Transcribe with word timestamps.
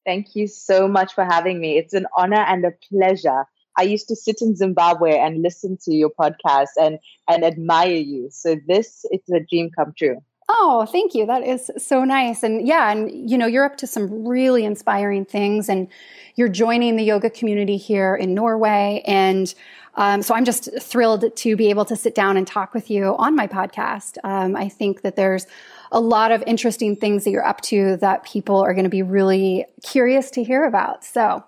Thank 0.05 0.35
you 0.35 0.47
so 0.47 0.87
much 0.87 1.15
for 1.15 1.25
having 1.25 1.61
me. 1.61 1.79
It's 1.79 1.95
an 1.95 2.07
honor 2.17 2.45
and 2.47 2.65
a 2.65 2.73
pleasure. 2.91 3.45
I 3.77 3.83
used 3.83 4.09
to 4.09 4.17
sit 4.17 4.37
in 4.41 4.55
Zimbabwe 4.55 5.19
and 5.19 5.43
listen 5.43 5.79
to 5.85 5.95
your 5.95 6.11
podcast 6.11 6.69
and, 6.81 6.99
and 7.29 7.45
admire 7.45 7.97
you. 7.97 8.29
So, 8.31 8.57
this 8.67 9.05
it's 9.11 9.29
a 9.31 9.41
dream 9.41 9.71
come 9.77 9.93
true. 9.97 10.19
Oh, 10.49 10.87
thank 10.91 11.15
you. 11.15 11.25
That 11.25 11.43
is 11.43 11.71
so 11.79 12.05
nice. 12.05 12.43
And 12.43 12.67
yeah, 12.67 12.93
and 12.93 13.31
you 13.31 13.39
know, 13.39 13.47
you're 13.47 13.65
up 13.65 13.79
to 13.79 13.87
some 13.87 14.29
really 14.29 14.65
inspiring 14.65 15.25
things 15.25 15.69
and 15.69 15.89
you're 16.37 16.51
joining 16.51 16.97
the 16.97 17.03
yoga 17.03 17.31
community 17.31 17.79
here 17.79 18.15
in 18.15 18.35
Norway. 18.35 19.03
And 19.07 19.53
um, 19.95 20.23
so 20.23 20.35
I'm 20.35 20.45
just 20.45 20.69
thrilled 20.83 21.35
to 21.35 21.57
be 21.57 21.71
able 21.71 21.85
to 21.87 21.97
sit 21.97 22.15
down 22.15 22.37
and 22.37 22.47
talk 22.47 22.75
with 22.75 22.91
you 22.91 23.17
on 23.17 23.35
my 23.35 23.47
podcast. 23.47 24.19
Um, 24.23 24.55
I 24.55 24.69
think 24.69 25.03
that 25.03 25.17
there's 25.17 25.47
a 25.93 26.01
lot 26.01 26.33
of 26.33 26.43
interesting 26.47 26.97
things 26.97 27.25
that 27.25 27.31
you're 27.31 27.47
up 27.47 27.61
to 27.63 27.97
that 27.99 28.25
people 28.25 28.61
are 28.61 28.75
going 28.75 28.85
to 28.85 28.91
be 28.91 29.03
really 29.03 29.67
curious 29.83 30.31
to 30.33 30.45
hear 30.45 30.65
about. 30.65 31.05
So, 31.05 31.45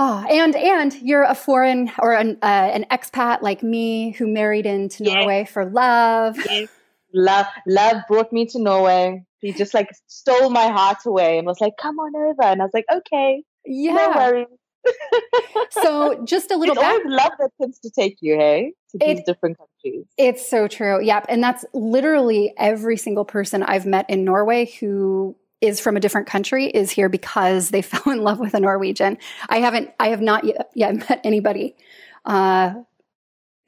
Ah, 0.00 0.24
and 0.30 0.54
and 0.54 0.94
you're 1.02 1.24
a 1.24 1.34
foreign 1.34 1.90
or 1.98 2.12
an, 2.12 2.38
uh, 2.40 2.46
an 2.46 2.86
expat 2.88 3.42
like 3.42 3.64
me 3.64 4.12
who 4.12 4.28
married 4.28 4.64
into 4.64 5.02
Norway 5.02 5.44
for 5.44 5.64
love. 5.64 6.36
Yes 6.36 6.68
love 7.14 7.46
love 7.66 8.02
brought 8.08 8.32
me 8.32 8.46
to 8.46 8.58
Norway. 8.58 9.24
He 9.40 9.52
just 9.52 9.74
like 9.74 9.88
stole 10.06 10.50
my 10.50 10.68
heart 10.68 10.98
away 11.06 11.38
and 11.38 11.46
was 11.46 11.60
like, 11.60 11.74
"Come 11.80 11.98
on 11.98 12.14
over," 12.16 12.42
and 12.42 12.60
I 12.60 12.64
was 12.64 12.74
like, 12.74 12.86
"Okay, 12.92 13.42
yeah, 13.64 13.92
no 13.94 14.10
worries." 14.10 14.46
so 15.70 16.24
just 16.24 16.50
a 16.50 16.56
little 16.56 16.74
it's 16.74 16.82
back- 16.82 17.02
love 17.04 17.32
that 17.38 17.50
tends 17.60 17.78
to 17.80 17.90
take 17.90 18.16
you 18.20 18.36
hey 18.36 18.72
to 18.90 18.98
these 18.98 19.18
it, 19.18 19.26
different 19.26 19.58
countries 19.58 20.06
it's 20.16 20.48
so 20.48 20.68
true 20.68 21.02
yep 21.02 21.26
and 21.28 21.42
that's 21.42 21.64
literally 21.72 22.52
every 22.56 22.96
single 22.96 23.24
person 23.24 23.62
i've 23.62 23.86
met 23.86 24.08
in 24.08 24.24
norway 24.24 24.66
who 24.80 25.36
is 25.60 25.80
from 25.80 25.96
a 25.96 26.00
different 26.00 26.26
country 26.26 26.66
is 26.66 26.90
here 26.90 27.08
because 27.08 27.70
they 27.70 27.82
fell 27.82 28.12
in 28.12 28.22
love 28.22 28.38
with 28.38 28.54
a 28.54 28.60
norwegian 28.60 29.18
i 29.48 29.58
haven't 29.58 29.90
i 30.00 30.08
have 30.08 30.20
not 30.20 30.44
yet, 30.44 30.70
yet 30.74 30.94
met 30.94 31.20
anybody 31.24 31.76
uh, 32.24 32.74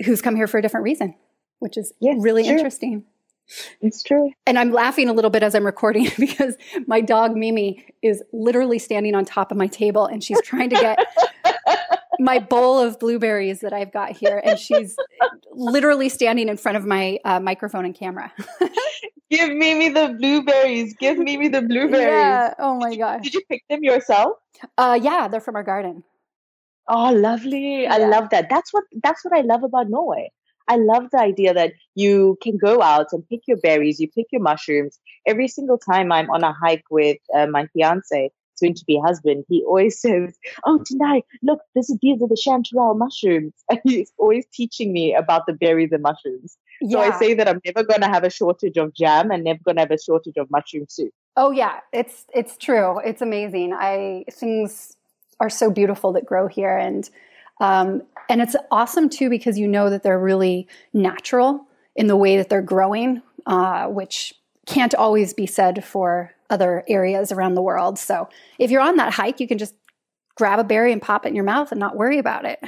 who's 0.05 0.21
come 0.21 0.37
here 0.37 0.47
for 0.47 0.59
a 0.59 0.63
different 0.63 0.85
reason 0.85 1.15
which 1.61 1.77
is 1.77 1.93
yes, 2.01 2.17
really 2.19 2.45
true. 2.45 2.53
interesting 2.53 3.05
it's 3.81 4.03
true. 4.03 4.31
And 4.47 4.59
I'm 4.59 4.71
laughing 4.71 5.09
a 5.09 5.13
little 5.13 5.31
bit 5.31 5.43
as 5.43 5.55
I'm 5.55 5.67
recording 5.67 6.09
because 6.19 6.57
my 6.87 7.01
dog 7.01 7.37
Mimi 7.37 7.85
is 8.03 8.23
literally 8.33 8.79
standing 8.79 9.15
on 9.15 9.25
top 9.25 9.51
of 9.51 9.57
my 9.57 9.67
table 9.67 10.07
and 10.07 10.23
she's 10.23 10.41
trying 10.43 10.71
to 10.71 10.77
get 10.77 10.99
my 12.21 12.39
bowl 12.39 12.79
of 12.79 12.99
blueberries 12.99 13.61
that 13.61 13.73
I've 13.73 13.93
got 13.93 14.13
here. 14.13 14.41
And 14.45 14.59
she's 14.59 14.97
literally 15.53 16.09
standing 16.09 16.49
in 16.49 16.57
front 16.57 16.77
of 16.77 16.87
my 16.87 17.19
uh, 17.25 17.41
microphone 17.41 17.85
and 17.85 17.95
camera. 17.95 18.33
Give 19.31 19.51
Mimi 19.51 19.89
the 19.89 20.17
blueberries. 20.19 20.95
Give 20.95 21.19
Mimi 21.19 21.49
the 21.49 21.63
blueberries. 21.63 22.07
Yeah. 22.07 22.55
Oh 22.59 22.77
my 22.79 22.97
gosh. 22.97 23.23
Did 23.23 23.35
you 23.35 23.43
pick 23.49 23.65
them 23.69 23.83
yourself? 23.83 24.37
Uh, 24.77 24.99
yeah, 25.01 25.29
they're 25.29 25.41
from 25.41 25.57
our 25.57 25.63
garden. 25.63 26.03
Oh, 26.89 27.13
lovely. 27.13 27.83
Yeah. 27.83 27.95
I 27.95 27.99
love 27.99 28.31
that. 28.31 28.51
That's 28.51 28.73
what 28.73 28.85
that's 29.03 29.25
what 29.25 29.37
I 29.37 29.43
love 29.43 29.63
about 29.63 29.89
Norway. 29.89 30.33
I 30.67 30.77
love 30.77 31.11
the 31.11 31.19
idea 31.19 31.55
that 31.55 31.73
you 31.95 32.39
can 32.43 32.57
go 32.57 32.83
out 32.83 33.09
and 33.13 33.29
pick 33.29 33.41
your 33.47 33.57
berries, 33.57 33.99
you 33.99 34.09
pick 34.09 34.27
your 34.31 34.43
mushrooms. 34.43 35.01
Every 35.27 35.49
single 35.49 35.79
time 35.79 36.13
I'm 36.13 36.31
on 36.31 36.45
a 36.45 36.53
hike 36.53 36.85
with 36.91 37.19
uh, 37.35 37.47
my 37.47 37.67
fiance, 37.73 38.31
soon 38.61 38.75
to 38.75 38.85
be 38.85 39.01
husband, 39.05 39.45
he 39.49 39.65
always 39.67 40.01
says, 40.05 40.39
Oh, 40.65 40.79
Tendai, 40.79 41.23
look, 41.43 41.61
this 41.75 41.91
is, 41.91 41.99
these 42.01 42.23
are 42.23 42.29
the 42.29 42.41
chanterelle 42.47 42.97
mushrooms. 42.97 43.53
And 43.71 43.81
he's 43.85 44.13
always 44.19 44.47
teaching 44.53 44.93
me 44.93 45.15
about 45.15 45.47
the 45.47 45.53
berries 45.53 45.91
and 45.93 46.03
mushrooms. 46.03 46.59
Yeah. 46.81 46.91
So 46.91 47.01
I 47.01 47.19
say 47.19 47.35
that 47.35 47.49
I'm 47.49 47.61
never 47.65 47.83
going 47.85 48.01
to 48.01 48.09
have 48.09 48.25
a 48.25 48.31
shortage 48.31 48.77
of 48.77 48.95
jam 48.95 49.31
and 49.31 49.45
never 49.45 49.61
going 49.65 49.77
to 49.77 49.83
have 49.83 49.91
a 49.91 49.99
shortage 50.01 50.37
of 50.37 50.51
mushroom 50.51 50.87
soup. 50.89 51.13
Oh 51.37 51.51
yeah, 51.51 51.81
it's 51.93 52.27
it's 52.35 52.57
true. 52.57 52.99
It's 53.01 53.23
amazing. 53.23 53.73
I 53.73 54.25
things 54.31 54.97
are 55.41 55.51
so 55.51 55.71
beautiful 55.71 56.13
that 56.13 56.27
grow 56.27 56.49
here 56.49 56.77
and 56.77 57.09
um, 57.61 58.03
and 58.29 58.41
it's 58.41 58.57
awesome 58.71 59.09
too 59.09 59.29
because 59.29 59.59
you 59.59 59.69
know 59.69 59.91
that 59.91 60.03
they're 60.03 60.19
really 60.19 60.67
natural 60.93 61.67
in 61.95 62.07
the 62.07 62.17
way 62.17 62.37
that 62.37 62.49
they're 62.49 62.63
growing, 62.63 63.23
uh, 63.47 63.87
which 63.87 64.35
can't 64.67 64.95
always 64.95 65.35
be 65.35 65.47
said 65.47 65.85
for 65.85 66.33
other 66.51 66.85
areas 66.89 67.33
around 67.33 67.55
the 67.55 67.63
world. 67.63 67.99
So 67.99 68.29
if 68.59 68.71
you're 68.71 68.81
on 68.81 68.97
that 68.97 69.13
hike, 69.13 69.41
you 69.41 69.49
can 69.49 69.59
just 69.59 69.75
grab 70.37 70.59
a 70.59 70.65
berry 70.65 70.93
and 70.93 71.01
pop 71.01 71.25
it 71.25 71.31
in 71.31 71.35
your 71.35 71.45
mouth 71.45 71.71
and 71.71 71.81
not 71.81 71.97
worry 71.97 72.19
about 72.19 72.45
it. 72.45 72.61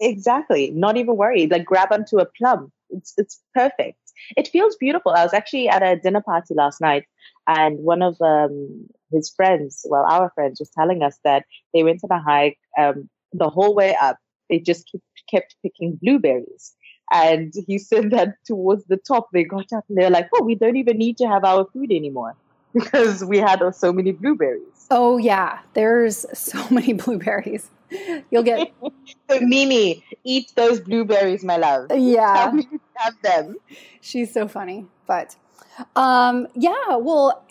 Exactly. 0.00 0.70
Not 0.70 0.96
even 0.96 1.16
worried. 1.16 1.50
Like 1.50 1.64
grab 1.64 1.92
onto 1.92 2.18
a 2.18 2.26
plum. 2.26 2.72
It's 2.90 3.14
it's 3.16 3.40
perfect. 3.54 3.98
It 4.36 4.48
feels 4.48 4.76
beautiful. 4.76 5.12
I 5.12 5.22
was 5.22 5.32
actually 5.32 5.68
at 5.68 5.82
a 5.82 5.96
dinner 5.96 6.20
party 6.20 6.54
last 6.54 6.80
night 6.80 7.04
and 7.46 7.78
one 7.78 8.02
of 8.02 8.20
um, 8.20 8.86
his 9.10 9.30
friends, 9.30 9.86
well, 9.88 10.04
our 10.04 10.30
friends, 10.34 10.60
was 10.60 10.70
telling 10.70 11.02
us 11.02 11.18
that 11.24 11.44
they 11.72 11.82
went 11.82 12.02
on 12.04 12.10
a 12.10 12.22
hike 12.22 12.58
um, 12.78 13.08
the 13.32 13.48
whole 13.48 13.74
way 13.74 13.96
up 14.00 14.18
they 14.50 14.58
just 14.58 14.86
keep, 14.86 15.02
kept 15.30 15.56
picking 15.62 15.98
blueberries. 16.02 16.74
And 17.10 17.52
he 17.66 17.78
said 17.78 18.10
that 18.10 18.36
towards 18.46 18.84
the 18.84 18.96
top, 18.96 19.28
they 19.32 19.44
got 19.44 19.72
up 19.72 19.84
and 19.88 19.98
they're 19.98 20.10
like, 20.10 20.28
oh, 20.34 20.44
we 20.44 20.54
don't 20.54 20.76
even 20.76 20.98
need 20.98 21.16
to 21.18 21.26
have 21.26 21.44
our 21.44 21.66
food 21.72 21.90
anymore 21.90 22.36
because 22.74 23.24
we 23.24 23.38
had 23.38 23.62
so 23.74 23.92
many 23.92 24.12
blueberries. 24.12 24.86
Oh, 24.90 25.18
yeah. 25.18 25.60
There's 25.74 26.26
so 26.38 26.64
many 26.70 26.92
blueberries. 26.92 27.68
You'll 28.30 28.42
get. 28.42 28.72
so, 29.30 29.40
Mimi, 29.40 30.04
eat 30.24 30.52
those 30.54 30.80
blueberries, 30.80 31.44
my 31.44 31.56
love. 31.56 31.90
Yeah. 31.94 32.52
have 32.94 33.14
them. 33.22 33.56
She's 34.00 34.32
so 34.32 34.48
funny. 34.48 34.86
But 35.06 35.36
um, 35.96 36.48
yeah, 36.54 36.96
well, 36.96 37.44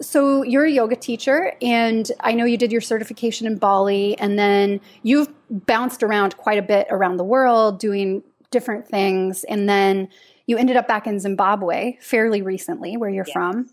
so 0.00 0.42
you're 0.42 0.64
a 0.64 0.70
yoga 0.70 0.96
teacher 0.96 1.54
and 1.62 2.10
i 2.20 2.32
know 2.32 2.44
you 2.44 2.56
did 2.56 2.72
your 2.72 2.80
certification 2.80 3.46
in 3.46 3.56
bali 3.56 4.18
and 4.18 4.38
then 4.38 4.80
you've 5.02 5.28
bounced 5.50 6.02
around 6.02 6.36
quite 6.36 6.58
a 6.58 6.62
bit 6.62 6.86
around 6.90 7.16
the 7.16 7.24
world 7.24 7.78
doing 7.78 8.22
different 8.50 8.86
things 8.88 9.44
and 9.44 9.68
then 9.68 10.08
you 10.46 10.58
ended 10.58 10.76
up 10.76 10.88
back 10.88 11.06
in 11.06 11.20
zimbabwe 11.20 11.96
fairly 12.00 12.42
recently 12.42 12.96
where 12.96 13.08
you're 13.08 13.24
yes. 13.26 13.32
from 13.32 13.70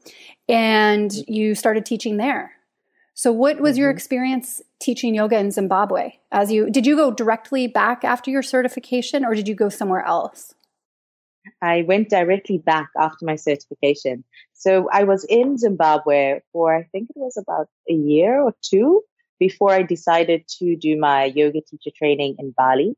and 0.51 1.11
you 1.27 1.55
started 1.55 1.85
teaching 1.85 2.17
there 2.17 2.53
so 3.13 3.31
what 3.31 3.59
was 3.59 3.73
mm-hmm. 3.73 3.81
your 3.81 3.89
experience 3.89 4.61
teaching 4.79 5.15
yoga 5.15 5.37
in 5.37 5.51
zimbabwe 5.51 6.13
as 6.31 6.51
you 6.51 6.69
did 6.69 6.85
you 6.85 6.95
go 6.95 7.11
directly 7.11 7.67
back 7.67 8.03
after 8.03 8.29
your 8.29 8.43
certification 8.43 9.25
or 9.25 9.33
did 9.33 9.47
you 9.47 9.55
go 9.55 9.69
somewhere 9.69 10.05
else 10.05 10.53
I 11.61 11.83
went 11.83 12.09
directly 12.09 12.57
back 12.57 12.89
after 12.97 13.25
my 13.25 13.35
certification. 13.35 14.23
So 14.53 14.89
I 14.91 15.03
was 15.03 15.23
in 15.25 15.57
Zimbabwe 15.57 16.39
for, 16.51 16.75
I 16.75 16.83
think 16.91 17.09
it 17.09 17.17
was 17.17 17.37
about 17.37 17.67
a 17.89 17.93
year 17.93 18.41
or 18.41 18.53
two 18.61 19.01
before 19.39 19.71
I 19.71 19.81
decided 19.81 20.47
to 20.59 20.75
do 20.75 20.97
my 20.97 21.25
yoga 21.25 21.61
teacher 21.61 21.89
training 21.95 22.35
in 22.37 22.53
Bali. 22.55 22.95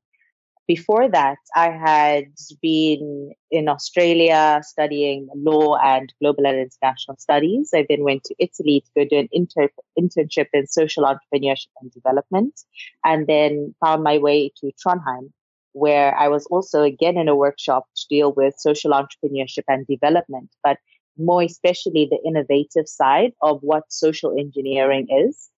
Before 0.65 1.09
that, 1.09 1.39
I 1.55 1.71
had 1.71 2.25
been 2.61 3.33
in 3.51 3.67
Australia 3.67 4.61
studying 4.63 5.27
law 5.35 5.75
and 5.75 6.13
global 6.21 6.47
and 6.47 6.57
international 6.57 7.17
studies. 7.17 7.71
I 7.75 7.85
then 7.89 8.03
went 8.03 8.23
to 8.25 8.35
Italy 8.39 8.81
to 8.85 8.91
go 8.95 9.09
do 9.09 9.19
an 9.19 9.29
inter- 9.33 9.69
internship 9.99 10.47
in 10.53 10.67
social 10.67 11.03
entrepreneurship 11.03 11.67
and 11.81 11.91
development, 11.91 12.61
and 13.03 13.27
then 13.27 13.75
found 13.83 14.03
my 14.03 14.17
way 14.19 14.53
to 14.61 14.71
Trondheim, 14.81 15.33
where 15.73 16.15
I 16.17 16.29
was 16.29 16.45
also 16.45 16.81
again 16.81 17.17
in 17.17 17.27
a 17.27 17.35
workshop 17.35 17.85
to 17.97 18.05
deal 18.09 18.31
with 18.31 18.55
social 18.57 18.91
entrepreneurship 18.91 19.63
and 19.67 19.85
development, 19.85 20.49
but 20.63 20.77
more 21.17 21.43
especially 21.43 22.07
the 22.09 22.21
innovative 22.25 22.87
side 22.87 23.33
of 23.41 23.59
what 23.61 23.91
social 23.91 24.33
engineering 24.39 25.07
is. 25.09 25.49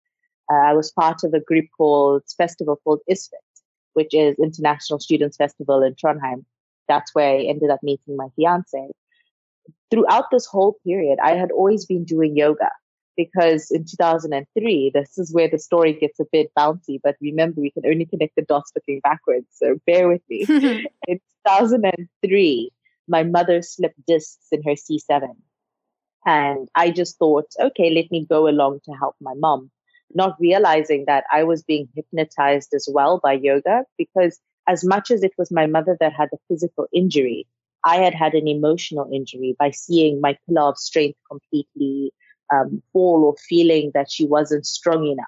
Uh, 0.50 0.56
I 0.56 0.72
was 0.72 0.90
part 0.92 1.24
of 1.24 1.34
a 1.34 1.40
group 1.40 1.66
called 1.76 2.22
festival 2.36 2.80
called 2.82 3.00
ISFIT, 3.10 3.53
which 3.94 4.12
is 4.12 4.36
International 4.38 5.00
Students 5.00 5.36
Festival 5.36 5.82
in 5.82 5.94
Trondheim. 5.94 6.44
That's 6.88 7.14
where 7.14 7.38
I 7.38 7.42
ended 7.42 7.70
up 7.70 7.82
meeting 7.82 8.16
my 8.16 8.28
fiance. 8.36 8.90
Throughout 9.90 10.30
this 10.30 10.46
whole 10.46 10.76
period, 10.86 11.18
I 11.22 11.32
had 11.32 11.50
always 11.50 11.86
been 11.86 12.04
doing 12.04 12.36
yoga 12.36 12.70
because 13.16 13.70
in 13.70 13.84
2003, 13.84 14.90
this 14.92 15.18
is 15.18 15.32
where 15.32 15.48
the 15.48 15.58
story 15.58 15.92
gets 15.92 16.18
a 16.20 16.24
bit 16.30 16.50
bouncy, 16.58 16.98
but 17.02 17.16
remember, 17.20 17.60
we 17.60 17.70
can 17.70 17.86
only 17.86 18.06
connect 18.06 18.34
the 18.36 18.42
dots 18.42 18.72
looking 18.74 19.00
backwards. 19.00 19.46
So 19.52 19.76
bear 19.86 20.08
with 20.08 20.22
me. 20.28 20.44
in 21.08 21.20
2003, 21.46 22.70
my 23.08 23.22
mother 23.22 23.62
slipped 23.62 24.04
discs 24.06 24.46
in 24.50 24.62
her 24.64 24.72
C7. 24.72 25.28
And 26.26 26.68
I 26.74 26.90
just 26.90 27.18
thought, 27.18 27.46
okay, 27.60 27.90
let 27.90 28.10
me 28.10 28.26
go 28.28 28.48
along 28.48 28.80
to 28.84 28.92
help 28.92 29.14
my 29.20 29.34
mom 29.34 29.70
not 30.14 30.36
realizing 30.40 31.04
that 31.06 31.24
I 31.32 31.44
was 31.44 31.62
being 31.62 31.88
hypnotized 31.94 32.72
as 32.74 32.88
well 32.90 33.20
by 33.22 33.34
yoga 33.34 33.84
because 33.98 34.38
as 34.68 34.84
much 34.84 35.10
as 35.10 35.22
it 35.22 35.32
was 35.36 35.50
my 35.50 35.66
mother 35.66 35.96
that 36.00 36.12
had 36.12 36.28
the 36.30 36.38
physical 36.48 36.86
injury, 36.92 37.46
I 37.84 37.96
had 37.96 38.14
had 38.14 38.34
an 38.34 38.48
emotional 38.48 39.10
injury 39.12 39.54
by 39.58 39.70
seeing 39.70 40.20
my 40.20 40.38
pillar 40.46 40.68
of 40.70 40.78
strength 40.78 41.18
completely 41.30 42.12
um, 42.52 42.82
fall 42.92 43.24
or 43.24 43.34
feeling 43.48 43.90
that 43.94 44.10
she 44.10 44.26
wasn't 44.26 44.66
strong 44.66 45.06
enough. 45.06 45.26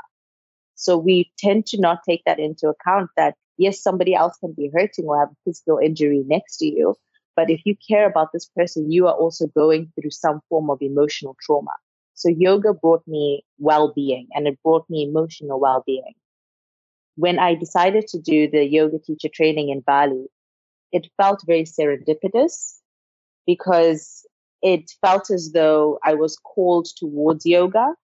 So 0.74 0.96
we 0.96 1.30
tend 1.38 1.66
to 1.66 1.80
not 1.80 2.00
take 2.08 2.22
that 2.26 2.38
into 2.38 2.68
account 2.68 3.10
that 3.16 3.34
yes, 3.58 3.82
somebody 3.82 4.14
else 4.14 4.36
can 4.38 4.52
be 4.52 4.70
hurting 4.74 5.06
or 5.06 5.18
have 5.18 5.30
a 5.30 5.36
physical 5.44 5.78
injury 5.78 6.22
next 6.26 6.58
to 6.58 6.66
you. 6.66 6.94
But 7.34 7.50
if 7.50 7.60
you 7.64 7.76
care 7.88 8.08
about 8.08 8.32
this 8.32 8.48
person, 8.56 8.90
you 8.90 9.06
are 9.06 9.14
also 9.14 9.46
going 9.48 9.92
through 9.94 10.10
some 10.10 10.40
form 10.48 10.70
of 10.70 10.80
emotional 10.80 11.36
trauma. 11.42 11.72
So 12.16 12.30
yoga 12.30 12.72
brought 12.72 13.06
me 13.06 13.44
well-being 13.58 14.28
and 14.32 14.48
it 14.48 14.58
brought 14.62 14.88
me 14.88 15.04
emotional 15.04 15.60
well-being. 15.60 16.14
When 17.16 17.38
I 17.38 17.54
decided 17.54 18.06
to 18.08 18.18
do 18.18 18.50
the 18.50 18.64
yoga 18.64 18.98
teacher 18.98 19.28
training 19.28 19.68
in 19.68 19.80
Bali, 19.80 20.26
it 20.92 21.08
felt 21.18 21.42
very 21.46 21.64
serendipitous 21.64 22.76
because 23.46 24.26
it 24.62 24.90
felt 25.02 25.30
as 25.30 25.52
though 25.52 25.98
I 26.02 26.14
was 26.14 26.38
called 26.38 26.88
towards 26.96 27.44
yoga. 27.44 27.94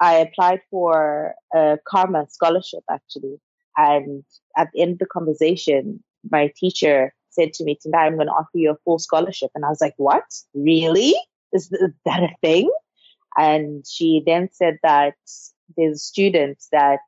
I 0.00 0.16
applied 0.16 0.60
for 0.70 1.34
a 1.54 1.78
karma 1.88 2.26
scholarship 2.28 2.84
actually. 2.90 3.40
And 3.78 4.22
at 4.56 4.68
the 4.72 4.82
end 4.82 4.92
of 4.92 4.98
the 4.98 5.06
conversation, 5.06 6.04
my 6.30 6.52
teacher 6.56 7.14
said 7.30 7.54
to 7.54 7.64
me, 7.64 7.78
Tendai 7.82 8.06
I'm 8.06 8.16
going 8.16 8.26
to 8.26 8.32
offer 8.32 8.50
you 8.54 8.70
a 8.70 8.76
full 8.84 8.98
scholarship. 8.98 9.50
And 9.54 9.64
I 9.64 9.68
was 9.68 9.80
like, 9.80 9.94
what? 9.96 10.24
Really? 10.54 11.14
Is 11.52 11.70
that 12.04 12.22
a 12.22 12.34
thing? 12.42 12.70
And 13.36 13.84
she 13.86 14.22
then 14.24 14.48
said 14.52 14.78
that 14.82 15.14
there's 15.76 16.02
students 16.02 16.68
that 16.72 17.00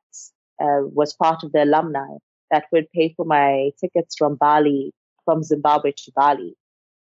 uh, 0.61 0.81
was 0.83 1.13
part 1.13 1.43
of 1.43 1.51
the 1.51 1.63
alumni 1.63 2.17
that 2.51 2.65
would 2.71 2.91
pay 2.91 3.13
for 3.15 3.25
my 3.25 3.71
tickets 3.79 4.15
from 4.17 4.35
Bali, 4.35 4.93
from 5.25 5.43
Zimbabwe 5.43 5.91
to 5.91 6.11
Bali, 6.15 6.55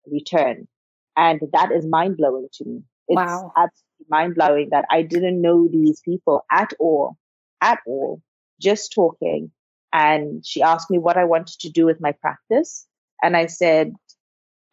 return. 0.06 0.68
And 1.16 1.40
that 1.52 1.72
is 1.72 1.86
mind 1.86 2.16
blowing 2.16 2.48
to 2.54 2.64
me. 2.64 2.82
It's 3.08 3.16
wow. 3.16 3.52
absolutely 3.56 4.06
mind 4.08 4.34
blowing 4.34 4.68
that 4.70 4.84
I 4.90 5.02
didn't 5.02 5.40
know 5.40 5.68
these 5.70 6.00
people 6.00 6.44
at 6.50 6.72
all, 6.78 7.16
at 7.60 7.80
all, 7.86 8.22
just 8.60 8.92
talking. 8.92 9.50
And 9.92 10.44
she 10.46 10.62
asked 10.62 10.90
me 10.90 10.98
what 10.98 11.16
I 11.16 11.24
wanted 11.24 11.58
to 11.60 11.70
do 11.70 11.86
with 11.86 12.00
my 12.00 12.12
practice. 12.12 12.86
And 13.22 13.36
I 13.36 13.46
said, 13.46 13.94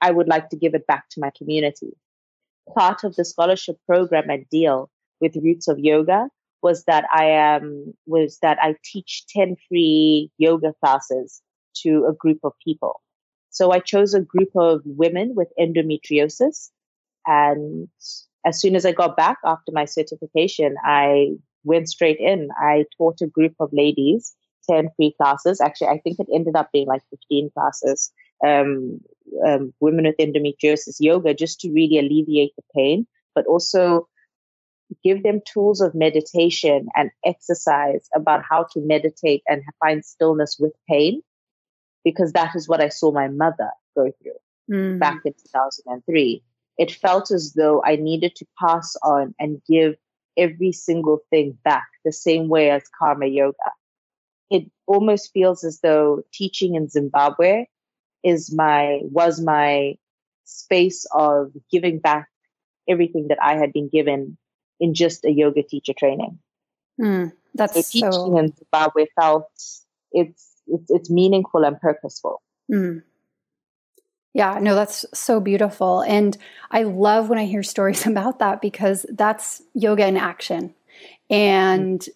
I 0.02 0.12
would 0.12 0.28
like 0.28 0.50
to 0.50 0.58
give 0.58 0.76
it 0.76 0.86
back 0.86 1.06
to 1.12 1.22
my 1.22 1.32
community 1.36 1.94
part 2.74 3.04
of 3.04 3.16
the 3.16 3.26
scholarship 3.26 3.78
program 3.86 4.30
at 4.30 4.50
Deal 4.50 4.90
with 5.22 5.36
Roots 5.36 5.68
of 5.68 5.80
Yoga 5.80 6.30
was 6.62 6.84
that 6.86 7.06
I 7.14 7.26
am 7.26 7.64
um, 7.64 7.94
was 8.08 8.40
that 8.42 8.58
I 8.62 8.76
teach 8.84 9.26
10 9.30 9.56
free 9.70 10.32
yoga 10.38 10.74
classes 10.82 11.42
to 11.84 12.08
a 12.10 12.14
group 12.14 12.40
of 12.44 12.54
people. 12.64 13.02
So 13.50 13.72
I 13.72 13.80
chose 13.80 14.14
a 14.14 14.22
group 14.22 14.50
of 14.56 14.82
women 14.86 15.34
with 15.36 15.48
endometriosis. 15.60 16.70
And 17.28 17.88
as 18.46 18.60
soon 18.60 18.76
as 18.76 18.86
I 18.86 18.92
got 18.92 19.16
back 19.16 19.38
after 19.46 19.72
my 19.72 19.86
certification, 19.86 20.76
I 20.84 21.36
went 21.64 21.90
straight 21.90 22.20
in. 22.20 22.50
I 22.58 22.86
taught 22.98 23.22
a 23.22 23.28
group 23.28 23.54
of 23.60 23.70
ladies 23.72 24.36
10 24.70 24.90
free 24.96 25.14
classes. 25.20 25.62
Actually, 25.62 25.88
I 25.88 26.00
think 26.00 26.20
it 26.20 26.28
ended 26.34 26.56
up 26.56 26.72
being 26.72 26.88
like 26.88 27.04
15 27.12 27.52
classes 27.54 28.12
um, 28.44 29.00
um, 29.46 29.74
women 29.80 30.06
with 30.06 30.18
endometriosis 30.18 30.98
yoga 31.00 31.34
just 31.34 31.60
to 31.62 31.72
really 31.72 31.98
alleviate 32.00 32.56
the 32.56 32.64
pain, 32.76 33.08
but 33.34 33.46
also 33.46 34.08
give 35.04 35.24
them 35.24 35.42
tools 35.52 35.82
of 35.82 35.96
meditation 35.96 36.88
and 36.96 37.10
exercise 37.26 38.08
about 38.16 38.44
how 38.48 38.66
to 38.72 38.80
meditate 38.82 39.42
and 39.48 39.64
find 39.80 40.06
stillness 40.06 40.58
with 40.60 40.74
pain, 40.90 41.22
because 42.04 42.34
that 42.34 42.56
is 42.56 42.68
what 42.68 42.82
I 42.82 42.90
saw 42.90 43.12
my 43.12 43.28
mother 43.28 43.72
go 43.96 44.12
through 44.22 44.76
mm. 44.76 45.00
back 45.00 45.22
in 45.26 45.34
2003. 45.34 46.44
It 46.78 46.92
felt 46.92 47.32
as 47.32 47.54
though 47.54 47.82
I 47.86 47.96
needed 47.96 48.36
to 48.36 48.46
pass 48.60 48.96
on 49.02 49.34
and 49.40 49.62
give 49.68 49.96
every 50.38 50.72
single 50.72 51.20
thing 51.30 51.58
back 51.64 51.88
the 52.04 52.12
same 52.12 52.50
way 52.50 52.70
as 52.70 52.84
karma 53.00 53.28
yoga. 53.28 53.56
It 54.50 54.70
almost 54.86 55.32
feels 55.34 55.64
as 55.64 55.80
though 55.80 56.22
teaching 56.34 56.76
in 56.76 56.90
Zimbabwe 56.90 57.66
is 58.26 58.52
my 58.54 59.00
was 59.04 59.40
my 59.40 59.96
space 60.46 61.06
of 61.14 61.52
giving 61.72 62.00
back 62.00 62.28
everything 62.90 63.28
that 63.30 63.38
I 63.42 63.56
had 63.56 63.72
been 63.72 63.90
given 63.90 64.38
in 64.80 64.94
just 64.94 65.26
a 65.26 65.32
yoga 65.32 65.64
teacher 65.64 65.94
training. 65.98 66.40
Mm, 67.00 67.32
that's 67.54 67.76
so 67.76 67.82
teaching 67.82 68.12
so... 68.12 68.38
in 68.38 68.54
Zimbabwe 68.56 69.06
felt 69.20 69.48
it's 70.12 70.52
it's, 70.68 70.90
it's 70.90 71.10
meaningful 71.10 71.64
and 71.64 71.80
purposeful. 71.80 72.42
Mm. 72.72 73.04
Yeah, 74.34 74.60
no, 74.60 74.76
that's 74.76 75.06
so 75.14 75.40
beautiful. 75.40 76.02
And 76.02 76.36
I 76.72 76.84
love 76.84 77.30
when 77.30 77.40
I 77.40 77.46
hear 77.46 77.64
stories 77.64 78.06
about 78.08 78.40
that 78.40 78.62
because 78.62 79.06
that's 79.10 79.62
yoga 79.74 80.08
in 80.08 80.18
action. 80.18 80.74
And 81.30 82.00
mm 82.00 82.10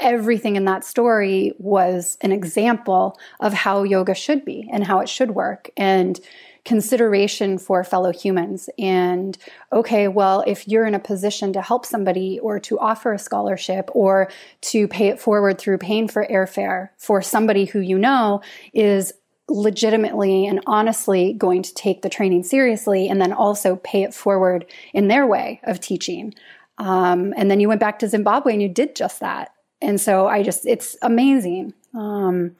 everything 0.00 0.56
in 0.56 0.64
that 0.64 0.84
story 0.84 1.52
was 1.58 2.18
an 2.20 2.32
example 2.32 3.18
of 3.40 3.52
how 3.52 3.82
yoga 3.82 4.14
should 4.14 4.44
be 4.44 4.68
and 4.72 4.84
how 4.84 5.00
it 5.00 5.08
should 5.08 5.30
work 5.30 5.70
and 5.76 6.20
consideration 6.64 7.58
for 7.58 7.84
fellow 7.84 8.12
humans. 8.12 8.70
And 8.78 9.36
okay, 9.72 10.08
well, 10.08 10.42
if 10.46 10.66
you're 10.66 10.86
in 10.86 10.94
a 10.94 10.98
position 10.98 11.52
to 11.52 11.62
help 11.62 11.84
somebody 11.84 12.38
or 12.40 12.58
to 12.60 12.78
offer 12.78 13.12
a 13.12 13.18
scholarship 13.18 13.90
or 13.92 14.30
to 14.62 14.88
pay 14.88 15.08
it 15.08 15.20
forward 15.20 15.58
through 15.58 15.78
paying 15.78 16.08
for 16.08 16.26
airfare 16.26 16.88
for 16.96 17.20
somebody 17.20 17.66
who 17.66 17.80
you 17.80 17.98
know 17.98 18.40
is 18.72 19.12
legitimately 19.46 20.46
and 20.46 20.60
honestly 20.66 21.34
going 21.34 21.62
to 21.62 21.74
take 21.74 22.00
the 22.00 22.08
training 22.08 22.42
seriously 22.42 23.08
and 23.08 23.20
then 23.20 23.32
also 23.32 23.76
pay 23.76 24.02
it 24.02 24.14
forward 24.14 24.64
in 24.94 25.08
their 25.08 25.26
way 25.26 25.60
of 25.64 25.80
teaching. 25.80 26.34
Um, 26.78 27.34
and 27.36 27.50
then 27.50 27.60
you 27.60 27.68
went 27.68 27.80
back 27.80 27.98
to 27.98 28.08
Zimbabwe 28.08 28.54
and 28.54 28.62
you 28.62 28.68
did 28.68 28.96
just 28.96 29.20
that. 29.20 29.53
And 29.84 30.00
so 30.00 30.26
I 30.26 30.42
just, 30.42 30.66
it's 30.66 30.96
amazing 31.02 31.74
um, 31.94 32.56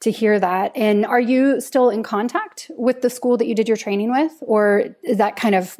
to 0.00 0.10
hear 0.10 0.40
that. 0.40 0.72
And 0.74 1.06
are 1.06 1.20
you 1.20 1.60
still 1.60 1.90
in 1.90 2.02
contact 2.02 2.70
with 2.76 3.02
the 3.02 3.10
school 3.10 3.36
that 3.36 3.46
you 3.46 3.54
did 3.54 3.68
your 3.68 3.76
training 3.76 4.10
with, 4.10 4.32
or 4.40 4.96
is 5.02 5.18
that 5.18 5.36
kind 5.36 5.54
of 5.54 5.78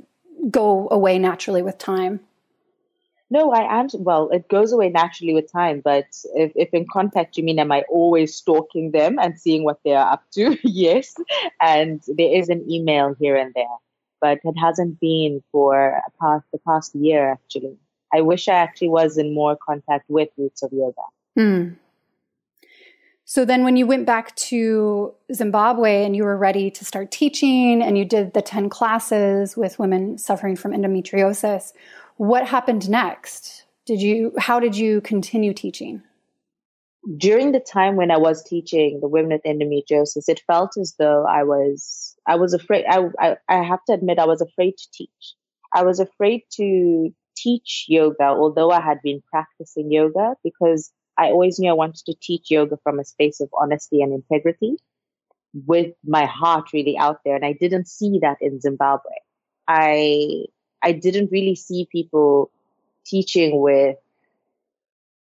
go 0.51 0.89
away 0.91 1.19
naturally 1.19 1.63
with 1.63 1.79
time? 1.79 2.21
No, 3.31 3.53
I 3.53 3.81
am. 3.81 3.89
Well, 3.95 4.29
it 4.31 4.49
goes 4.49 4.73
away 4.73 4.91
naturally 4.91 5.35
with 5.35 5.51
time. 5.51 5.81
But 5.81 6.07
if, 6.35 6.53
if 6.55 6.69
in 6.73 6.87
contact, 6.93 7.37
you 7.37 7.43
mean, 7.43 7.59
am 7.59 7.73
I 7.73 7.83
always 7.89 8.37
stalking 8.37 8.93
them 8.93 9.19
and 9.19 9.41
seeing 9.41 9.65
what 9.65 9.81
they're 9.85 9.99
up 9.99 10.23
to? 10.35 10.57
yes. 10.63 11.15
And 11.61 12.03
there 12.07 12.33
is 12.33 12.49
an 12.49 12.71
email 12.71 13.17
here 13.19 13.37
and 13.37 13.53
there, 13.55 13.65
but 14.21 14.39
it 14.45 14.55
hasn't 14.57 15.01
been 15.01 15.43
for 15.51 16.01
past, 16.21 16.45
the 16.53 16.59
past 16.59 16.95
year, 16.95 17.33
actually. 17.33 17.77
I 18.15 18.21
wish 18.21 18.49
I 18.49 18.55
actually 18.55 18.91
was 18.91 19.19
in 19.19 19.35
more 19.35 19.57
contact 19.57 20.09
with 20.09 20.29
roots 20.37 20.63
of 20.63 20.73
yoga. 20.73 21.03
Mm. 21.39 21.77
So 23.25 23.45
then, 23.45 23.65
when 23.65 23.77
you 23.77 23.87
went 23.87 24.07
back 24.07 24.37
to 24.37 25.15
Zimbabwe 25.33 26.05
and 26.05 26.15
you 26.15 26.25
were 26.25 26.37
ready 26.37 26.71
to 26.71 26.85
start 26.85 27.11
teaching 27.11 27.83
and 27.83 27.97
you 27.97 28.05
did 28.05 28.35
the 28.35 28.43
10 28.43 28.69
classes 28.69 29.57
with 29.57 29.79
women 29.79 30.19
suffering 30.19 30.57
from 30.57 30.73
endometriosis, 30.73 31.73
what 32.17 32.47
happened 32.47 32.89
next? 32.89 33.65
Did 33.87 34.01
you, 34.01 34.33
how 34.39 34.61
did 34.61 34.77
you 34.77 35.01
continue 35.01 35.53
teaching? 35.53 36.03
during 37.17 37.53
the 37.53 37.61
time 37.61 37.97
when 37.97 38.11
I 38.11 38.17
was 38.17 38.43
teaching 38.43 39.01
the 39.01 39.09
women 39.09 39.33
with 39.33 39.43
endometriosis, 39.43 40.29
it 40.29 40.43
felt 40.47 40.77
as 40.79 40.95
though 40.99 41.27
I 41.27 41.43
was 41.43 42.17
I 42.27 42.37
was 42.37 42.55
afraid. 42.55 42.87
I, 42.89 43.09
I 43.19 43.37
I 43.49 43.63
have 43.63 43.85
to 43.87 43.93
admit 43.93 44.19
I 44.19 44.27
was 44.27 44.41
afraid 44.41 44.77
to 44.79 44.89
teach. 44.93 45.35
I 45.73 45.83
was 45.83 46.01
afraid 46.01 46.43
to 46.53 47.13
teach 47.37 47.87
yoga, 47.89 48.25
although 48.25 48.71
I 48.71 48.81
had 48.81 49.01
been 49.03 49.23
practicing 49.31 49.91
yoga, 49.91 50.35
because 50.43 50.93
I 51.17 51.27
always 51.27 51.59
knew 51.59 51.71
I 51.71 51.75
wanted 51.75 52.05
to 52.07 52.15
teach 52.21 52.51
yoga 52.51 52.77
from 52.83 52.99
a 52.99 53.05
space 53.05 53.41
of 53.41 53.49
honesty 53.59 54.03
and 54.03 54.13
integrity, 54.13 54.77
with 55.67 55.95
my 56.05 56.25
heart 56.25 56.73
really 56.73 56.97
out 56.99 57.21
there. 57.25 57.37
And 57.37 57.45
I 57.45 57.53
didn't 57.53 57.89
see 57.89 58.19
that 58.23 58.39
in 58.41 58.61
Zimbabwe. 58.61 59.13
I 59.69 60.47
I 60.83 60.93
didn't 60.93 61.31
really 61.31 61.55
see 61.55 61.89
people 61.91 62.51
teaching 63.07 63.61
with 63.61 63.97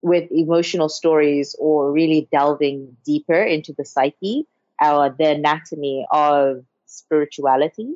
with 0.01 0.32
emotional 0.32 0.89
stories 0.89 1.56
or 1.60 1.91
really 1.91 2.27
delving 2.32 2.96
deeper 3.06 3.41
into 3.41 3.74
the 3.77 3.86
psyche 3.86 4.48
or 4.82 5.10
the 5.18 5.32
anatomy 5.32 6.06
of 6.12 6.63
spirituality. 6.86 7.96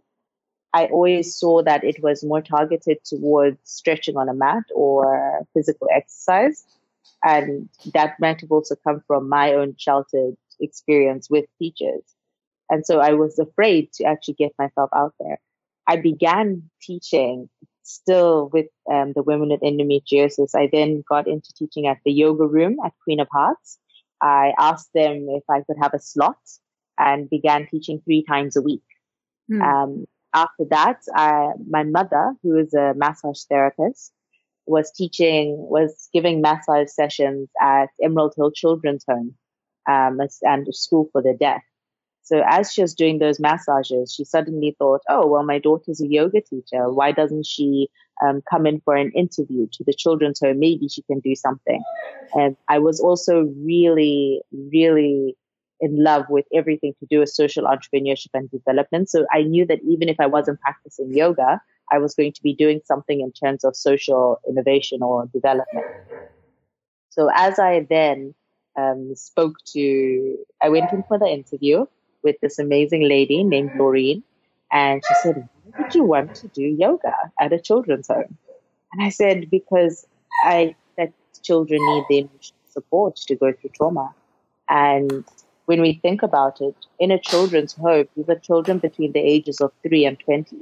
I 0.74 0.86
always 0.88 1.36
saw 1.36 1.62
that 1.64 1.84
it 1.84 2.02
was 2.02 2.24
more 2.24 2.42
targeted 2.42 2.98
towards 3.06 3.58
stretching 3.64 4.18
on 4.18 4.30
a 4.30 4.34
mat 4.34 4.64
or 4.74 5.46
physical 5.54 5.88
exercise. 5.94 6.66
And 7.24 7.70
that 7.94 8.20
might 8.20 8.42
have 8.42 8.52
also 8.52 8.76
come 8.84 9.04
from 9.08 9.30
my 9.30 9.54
own 9.54 9.76
sheltered 9.78 10.36
experience 10.60 11.30
with 11.30 11.46
teachers. 11.60 12.04
And 12.70 12.86
so 12.86 13.00
I 13.00 13.14
was 13.14 13.38
afraid 13.40 13.94
to 13.94 14.06
actually 14.06 14.36
get 14.36 14.54
myself 14.58 14.90
out 14.96 15.14
there. 15.20 15.40
I 15.88 15.98
began 15.98 16.70
teaching 16.82 17.50
still 17.84 18.50
with 18.52 18.68
um, 18.92 19.14
the 19.14 19.22
women 19.22 19.50
with 19.50 19.62
endometriosis, 19.62 20.56
I 20.56 20.70
then 20.72 21.04
got 21.08 21.28
into 21.28 21.54
teaching 21.54 21.88
at 21.88 22.00
the 22.04 22.12
yoga 22.12 22.46
room 22.46 22.78
at 22.84 22.94
Queen 23.04 23.20
of 23.20 23.28
Hearts. 23.32 23.78
I 24.22 24.54
asked 24.58 24.90
them 24.94 25.28
if 25.30 25.44
I 25.50 25.62
could 25.62 25.78
have 25.82 25.94
a 25.94 26.00
slot 26.00 26.38
and 26.98 27.30
began 27.30 27.68
teaching 27.68 28.02
three 28.04 28.24
times 28.24 28.56
a 28.56 28.62
week. 28.62 28.84
Hmm. 29.50 29.62
Um, 29.62 30.06
after 30.34 30.66
that, 30.70 31.00
I, 31.16 31.50
my 31.70 31.84
mother, 31.84 32.34
who 32.42 32.58
is 32.58 32.74
a 32.74 32.94
massage 32.96 33.44
therapist, 33.44 34.12
was 34.66 34.92
teaching, 34.92 35.56
was 35.58 36.10
giving 36.14 36.42
massage 36.42 36.90
sessions 36.90 37.50
at 37.62 37.90
Emerald 38.02 38.34
Hill 38.36 38.52
Children's 38.52 39.04
Home 39.08 39.36
um, 39.90 40.20
and 40.42 40.68
a 40.68 40.74
school 40.74 41.10
for 41.12 41.22
the 41.22 41.36
deaf. 41.40 41.62
So 42.24 42.42
as 42.48 42.72
she 42.72 42.82
was 42.82 42.94
doing 42.94 43.20
those 43.20 43.40
massages, 43.40 44.14
she 44.14 44.24
suddenly 44.24 44.76
thought, 44.80 45.02
oh, 45.10 45.28
well, 45.28 45.44
my 45.44 45.60
daughter's 45.60 46.02
a 46.02 46.08
yoga 46.08 46.40
teacher. 46.40 46.90
Why 46.90 47.12
doesn't 47.12 47.46
she 47.46 47.90
um, 48.26 48.42
come 48.50 48.66
in 48.66 48.80
for 48.80 48.96
an 48.96 49.12
interview 49.12 49.68
to 49.74 49.84
the 49.84 49.94
children's 49.94 50.40
home? 50.40 50.60
Maybe 50.60 50.88
she 50.88 51.02
can 51.02 51.20
do 51.20 51.36
something. 51.36 51.84
And 52.34 52.56
I 52.70 52.80
was 52.80 53.02
also 53.02 53.42
really, 53.58 54.42
really 54.52 55.36
in 55.84 56.02
love 56.02 56.26
with 56.30 56.46
everything 56.54 56.94
to 57.02 57.06
do 57.06 57.20
with 57.20 57.30
social 57.30 57.66
entrepreneurship 57.66 58.30
and 58.34 58.50
development. 58.50 59.10
So 59.10 59.26
I 59.32 59.44
knew 59.44 59.66
that 59.68 59.80
even 59.84 60.08
if 60.08 60.18
I 60.18 60.28
wasn't 60.28 60.62
practicing 60.62 61.14
yoga, 61.14 61.62
I 61.92 61.98
was 61.98 62.16
going 62.16 62.32
to 62.32 62.42
be 62.42 62.54
doing 62.56 62.80
something 62.86 63.20
in 63.20 63.34
terms 63.34 63.66
of 63.66 63.76
social 63.76 64.40
innovation 64.48 65.04
or 65.04 65.28
development. 65.34 65.86
So 67.10 67.30
as 67.36 67.60
I 67.60 67.86
then 67.90 68.34
um, 68.78 69.14
spoke 69.16 69.58
to, 69.74 70.38
I 70.62 70.70
went 70.70 70.94
in 70.94 71.04
for 71.04 71.20
the 71.20 71.28
interview 71.28 71.86
with 72.24 72.38
this 72.42 72.60
amazing 72.60 73.04
lady 73.10 73.44
named 73.44 73.72
Laureen. 73.72 74.24
And 74.72 75.04
she 75.06 75.14
said, 75.22 75.50
Why 75.66 75.90
you 75.94 76.06
want 76.06 76.34
to 76.36 76.48
do 76.48 76.64
yoga 76.64 77.14
at 77.40 77.52
a 77.52 77.60
children's 77.60 78.08
home? 78.08 78.38
And 78.94 79.04
I 79.04 79.10
said, 79.10 79.50
Because 79.52 80.08
I 80.44 80.76
that 80.98 81.12
children 81.44 81.80
need 81.86 82.06
the 82.10 82.18
emotional 82.20 82.60
support 82.70 83.18
to 83.18 83.36
go 83.36 83.52
through 83.52 83.72
trauma. 83.76 84.16
And 84.70 85.26
when 85.66 85.82
we 85.82 85.94
think 85.94 86.24
about 86.24 86.62
it, 86.62 86.76
in 87.00 87.12
a 87.12 87.20
children's 87.20 87.74
home, 87.74 88.08
these 88.16 88.30
are 88.30 88.40
children 88.40 88.80
between 88.80 89.12
the 89.14 89.20
ages 89.20 89.62
of 89.62 89.72
three 89.82 90.06
and 90.06 90.20
twenty. 90.20 90.58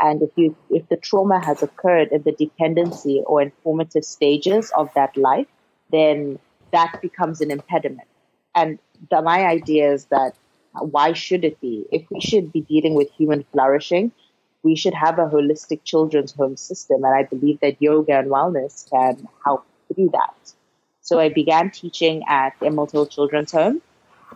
And 0.00 0.22
if 0.22 0.30
you 0.36 0.56
if 0.70 0.88
the 0.88 0.96
trauma 0.96 1.44
has 1.44 1.62
occurred 1.62 2.08
in 2.08 2.22
the 2.22 2.32
dependency 2.32 3.22
or 3.26 3.42
informative 3.42 4.04
stages 4.04 4.72
of 4.76 4.88
that 4.94 5.16
life, 5.16 5.46
then 5.92 6.38
that 6.72 7.00
becomes 7.02 7.40
an 7.40 7.50
impediment. 7.50 8.08
And 8.54 8.78
the, 9.10 9.22
my 9.22 9.44
idea 9.44 9.92
is 9.92 10.06
that 10.06 10.34
uh, 10.74 10.84
why 10.84 11.12
should 11.12 11.44
it 11.44 11.60
be? 11.60 11.86
If 11.92 12.10
we 12.10 12.20
should 12.20 12.52
be 12.52 12.62
dealing 12.62 12.94
with 12.94 13.10
human 13.12 13.44
flourishing, 13.52 14.12
we 14.62 14.74
should 14.76 14.94
have 14.94 15.18
a 15.18 15.26
holistic 15.26 15.84
children's 15.84 16.32
home 16.32 16.56
system. 16.56 17.04
And 17.04 17.14
I 17.14 17.24
believe 17.24 17.60
that 17.60 17.80
yoga 17.80 18.18
and 18.18 18.30
wellness 18.30 18.88
can 18.90 19.28
help 19.44 19.66
through 19.94 20.10
that. 20.12 20.52
So 21.02 21.18
I 21.18 21.28
began 21.28 21.70
teaching 21.70 22.22
at 22.28 22.54
Hill 22.60 23.06
Children's 23.06 23.52
Home, 23.52 23.82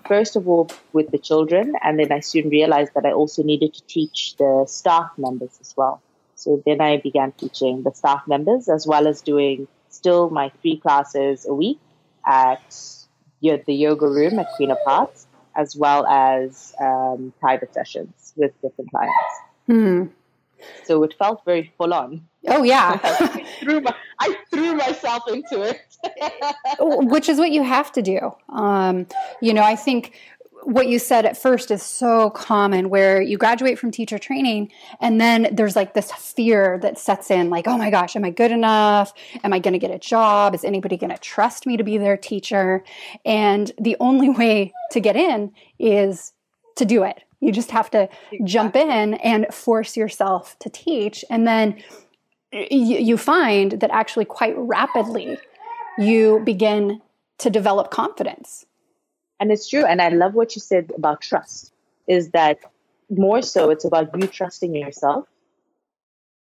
first 0.06 0.36
of 0.36 0.48
all 0.48 0.70
with 0.92 1.10
the 1.10 1.18
children, 1.18 1.74
and 1.82 1.98
then 1.98 2.12
I 2.12 2.20
soon 2.20 2.48
realized 2.48 2.92
that 2.94 3.06
I 3.06 3.12
also 3.12 3.42
needed 3.42 3.74
to 3.74 3.82
teach 3.86 4.36
the 4.36 4.64
staff 4.66 5.10
members 5.16 5.58
as 5.60 5.74
well. 5.76 6.00
So 6.34 6.62
then 6.66 6.80
I 6.80 6.98
began 6.98 7.32
teaching 7.32 7.82
the 7.82 7.92
staff 7.92 8.22
members 8.26 8.68
as 8.68 8.86
well 8.86 9.06
as 9.06 9.22
doing 9.22 9.68
still 9.88 10.30
my 10.30 10.50
three 10.60 10.78
classes 10.78 11.46
a 11.46 11.54
week 11.54 11.78
at 12.26 12.74
the 13.40 13.74
yoga 13.74 14.08
room 14.08 14.38
at 14.38 14.48
Queen 14.56 14.70
of 14.70 14.78
Hearts 14.86 15.26
as 15.54 15.76
well 15.76 16.06
as 16.06 16.74
um, 16.80 17.32
private 17.40 17.72
sessions 17.72 18.32
with 18.36 18.52
different 18.60 18.90
clients. 18.90 19.34
Hmm. 19.66 20.04
So 20.84 21.02
it 21.04 21.14
felt 21.18 21.44
very 21.44 21.72
full 21.78 21.92
on. 21.94 22.26
Oh 22.48 22.62
yeah, 22.62 23.00
I, 23.02 23.46
threw 23.60 23.80
my, 23.80 23.94
I 24.20 24.36
threw 24.50 24.74
myself 24.74 25.22
into 25.28 25.62
it, 25.62 25.80
which 27.10 27.28
is 27.28 27.38
what 27.38 27.50
you 27.50 27.62
have 27.62 27.90
to 27.92 28.02
do. 28.02 28.32
Um, 28.50 29.06
you 29.40 29.54
know, 29.54 29.62
I 29.62 29.76
think 29.76 30.12
what 30.64 30.88
you 30.88 30.98
said 30.98 31.26
at 31.26 31.36
first 31.36 31.70
is 31.70 31.82
so 31.82 32.30
common 32.30 32.88
where 32.88 33.20
you 33.20 33.36
graduate 33.36 33.78
from 33.78 33.90
teacher 33.90 34.18
training 34.18 34.70
and 35.00 35.20
then 35.20 35.48
there's 35.52 35.76
like 35.76 35.94
this 35.94 36.10
fear 36.12 36.78
that 36.80 36.98
sets 36.98 37.30
in 37.30 37.50
like 37.50 37.68
oh 37.68 37.76
my 37.76 37.90
gosh 37.90 38.16
am 38.16 38.24
i 38.24 38.30
good 38.30 38.50
enough? 38.50 39.12
Am 39.42 39.52
i 39.52 39.58
going 39.58 39.72
to 39.72 39.78
get 39.78 39.90
a 39.90 39.98
job? 39.98 40.54
Is 40.54 40.64
anybody 40.64 40.96
going 40.96 41.12
to 41.12 41.18
trust 41.18 41.66
me 41.66 41.76
to 41.76 41.84
be 41.84 41.98
their 41.98 42.16
teacher? 42.16 42.82
And 43.24 43.70
the 43.78 43.96
only 44.00 44.30
way 44.30 44.72
to 44.92 45.00
get 45.00 45.16
in 45.16 45.52
is 45.78 46.32
to 46.76 46.84
do 46.84 47.04
it. 47.04 47.22
You 47.40 47.52
just 47.52 47.70
have 47.70 47.90
to 47.90 48.04
exactly. 48.04 48.38
jump 48.44 48.76
in 48.76 49.14
and 49.14 49.46
force 49.52 49.96
yourself 49.96 50.58
to 50.60 50.70
teach 50.70 51.24
and 51.28 51.46
then 51.46 51.82
you 52.70 53.16
find 53.16 53.72
that 53.80 53.90
actually 53.90 54.24
quite 54.24 54.54
rapidly 54.56 55.36
you 55.98 56.40
begin 56.44 57.00
to 57.38 57.50
develop 57.50 57.90
confidence 57.90 58.66
and 59.40 59.50
it's 59.50 59.68
true. 59.68 59.84
And 59.84 60.00
I 60.00 60.08
love 60.08 60.34
what 60.34 60.54
you 60.54 60.60
said 60.60 60.92
about 60.96 61.20
trust 61.20 61.72
is 62.06 62.30
that 62.30 62.58
more 63.10 63.42
so 63.42 63.70
it's 63.70 63.84
about 63.84 64.18
you 64.18 64.26
trusting 64.26 64.74
yourself 64.74 65.26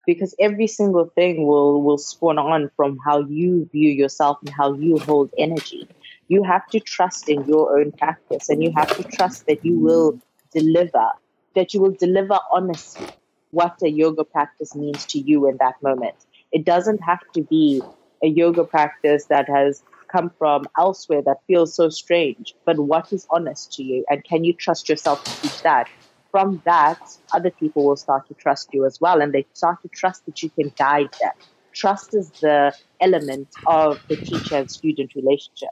because 0.06 0.36
every 0.39 0.68
single 0.68 1.06
thing 1.06 1.48
will, 1.48 1.82
will 1.82 1.98
spawn 1.98 2.38
on 2.38 2.70
from 2.75 2.98
how 3.06 3.22
you 3.22 3.70
view 3.72 3.89
yourself 3.89 4.39
and 4.41 4.50
how 4.50 4.74
you 4.74 4.98
hold 5.00 5.32
energy. 5.38 5.88
You 6.27 6.44
have 6.44 6.68
to 6.68 6.80
trust 6.80 7.30
in 7.30 7.46
your 7.46 7.80
own 7.80 7.91
practice 7.91 8.50
and 8.50 8.63
you 8.63 8.72
have 8.75 8.96
to 8.98 9.03
trust 9.03 9.46
that 9.48 9.63
you 9.65 9.80
will 9.80 10.20
deliver, 10.53 11.08
that 11.56 11.74
you 11.74 11.82
will 11.82 11.96
deliver 12.00 12.39
honestly 12.51 13.08
what 13.51 13.77
a 13.84 13.89
yoga 13.89 14.24
practice 14.24 14.75
means 14.75 15.05
to 15.08 15.20
you 15.20 15.48
in 15.48 15.58
that 15.58 15.75
moment. 15.81 16.15
It 16.51 16.65
doesn't 16.65 17.01
have 17.03 17.20
to 17.34 17.43
be 17.43 17.81
a 18.24 18.27
yoga 18.27 18.63
practice 18.63 19.25
that 19.25 19.48
has 19.50 19.84
come 20.12 20.31
from 20.38 20.67
elsewhere 20.77 21.22
that 21.22 21.38
feels 21.48 21.75
so 21.75 21.89
strange, 21.89 22.53
but 22.65 22.77
what 22.77 23.12
is 23.13 23.25
honest 23.29 23.74
to 23.74 23.84
you? 23.84 24.05
And 24.10 24.24
can 24.24 24.43
you 24.43 24.53
trust 24.53 24.89
yourself 24.89 25.24
to 25.24 25.41
teach 25.41 25.62
that? 25.63 25.88
From 26.31 26.62
that, 26.65 27.00
other 27.34 27.51
people 27.51 27.86
will 27.86 27.98
start 27.98 28.27
to 28.27 28.34
trust 28.36 28.70
you 28.72 28.86
as 28.86 29.00
well, 29.01 29.22
and 29.22 29.34
they 29.34 29.46
start 29.53 29.81
to 29.81 29.89
trust 29.89 30.25
that 30.25 30.41
you 30.41 30.50
can 30.50 30.72
guide 30.77 31.10
them. 31.20 31.34
Trust 31.74 32.13
is 32.13 32.29
the 32.41 32.74
element 33.00 33.50
of 33.65 34.00
the 34.08 34.15
teacher 34.15 34.55
and 34.55 34.72
student 34.72 35.13
relationship. 35.15 35.70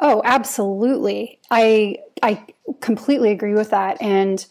Oh, 0.00 0.22
absolutely. 0.24 1.40
I 1.50 1.98
I 2.22 2.44
completely 2.80 3.30
agree 3.30 3.54
with 3.54 3.70
that 3.70 4.00
and 4.00 4.44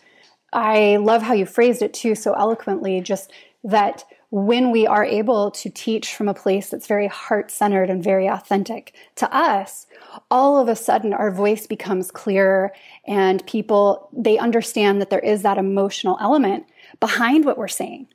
I 0.56 0.96
love 0.98 1.22
how 1.22 1.34
you 1.34 1.46
phrased 1.46 1.82
it 1.82 1.94
too 1.94 2.16
so 2.16 2.34
eloquently 2.34 3.02
just 3.02 3.32
that 3.66 4.06
when 4.30 4.72
we 4.72 4.88
are 4.88 5.04
able 5.04 5.52
to 5.52 5.70
teach 5.70 6.16
from 6.16 6.30
a 6.30 6.34
place 6.34 6.70
that's 6.70 6.88
very 6.88 7.08
heart 7.08 7.52
centered 7.52 7.90
and 7.90 8.02
very 8.02 8.28
authentic 8.28 8.96
to 9.16 9.34
us, 9.36 9.86
all 10.32 10.58
of 10.58 10.70
a 10.70 10.76
sudden 10.76 11.14
our 11.14 11.30
voice 11.30 11.68
becomes 11.68 12.10
clearer 12.10 12.72
and 13.06 13.46
people, 13.46 14.10
they 14.14 14.38
understand 14.38 15.02
that 15.02 15.10
there 15.10 15.20
is 15.20 15.42
that 15.42 15.58
emotional 15.58 16.18
element 16.22 16.66
behind 17.02 17.44
what 17.44 17.58
we're 17.58 17.68
saying, 17.68 18.08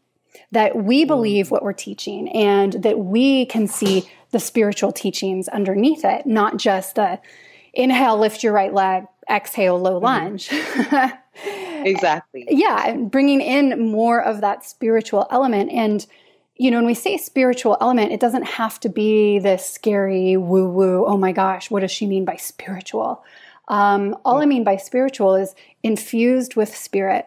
that 0.51 0.77
we 0.77 1.05
mm. 1.05 1.09
believe 1.09 1.51
what 1.51 1.63
we're 1.63 1.75
teaching 1.75 2.27
and 2.31 2.73
that 2.75 2.99
we 2.99 3.45
can 3.47 3.67
see 3.67 4.09
the 4.31 4.41
spiritual 4.41 4.93
teachings 4.93 5.47
underneath 5.49 6.05
it, 6.07 6.25
not 6.27 6.57
just 6.57 6.95
the 6.95 7.21
inhale, 7.75 8.19
lift 8.19 8.43
your 8.43 8.55
right 8.55 8.73
leg, 8.73 9.05
exhale, 9.31 9.79
low 9.79 9.97
mm-hmm. 9.97 10.05
lunge. 10.07 10.49
Mm-hmm. 10.49 11.17
exactly. 11.85 12.47
Yeah, 12.49 12.97
bringing 12.97 13.41
in 13.41 13.91
more 13.91 14.23
of 14.23 14.41
that 14.41 14.65
spiritual 14.65 15.27
element. 15.31 15.71
And 15.71 16.07
you 16.57 16.71
know, 16.71 16.77
when 16.77 16.87
we 16.87 16.95
say 16.95 17.17
spiritual 17.17 17.79
element, 17.81 18.13
it 18.13 18.21
doesn't 18.21 18.43
have 18.43 18.79
to 18.81 18.91
be 18.91 19.39
this 19.39 19.65
scary 19.65 20.37
woo 20.37 20.69
woo, 20.69 21.07
oh 21.07 21.17
my 21.17 21.33
gosh, 21.33 21.71
what 21.71 21.81
does 21.81 21.91
she 21.91 22.07
mean 22.07 22.27
by 22.27 22.37
spiritual? 22.37 23.25
Um, 23.69 24.15
all 24.27 24.43
I 24.43 24.47
mean 24.47 24.63
by 24.63 24.77
spiritual 24.77 25.37
is 25.37 25.55
infused 25.83 26.57
with 26.57 26.77
spirit. 26.77 27.27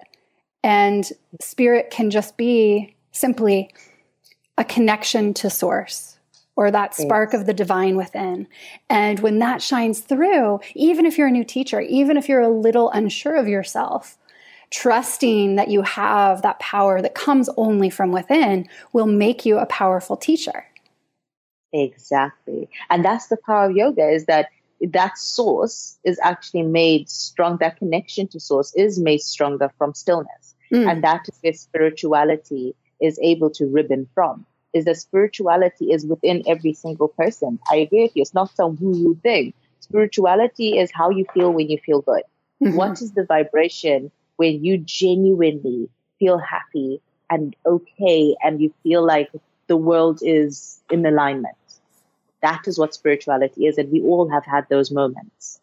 And 0.63 1.09
spirit 1.41 1.89
can 1.89 2.11
just 2.11 2.37
be 2.37 2.95
simply 3.11 3.73
a 4.57 4.63
connection 4.63 5.33
to 5.35 5.49
source 5.49 6.19
or 6.55 6.69
that 6.69 6.93
spark 6.93 7.33
yes. 7.33 7.41
of 7.41 7.47
the 7.47 7.53
divine 7.53 7.95
within. 7.95 8.47
And 8.89 9.19
when 9.19 9.39
that 9.39 9.61
shines 9.61 10.01
through, 10.01 10.59
even 10.75 11.05
if 11.05 11.17
you're 11.17 11.27
a 11.27 11.31
new 11.31 11.43
teacher, 11.43 11.81
even 11.81 12.17
if 12.17 12.29
you're 12.29 12.41
a 12.41 12.49
little 12.49 12.91
unsure 12.91 13.35
of 13.35 13.47
yourself, 13.47 14.17
trusting 14.73 15.55
that 15.55 15.69
you 15.69 15.83
have 15.83 16.41
that 16.41 16.59
power 16.59 17.01
that 17.01 17.13
comes 17.13 17.47
only 17.57 17.89
from 17.89 18.11
within 18.11 18.67
will 18.91 19.05
make 19.05 19.45
you 19.45 19.59
a 19.59 19.67
powerful 19.67 20.17
teacher. 20.17 20.65
Exactly. 21.71 22.67
And 22.89 23.05
that's 23.05 23.27
the 23.27 23.37
power 23.37 23.69
of 23.69 23.75
yoga 23.75 24.09
is 24.09 24.25
that 24.25 24.49
that 24.81 25.17
source 25.17 25.97
is 26.03 26.19
actually 26.23 26.63
made 26.63 27.07
strong, 27.07 27.57
that 27.57 27.77
connection 27.77 28.27
to 28.29 28.39
source 28.39 28.73
is 28.75 28.99
made 28.99 29.21
stronger 29.21 29.71
from 29.77 29.93
stillness. 29.93 30.55
Mm. 30.73 30.91
And 30.91 31.03
that 31.03 31.27
is 31.27 31.37
where 31.41 31.53
spirituality 31.53 32.75
is 32.99 33.19
able 33.21 33.51
to 33.51 33.67
ribbon 33.67 34.07
from. 34.15 34.45
Is 34.73 34.85
that 34.85 34.97
spirituality 34.97 35.91
is 35.91 36.03
within 36.03 36.41
every 36.47 36.73
single 36.73 37.09
person. 37.09 37.59
I 37.71 37.75
agree 37.75 38.03
with 38.03 38.15
you. 38.15 38.23
It's 38.23 38.33
not 38.33 38.55
some 38.55 38.75
woo 38.81 39.03
woo 39.03 39.19
thing. 39.21 39.53
Spirituality 39.81 40.79
is 40.79 40.89
how 40.91 41.11
you 41.11 41.25
feel 41.31 41.53
when 41.53 41.69
you 41.69 41.77
feel 41.77 42.01
good. 42.01 42.23
Mm-hmm. 42.63 42.75
What 42.75 43.01
is 43.01 43.11
the 43.11 43.23
vibration 43.23 44.11
when 44.37 44.63
you 44.63 44.77
genuinely 44.77 45.89
feel 46.19 46.37
happy 46.37 47.01
and 47.29 47.55
okay 47.65 48.35
and 48.43 48.61
you 48.61 48.73
feel 48.83 49.05
like 49.05 49.29
the 49.67 49.77
world 49.77 50.19
is 50.21 50.81
in 50.89 51.05
alignment. 51.05 51.55
That 52.41 52.67
is 52.67 52.77
what 52.77 52.93
spirituality 52.93 53.65
is. 53.65 53.77
And 53.77 53.91
we 53.91 54.01
all 54.01 54.29
have 54.29 54.45
had 54.45 54.67
those 54.69 54.91
moments. 54.91 55.59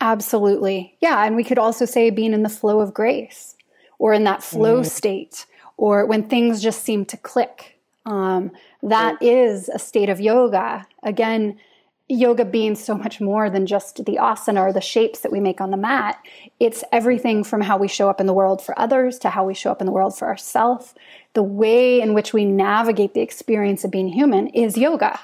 Absolutely. 0.00 0.96
Yeah. 1.00 1.24
And 1.24 1.34
we 1.36 1.44
could 1.44 1.58
also 1.58 1.84
say 1.84 2.10
being 2.10 2.32
in 2.32 2.42
the 2.42 2.48
flow 2.48 2.80
of 2.80 2.94
grace 2.94 3.56
or 3.98 4.12
in 4.12 4.24
that 4.24 4.42
flow 4.42 4.82
mm. 4.82 4.86
state 4.86 5.46
or 5.76 6.06
when 6.06 6.28
things 6.28 6.62
just 6.62 6.82
seem 6.82 7.04
to 7.06 7.16
click. 7.16 7.78
Um, 8.06 8.52
that 8.82 9.18
mm. 9.20 9.26
is 9.26 9.68
a 9.68 9.78
state 9.78 10.10
of 10.10 10.20
yoga. 10.20 10.86
Again, 11.02 11.58
yoga 12.14 12.44
being 12.44 12.74
so 12.74 12.94
much 12.96 13.20
more 13.20 13.50
than 13.50 13.66
just 13.66 14.04
the 14.04 14.16
asana 14.16 14.60
or 14.60 14.72
the 14.72 14.80
shapes 14.80 15.20
that 15.20 15.32
we 15.32 15.40
make 15.40 15.60
on 15.60 15.70
the 15.70 15.76
mat. 15.76 16.18
It's 16.60 16.84
everything 16.92 17.44
from 17.44 17.60
how 17.60 17.76
we 17.76 17.88
show 17.88 18.08
up 18.08 18.20
in 18.20 18.26
the 18.26 18.32
world 18.32 18.62
for 18.62 18.78
others 18.78 19.18
to 19.20 19.30
how 19.30 19.44
we 19.44 19.54
show 19.54 19.70
up 19.70 19.80
in 19.80 19.86
the 19.86 19.92
world 19.92 20.16
for 20.16 20.28
ourselves. 20.28 20.94
The 21.34 21.42
way 21.42 22.00
in 22.00 22.14
which 22.14 22.32
we 22.32 22.44
navigate 22.44 23.14
the 23.14 23.20
experience 23.20 23.84
of 23.84 23.90
being 23.90 24.08
human 24.08 24.48
is 24.48 24.78
yoga. 24.78 25.18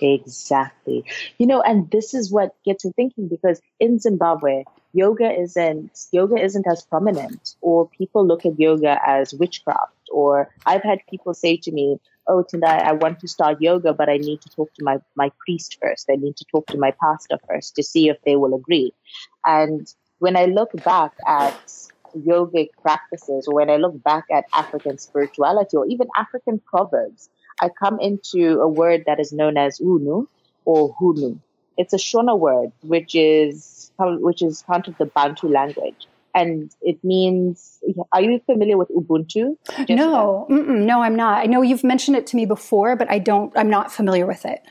Exactly. 0.00 1.04
You 1.38 1.46
know, 1.46 1.62
and 1.62 1.90
this 1.90 2.12
is 2.14 2.30
what 2.30 2.54
gets 2.64 2.84
me 2.84 2.92
thinking 2.96 3.28
because 3.28 3.60
in 3.78 3.98
Zimbabwe, 3.98 4.64
yoga 4.92 5.30
isn't 5.30 6.06
yoga 6.10 6.36
isn't 6.36 6.66
as 6.66 6.82
prominent 6.82 7.54
or 7.60 7.88
people 7.88 8.26
look 8.26 8.44
at 8.44 8.58
yoga 8.58 8.98
as 9.06 9.32
witchcraft 9.32 9.92
or 10.12 10.50
I've 10.66 10.82
had 10.82 10.98
people 11.08 11.34
say 11.34 11.56
to 11.58 11.72
me, 11.72 11.98
oh, 12.26 12.44
Tendai 12.44 12.82
I 12.82 12.92
want 12.92 13.20
to 13.20 13.28
start 13.28 13.60
yoga, 13.60 13.92
but 13.92 14.08
I 14.08 14.16
need 14.16 14.40
to 14.42 14.48
talk 14.50 14.72
to 14.74 14.84
my, 14.84 14.98
my 15.16 15.30
priest 15.44 15.78
first. 15.80 16.08
I 16.10 16.16
need 16.16 16.36
to 16.36 16.44
talk 16.44 16.66
to 16.68 16.78
my 16.78 16.92
pastor 17.02 17.38
first 17.48 17.76
to 17.76 17.82
see 17.82 18.08
if 18.08 18.16
they 18.24 18.36
will 18.36 18.54
agree. 18.54 18.92
And 19.44 19.86
when 20.18 20.36
I 20.36 20.46
look 20.46 20.70
back 20.84 21.12
at 21.26 21.60
yogic 22.16 22.68
practices, 22.80 23.48
or 23.48 23.54
when 23.54 23.70
I 23.70 23.76
look 23.76 24.02
back 24.02 24.24
at 24.30 24.44
African 24.52 24.98
spirituality, 24.98 25.76
or 25.76 25.86
even 25.86 26.08
African 26.16 26.60
proverbs, 26.60 27.28
I 27.60 27.68
come 27.68 27.98
into 28.00 28.60
a 28.60 28.68
word 28.68 29.04
that 29.06 29.20
is 29.20 29.32
known 29.32 29.56
as 29.56 29.78
unhu 29.78 30.26
or 30.64 30.94
hunhu. 30.96 31.38
It's 31.76 31.92
a 31.92 31.96
Shona 31.96 32.38
word, 32.38 32.70
which 32.82 33.14
is 33.14 33.90
which 33.98 34.42
is 34.42 34.62
part 34.62 34.88
of 34.88 34.98
the 34.98 35.06
Bantu 35.06 35.48
language 35.48 36.06
and 36.34 36.74
it 36.80 37.02
means 37.04 37.78
are 38.12 38.22
you 38.22 38.40
familiar 38.46 38.76
with 38.76 38.88
ubuntu 38.90 39.56
Jessica? 39.68 39.94
no 39.94 40.46
no 40.48 41.02
i'm 41.02 41.16
not 41.16 41.38
i 41.38 41.46
know 41.46 41.62
you've 41.62 41.84
mentioned 41.84 42.16
it 42.16 42.26
to 42.26 42.36
me 42.36 42.46
before 42.46 42.96
but 42.96 43.10
i 43.10 43.18
don't 43.18 43.52
i'm 43.56 43.70
not 43.70 43.92
familiar 43.92 44.26
with 44.26 44.44
it 44.44 44.62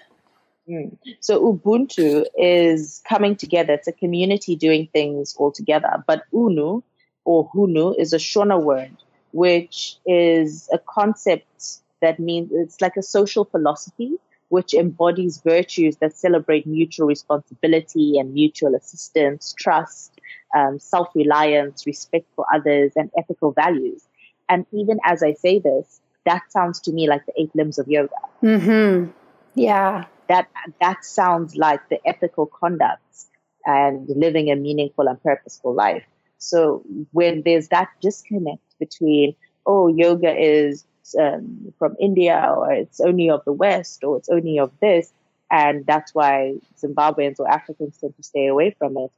mm. 0.68 0.98
so 1.20 1.40
ubuntu 1.42 2.26
is 2.38 3.02
coming 3.08 3.36
together 3.36 3.74
it's 3.74 3.88
a 3.88 3.92
community 3.92 4.56
doing 4.56 4.88
things 4.92 5.36
all 5.38 5.52
together 5.52 6.04
but 6.08 6.24
unhu 6.34 6.82
or 7.26 7.50
hunhu 7.52 7.94
is 8.00 8.14
a 8.14 8.18
shona 8.18 8.62
word 8.62 8.96
which 9.32 9.98
is 10.06 10.70
a 10.74 10.78
concept 10.78 11.80
that 12.02 12.20
means 12.20 12.50
it's 12.52 12.82
like 12.82 12.98
a 12.98 13.04
social 13.04 13.46
philosophy 13.46 14.18
which 14.52 14.74
embodies 14.74 15.42
virtues 15.46 15.96
that 15.98 16.14
celebrate 16.14 16.68
mutual 16.68 17.08
responsibility 17.08 18.20
and 18.20 18.34
mutual 18.34 18.76
assistance, 18.76 19.56
trust, 19.58 20.20
um, 20.56 20.80
self 20.80 21.10
reliance, 21.16 21.86
respect 21.86 22.28
for 22.36 22.46
others, 22.54 22.94
and 22.96 23.10
ethical 23.18 23.52
values. 23.52 24.04
And 24.50 24.66
even 24.72 25.00
as 25.06 25.24
I 25.24 25.34
say 25.34 25.60
this, 25.60 26.02
that 26.26 26.42
sounds 26.50 26.80
to 26.82 26.92
me 26.92 27.08
like 27.08 27.26
the 27.26 27.34
eight 27.38 27.56
limbs 27.56 27.80
of 27.80 27.88
yoga. 27.88 28.14
Mm-hmm. 28.44 29.12
Yeah. 29.56 30.06
That, 30.28 30.50
that 30.80 31.04
sounds 31.04 31.56
like 31.56 31.88
the 31.90 32.00
ethical 32.08 32.46
conducts 32.46 33.28
and 33.66 34.08
living 34.10 34.50
a 34.52 34.56
meaningful 34.56 35.08
and 35.08 35.22
purposeful 35.22 35.74
life. 35.74 36.06
So 36.38 36.84
when 37.12 37.44
there's 37.44 37.68
that 37.70 37.90
disconnect 38.02 38.64
between, 38.80 39.36
oh, 39.66 39.88
yoga 39.88 40.34
is 40.34 40.86
um, 41.20 41.74
from 41.78 41.96
India 42.00 42.54
or 42.56 42.72
it's 42.72 43.00
only 43.00 43.30
of 43.30 43.44
the 43.46 43.54
West 43.54 44.04
or 44.04 44.18
it's 44.18 44.30
only 44.30 44.58
of 44.60 44.72
this, 44.80 45.12
and 45.52 45.86
that's 45.86 46.16
why 46.16 46.56
Zimbabweans 46.82 47.40
or 47.40 47.50
Africans 47.50 47.98
tend 47.98 48.16
to 48.16 48.24
stay 48.24 48.48
away 48.48 48.76
from 48.80 48.98
it. 48.98 49.12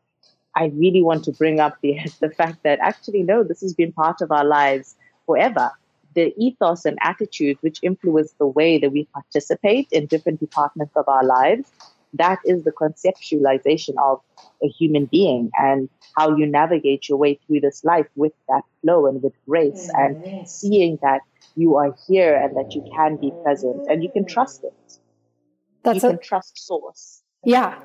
I 0.55 0.65
really 0.75 1.01
want 1.01 1.23
to 1.25 1.31
bring 1.31 1.59
up 1.59 1.77
the, 1.81 1.99
the 2.19 2.29
fact 2.29 2.63
that 2.63 2.79
actually, 2.79 3.23
no, 3.23 3.43
this 3.43 3.61
has 3.61 3.73
been 3.73 3.91
part 3.91 4.21
of 4.21 4.31
our 4.31 4.45
lives 4.45 4.95
forever. 5.25 5.71
The 6.15 6.33
ethos 6.37 6.85
and 6.85 6.97
attitude 7.01 7.57
which 7.61 7.79
influence 7.81 8.33
the 8.37 8.45
way 8.45 8.77
that 8.77 8.91
we 8.91 9.05
participate 9.05 9.87
in 9.91 10.05
different 10.05 10.39
departments 10.39 10.95
of 10.95 11.07
our 11.07 11.23
lives, 11.23 11.71
that 12.13 12.39
is 12.45 12.63
the 12.63 12.71
conceptualization 12.71 13.95
of 13.97 14.21
a 14.63 14.67
human 14.67 15.05
being 15.05 15.49
and 15.57 15.89
how 16.15 16.35
you 16.35 16.45
navigate 16.45 17.09
your 17.09 17.17
way 17.17 17.39
through 17.47 17.61
this 17.61 17.83
life 17.83 18.05
with 18.15 18.33
that 18.47 18.61
flow 18.81 19.07
and 19.07 19.23
with 19.23 19.33
grace 19.47 19.89
mm-hmm. 19.91 20.23
and 20.23 20.47
seeing 20.47 20.99
that 21.01 21.21
you 21.55 21.75
are 21.77 21.95
here 22.07 22.35
and 22.35 22.55
that 22.55 22.75
you 22.75 22.85
can 22.95 23.17
be 23.17 23.31
present 23.43 23.87
and 23.89 24.03
you 24.03 24.09
can 24.11 24.25
trust 24.25 24.63
it. 24.63 24.99
That's 25.83 26.03
you 26.03 26.09
a, 26.09 26.11
can 26.13 26.21
trust 26.21 26.57
source. 26.57 27.23
Yeah. 27.43 27.79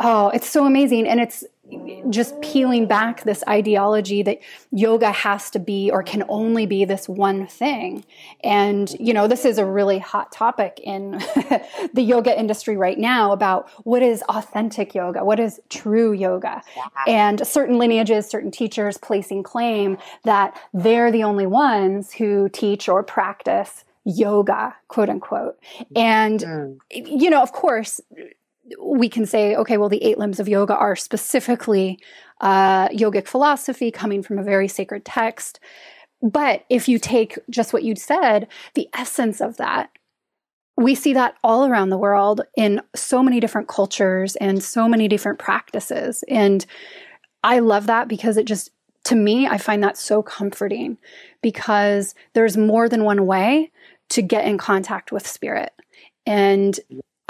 Oh, 0.00 0.28
it's 0.30 0.48
so 0.48 0.64
amazing. 0.64 1.06
And 1.06 1.20
it's 1.20 1.44
just 2.08 2.40
peeling 2.40 2.86
back 2.86 3.22
this 3.22 3.44
ideology 3.48 4.22
that 4.22 4.40
yoga 4.72 5.12
has 5.12 5.50
to 5.50 5.58
be 5.58 5.90
or 5.90 6.02
can 6.02 6.24
only 6.28 6.66
be 6.66 6.84
this 6.84 7.08
one 7.08 7.46
thing. 7.46 8.04
And, 8.42 8.90
you 8.98 9.12
know, 9.12 9.26
this 9.26 9.44
is 9.44 9.58
a 9.58 9.64
really 9.64 9.98
hot 9.98 10.32
topic 10.32 10.80
in 10.82 11.12
the 11.94 12.02
yoga 12.02 12.36
industry 12.36 12.76
right 12.76 12.98
now 12.98 13.32
about 13.32 13.68
what 13.84 14.02
is 14.02 14.22
authentic 14.28 14.94
yoga? 14.94 15.24
What 15.24 15.38
is 15.38 15.60
true 15.68 16.12
yoga? 16.12 16.62
And 17.06 17.46
certain 17.46 17.78
lineages, 17.78 18.28
certain 18.28 18.50
teachers 18.50 18.96
placing 18.96 19.42
claim 19.42 19.98
that 20.24 20.58
they're 20.72 21.12
the 21.12 21.22
only 21.24 21.46
ones 21.46 22.12
who 22.12 22.48
teach 22.48 22.88
or 22.88 23.02
practice 23.02 23.84
yoga, 24.04 24.74
quote 24.88 25.08
unquote. 25.08 25.58
And, 25.94 26.40
mm. 26.40 26.78
you 26.90 27.30
know, 27.30 27.42
of 27.42 27.52
course, 27.52 28.00
we 28.82 29.08
can 29.08 29.26
say, 29.26 29.56
okay, 29.56 29.76
well, 29.76 29.88
the 29.88 30.02
eight 30.02 30.18
limbs 30.18 30.40
of 30.40 30.48
yoga 30.48 30.74
are 30.76 30.96
specifically 30.96 31.98
uh, 32.40 32.88
yogic 32.88 33.26
philosophy 33.26 33.90
coming 33.90 34.22
from 34.22 34.38
a 34.38 34.44
very 34.44 34.68
sacred 34.68 35.04
text. 35.04 35.60
But 36.22 36.64
if 36.68 36.88
you 36.88 36.98
take 36.98 37.38
just 37.48 37.72
what 37.72 37.82
you 37.82 37.96
said, 37.96 38.48
the 38.74 38.88
essence 38.94 39.40
of 39.40 39.56
that, 39.56 39.90
we 40.76 40.94
see 40.94 41.12
that 41.14 41.34
all 41.42 41.66
around 41.66 41.90
the 41.90 41.98
world 41.98 42.42
in 42.56 42.80
so 42.94 43.22
many 43.22 43.40
different 43.40 43.68
cultures 43.68 44.36
and 44.36 44.62
so 44.62 44.88
many 44.88 45.08
different 45.08 45.38
practices. 45.38 46.24
And 46.28 46.64
I 47.42 47.58
love 47.58 47.86
that 47.86 48.08
because 48.08 48.36
it 48.36 48.46
just, 48.46 48.70
to 49.04 49.14
me, 49.14 49.46
I 49.46 49.58
find 49.58 49.82
that 49.82 49.96
so 49.96 50.22
comforting 50.22 50.98
because 51.42 52.14
there's 52.34 52.56
more 52.56 52.88
than 52.88 53.04
one 53.04 53.26
way 53.26 53.72
to 54.10 54.22
get 54.22 54.46
in 54.46 54.58
contact 54.58 55.12
with 55.12 55.26
spirit. 55.26 55.72
And 56.26 56.78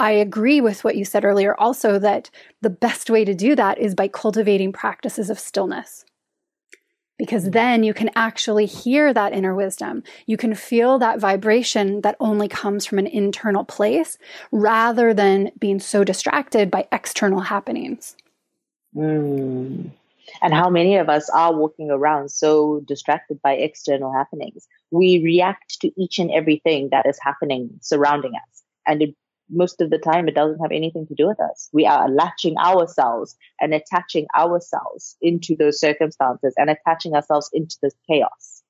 I 0.01 0.13
agree 0.13 0.61
with 0.61 0.83
what 0.83 0.95
you 0.95 1.05
said 1.05 1.23
earlier 1.23 1.53
also 1.59 1.99
that 1.99 2.31
the 2.61 2.71
best 2.71 3.11
way 3.11 3.23
to 3.23 3.35
do 3.35 3.55
that 3.55 3.77
is 3.77 3.93
by 3.93 4.07
cultivating 4.07 4.73
practices 4.73 5.29
of 5.29 5.37
stillness. 5.37 6.05
Because 7.19 7.49
mm. 7.49 7.51
then 7.51 7.83
you 7.83 7.93
can 7.93 8.09
actually 8.15 8.65
hear 8.65 9.13
that 9.13 9.31
inner 9.31 9.53
wisdom. 9.53 10.01
You 10.25 10.37
can 10.37 10.55
feel 10.55 10.97
that 10.97 11.19
vibration 11.19 12.01
that 12.01 12.15
only 12.19 12.47
comes 12.47 12.83
from 12.83 12.97
an 12.97 13.05
internal 13.05 13.63
place 13.63 14.17
rather 14.51 15.13
than 15.13 15.51
being 15.59 15.79
so 15.79 16.03
distracted 16.03 16.71
by 16.71 16.87
external 16.91 17.41
happenings. 17.41 18.15
Mm. 18.95 19.91
And 20.41 20.53
how 20.53 20.71
many 20.71 20.95
of 20.95 21.09
us 21.09 21.29
are 21.29 21.55
walking 21.55 21.91
around 21.91 22.29
so 22.29 22.79
distracted 22.87 23.39
by 23.43 23.53
external 23.53 24.11
happenings? 24.11 24.67
We 24.89 25.21
react 25.23 25.79
to 25.81 25.91
each 25.95 26.17
and 26.17 26.31
everything 26.31 26.89
that 26.89 27.05
is 27.05 27.19
happening 27.21 27.69
surrounding 27.81 28.31
us. 28.31 28.63
And 28.87 29.03
it, 29.03 29.15
most 29.51 29.81
of 29.81 29.89
the 29.89 29.97
time, 29.97 30.27
it 30.27 30.35
doesn't 30.35 30.59
have 30.59 30.71
anything 30.71 31.05
to 31.07 31.15
do 31.15 31.27
with 31.27 31.39
us. 31.39 31.69
We 31.73 31.85
are 31.85 32.09
latching 32.09 32.57
ourselves 32.57 33.35
and 33.59 33.73
attaching 33.73 34.27
ourselves 34.37 35.17
into 35.21 35.55
those 35.55 35.79
circumstances 35.79 36.53
and 36.57 36.69
attaching 36.69 37.13
ourselves 37.13 37.49
into 37.53 37.77
this 37.81 37.93
chaos. 38.09 38.63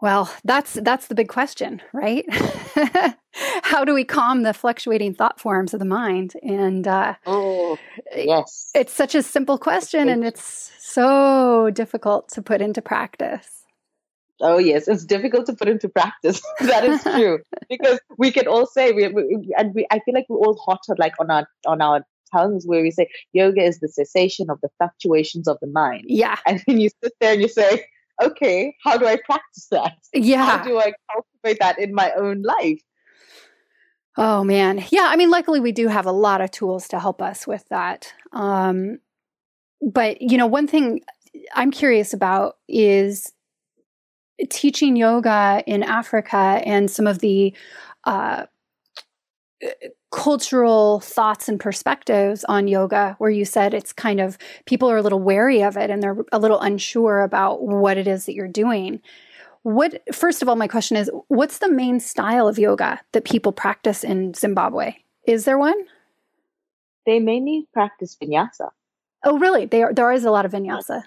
Well, 0.00 0.32
that's 0.44 0.74
that's 0.74 1.08
the 1.08 1.16
big 1.16 1.28
question, 1.28 1.82
right? 1.92 2.24
How 3.62 3.84
do 3.84 3.94
we 3.94 4.04
calm 4.04 4.42
the 4.42 4.54
fluctuating 4.54 5.14
thought 5.14 5.40
forms 5.40 5.74
of 5.74 5.80
the 5.80 5.86
mind? 5.86 6.34
And 6.42 6.86
uh, 6.86 7.14
oh, 7.26 7.76
yes, 8.14 8.70
it's 8.76 8.92
such 8.92 9.16
a 9.16 9.22
simple 9.24 9.58
question, 9.58 10.08
and 10.08 10.24
it's 10.24 10.70
so 10.78 11.70
difficult 11.70 12.28
to 12.30 12.42
put 12.42 12.60
into 12.60 12.80
practice. 12.80 13.57
Oh 14.40 14.58
yes, 14.58 14.88
it's 14.88 15.04
difficult 15.04 15.46
to 15.46 15.54
put 15.54 15.68
into 15.68 15.88
practice. 15.88 16.42
that 16.60 16.84
is 16.84 17.02
true 17.14 17.40
because 17.68 17.98
we 18.16 18.30
can 18.30 18.46
all 18.46 18.66
say 18.66 18.92
we, 18.92 19.08
we 19.08 19.54
and 19.56 19.74
we. 19.74 19.86
I 19.90 20.00
feel 20.00 20.14
like 20.14 20.26
we're 20.28 20.38
all 20.38 20.56
hot 20.56 20.80
like 20.96 21.14
on 21.20 21.30
our 21.30 21.46
on 21.66 21.82
our 21.82 22.04
tongues 22.32 22.64
where 22.66 22.82
we 22.82 22.90
say 22.90 23.08
yoga 23.32 23.62
is 23.62 23.80
the 23.80 23.88
cessation 23.88 24.50
of 24.50 24.60
the 24.60 24.68
fluctuations 24.78 25.48
of 25.48 25.58
the 25.60 25.66
mind. 25.66 26.04
Yeah, 26.06 26.36
and 26.46 26.62
then 26.66 26.78
you 26.78 26.90
sit 27.02 27.12
there 27.20 27.32
and 27.32 27.42
you 27.42 27.48
say 27.48 27.84
okay, 28.22 28.74
how 28.82 28.96
do 28.96 29.06
I 29.06 29.18
practice 29.24 29.68
that? 29.70 29.96
Yeah. 30.12 30.44
How 30.44 30.64
do 30.64 30.78
I 30.78 30.92
cultivate 31.12 31.60
that 31.60 31.78
in 31.78 31.94
my 31.94 32.12
own 32.12 32.42
life? 32.42 32.80
Oh 34.16 34.42
man. 34.42 34.84
Yeah, 34.90 35.06
I 35.08 35.16
mean 35.16 35.30
luckily 35.30 35.60
we 35.60 35.72
do 35.72 35.88
have 35.88 36.06
a 36.06 36.12
lot 36.12 36.40
of 36.40 36.50
tools 36.50 36.88
to 36.88 36.98
help 36.98 37.22
us 37.22 37.46
with 37.46 37.64
that. 37.70 38.12
Um 38.32 38.98
but 39.80 40.20
you 40.20 40.36
know, 40.36 40.46
one 40.46 40.66
thing 40.66 41.02
I'm 41.54 41.70
curious 41.70 42.12
about 42.12 42.56
is 42.68 43.32
teaching 44.50 44.96
yoga 44.96 45.62
in 45.66 45.82
Africa 45.82 46.62
and 46.64 46.90
some 46.90 47.06
of 47.06 47.18
the 47.18 47.54
uh 48.04 48.46
cultural 50.10 51.00
thoughts 51.00 51.48
and 51.48 51.60
perspectives 51.60 52.44
on 52.44 52.68
yoga 52.68 53.14
where 53.18 53.30
you 53.30 53.44
said 53.44 53.74
it's 53.74 53.92
kind 53.92 54.20
of 54.20 54.38
people 54.64 54.90
are 54.90 54.96
a 54.96 55.02
little 55.02 55.20
wary 55.20 55.62
of 55.62 55.76
it 55.76 55.90
and 55.90 56.02
they're 56.02 56.16
a 56.32 56.38
little 56.38 56.60
unsure 56.60 57.22
about 57.22 57.62
what 57.62 57.98
it 57.98 58.06
is 58.06 58.24
that 58.26 58.34
you're 58.34 58.48
doing. 58.48 59.00
What 59.62 60.00
first 60.14 60.40
of 60.40 60.48
all 60.48 60.56
my 60.56 60.68
question 60.68 60.96
is 60.96 61.10
what's 61.26 61.58
the 61.58 61.70
main 61.70 62.00
style 62.00 62.48
of 62.48 62.58
yoga 62.58 63.00
that 63.12 63.24
people 63.24 63.52
practice 63.52 64.04
in 64.04 64.32
zimbabwe? 64.32 64.94
Is 65.26 65.44
there 65.44 65.58
one? 65.58 65.76
They 67.04 67.18
mainly 67.18 67.66
practice 67.74 68.16
vinyasa. 68.22 68.70
Oh 69.24 69.38
really? 69.38 69.66
They 69.66 69.82
are, 69.82 69.92
there 69.92 70.12
is 70.12 70.24
a 70.24 70.30
lot 70.30 70.46
of 70.46 70.52
vinyasa. 70.52 71.02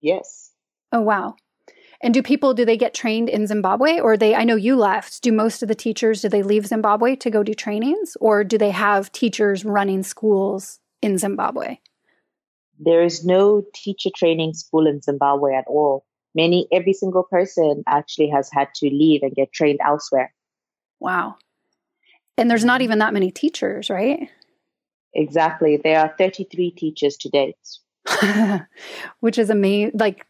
Yes. 0.00 0.50
Oh 0.90 1.02
wow 1.02 1.36
and 2.00 2.14
do 2.14 2.22
people 2.22 2.54
do 2.54 2.64
they 2.64 2.76
get 2.76 2.94
trained 2.94 3.28
in 3.28 3.46
Zimbabwe 3.46 4.00
or 4.00 4.16
they 4.16 4.34
I 4.34 4.44
know 4.44 4.56
you 4.56 4.76
left. 4.76 5.22
Do 5.22 5.32
most 5.32 5.62
of 5.62 5.68
the 5.68 5.74
teachers 5.74 6.22
do 6.22 6.28
they 6.28 6.42
leave 6.42 6.66
Zimbabwe 6.66 7.16
to 7.16 7.30
go 7.30 7.42
do 7.42 7.54
trainings 7.54 8.16
or 8.20 8.44
do 8.44 8.58
they 8.58 8.70
have 8.70 9.12
teachers 9.12 9.64
running 9.64 10.02
schools 10.02 10.80
in 11.02 11.18
Zimbabwe? 11.18 11.78
There 12.78 13.02
is 13.02 13.24
no 13.24 13.62
teacher 13.74 14.10
training 14.14 14.54
school 14.54 14.86
in 14.86 15.00
Zimbabwe 15.00 15.54
at 15.54 15.66
all. 15.68 16.04
Many 16.34 16.66
every 16.72 16.92
single 16.92 17.22
person 17.22 17.84
actually 17.86 18.28
has 18.30 18.50
had 18.52 18.68
to 18.76 18.86
leave 18.86 19.22
and 19.22 19.34
get 19.34 19.52
trained 19.52 19.78
elsewhere. 19.84 20.34
Wow. 20.98 21.36
And 22.36 22.50
there's 22.50 22.64
not 22.64 22.82
even 22.82 22.98
that 22.98 23.12
many 23.12 23.30
teachers, 23.30 23.88
right? 23.88 24.28
Exactly. 25.14 25.76
There 25.76 26.00
are 26.00 26.14
33 26.18 26.72
teachers 26.72 27.16
to 27.18 27.28
date. 27.28 27.56
Which 29.20 29.38
is 29.38 29.50
amazing. 29.50 29.92
Like 29.94 30.26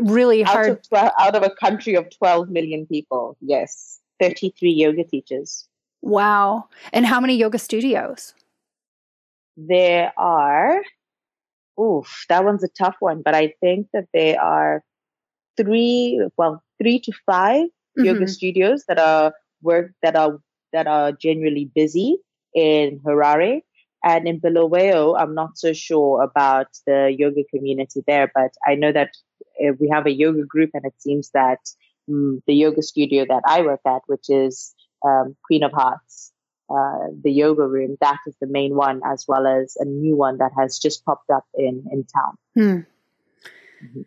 really 0.00 0.42
hard. 0.42 0.66
Out 0.66 0.72
of, 0.72 0.88
12, 0.88 1.12
out 1.18 1.34
of 1.36 1.42
a 1.42 1.50
country 1.50 1.94
of 1.94 2.08
12 2.16 2.48
million 2.50 2.86
people, 2.86 3.36
yes. 3.40 4.00
33 4.20 4.70
yoga 4.70 5.04
teachers. 5.04 5.68
Wow. 6.02 6.68
And 6.92 7.06
how 7.06 7.20
many 7.20 7.36
yoga 7.36 7.58
studios? 7.58 8.34
There 9.56 10.12
are, 10.16 10.82
oof, 11.80 12.26
that 12.28 12.44
one's 12.44 12.64
a 12.64 12.68
tough 12.68 12.96
one, 13.00 13.22
but 13.22 13.34
I 13.34 13.54
think 13.60 13.88
that 13.92 14.06
there 14.12 14.40
are 14.40 14.82
three, 15.56 16.20
well, 16.36 16.62
three 16.80 16.98
to 17.00 17.12
5 17.26 17.64
mm-hmm. 17.64 18.04
yoga 18.04 18.28
studios 18.28 18.84
that 18.88 18.98
are 18.98 19.32
work 19.62 19.92
that 20.02 20.14
are 20.16 20.40
that 20.72 20.86
are 20.86 21.12
generally 21.12 21.70
busy 21.74 22.18
in 22.54 23.00
Harare. 23.00 23.62
And 24.04 24.28
in 24.28 24.38
Bulawayo, 24.38 25.18
I'm 25.18 25.34
not 25.34 25.56
so 25.56 25.72
sure 25.72 26.22
about 26.22 26.66
the 26.86 27.14
yoga 27.16 27.42
community 27.44 28.02
there, 28.06 28.30
but 28.34 28.52
I 28.66 28.74
know 28.74 28.92
that 28.92 29.16
uh, 29.58 29.72
we 29.80 29.88
have 29.90 30.06
a 30.06 30.12
yoga 30.12 30.44
group, 30.44 30.70
and 30.74 30.84
it 30.84 30.92
seems 30.98 31.30
that 31.30 31.60
um, 32.08 32.42
the 32.46 32.54
yoga 32.54 32.82
studio 32.82 33.24
that 33.26 33.42
I 33.46 33.62
work 33.62 33.80
at, 33.86 34.02
which 34.06 34.28
is 34.28 34.74
um, 35.02 35.36
Queen 35.46 35.62
of 35.62 35.72
Hearts, 35.72 36.32
uh, 36.68 37.08
the 37.22 37.32
yoga 37.32 37.66
room, 37.66 37.96
that 38.02 38.18
is 38.26 38.34
the 38.42 38.46
main 38.46 38.74
one, 38.74 39.00
as 39.06 39.24
well 39.26 39.46
as 39.46 39.76
a 39.80 39.86
new 39.86 40.16
one 40.16 40.36
that 40.36 40.52
has 40.58 40.78
just 40.78 41.04
popped 41.06 41.30
up 41.30 41.44
in 41.54 41.84
in 41.90 42.04
town. 42.04 42.36
Hmm. 42.54 43.86
Mm-hmm. 43.86 44.02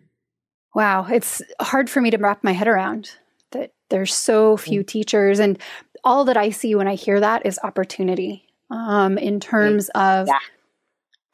Wow, 0.76 1.08
it's 1.10 1.42
hard 1.60 1.90
for 1.90 2.02
me 2.02 2.12
to 2.12 2.18
wrap 2.18 2.44
my 2.44 2.52
head 2.52 2.68
around 2.68 3.12
that 3.52 3.72
there's 3.90 4.14
so 4.14 4.58
few 4.58 4.82
mm-hmm. 4.82 4.88
teachers, 4.88 5.40
and 5.40 5.58
all 6.04 6.24
that 6.26 6.38
I 6.38 6.52
see 6.52 6.76
when 6.76 6.88
I 6.88 6.94
hear 6.94 7.20
that 7.20 7.48
is 7.48 7.60
opportunity. 7.64 8.47
Um, 8.70 9.18
in 9.18 9.40
terms 9.40 9.90
of 9.96 10.28
yeah 10.28 10.40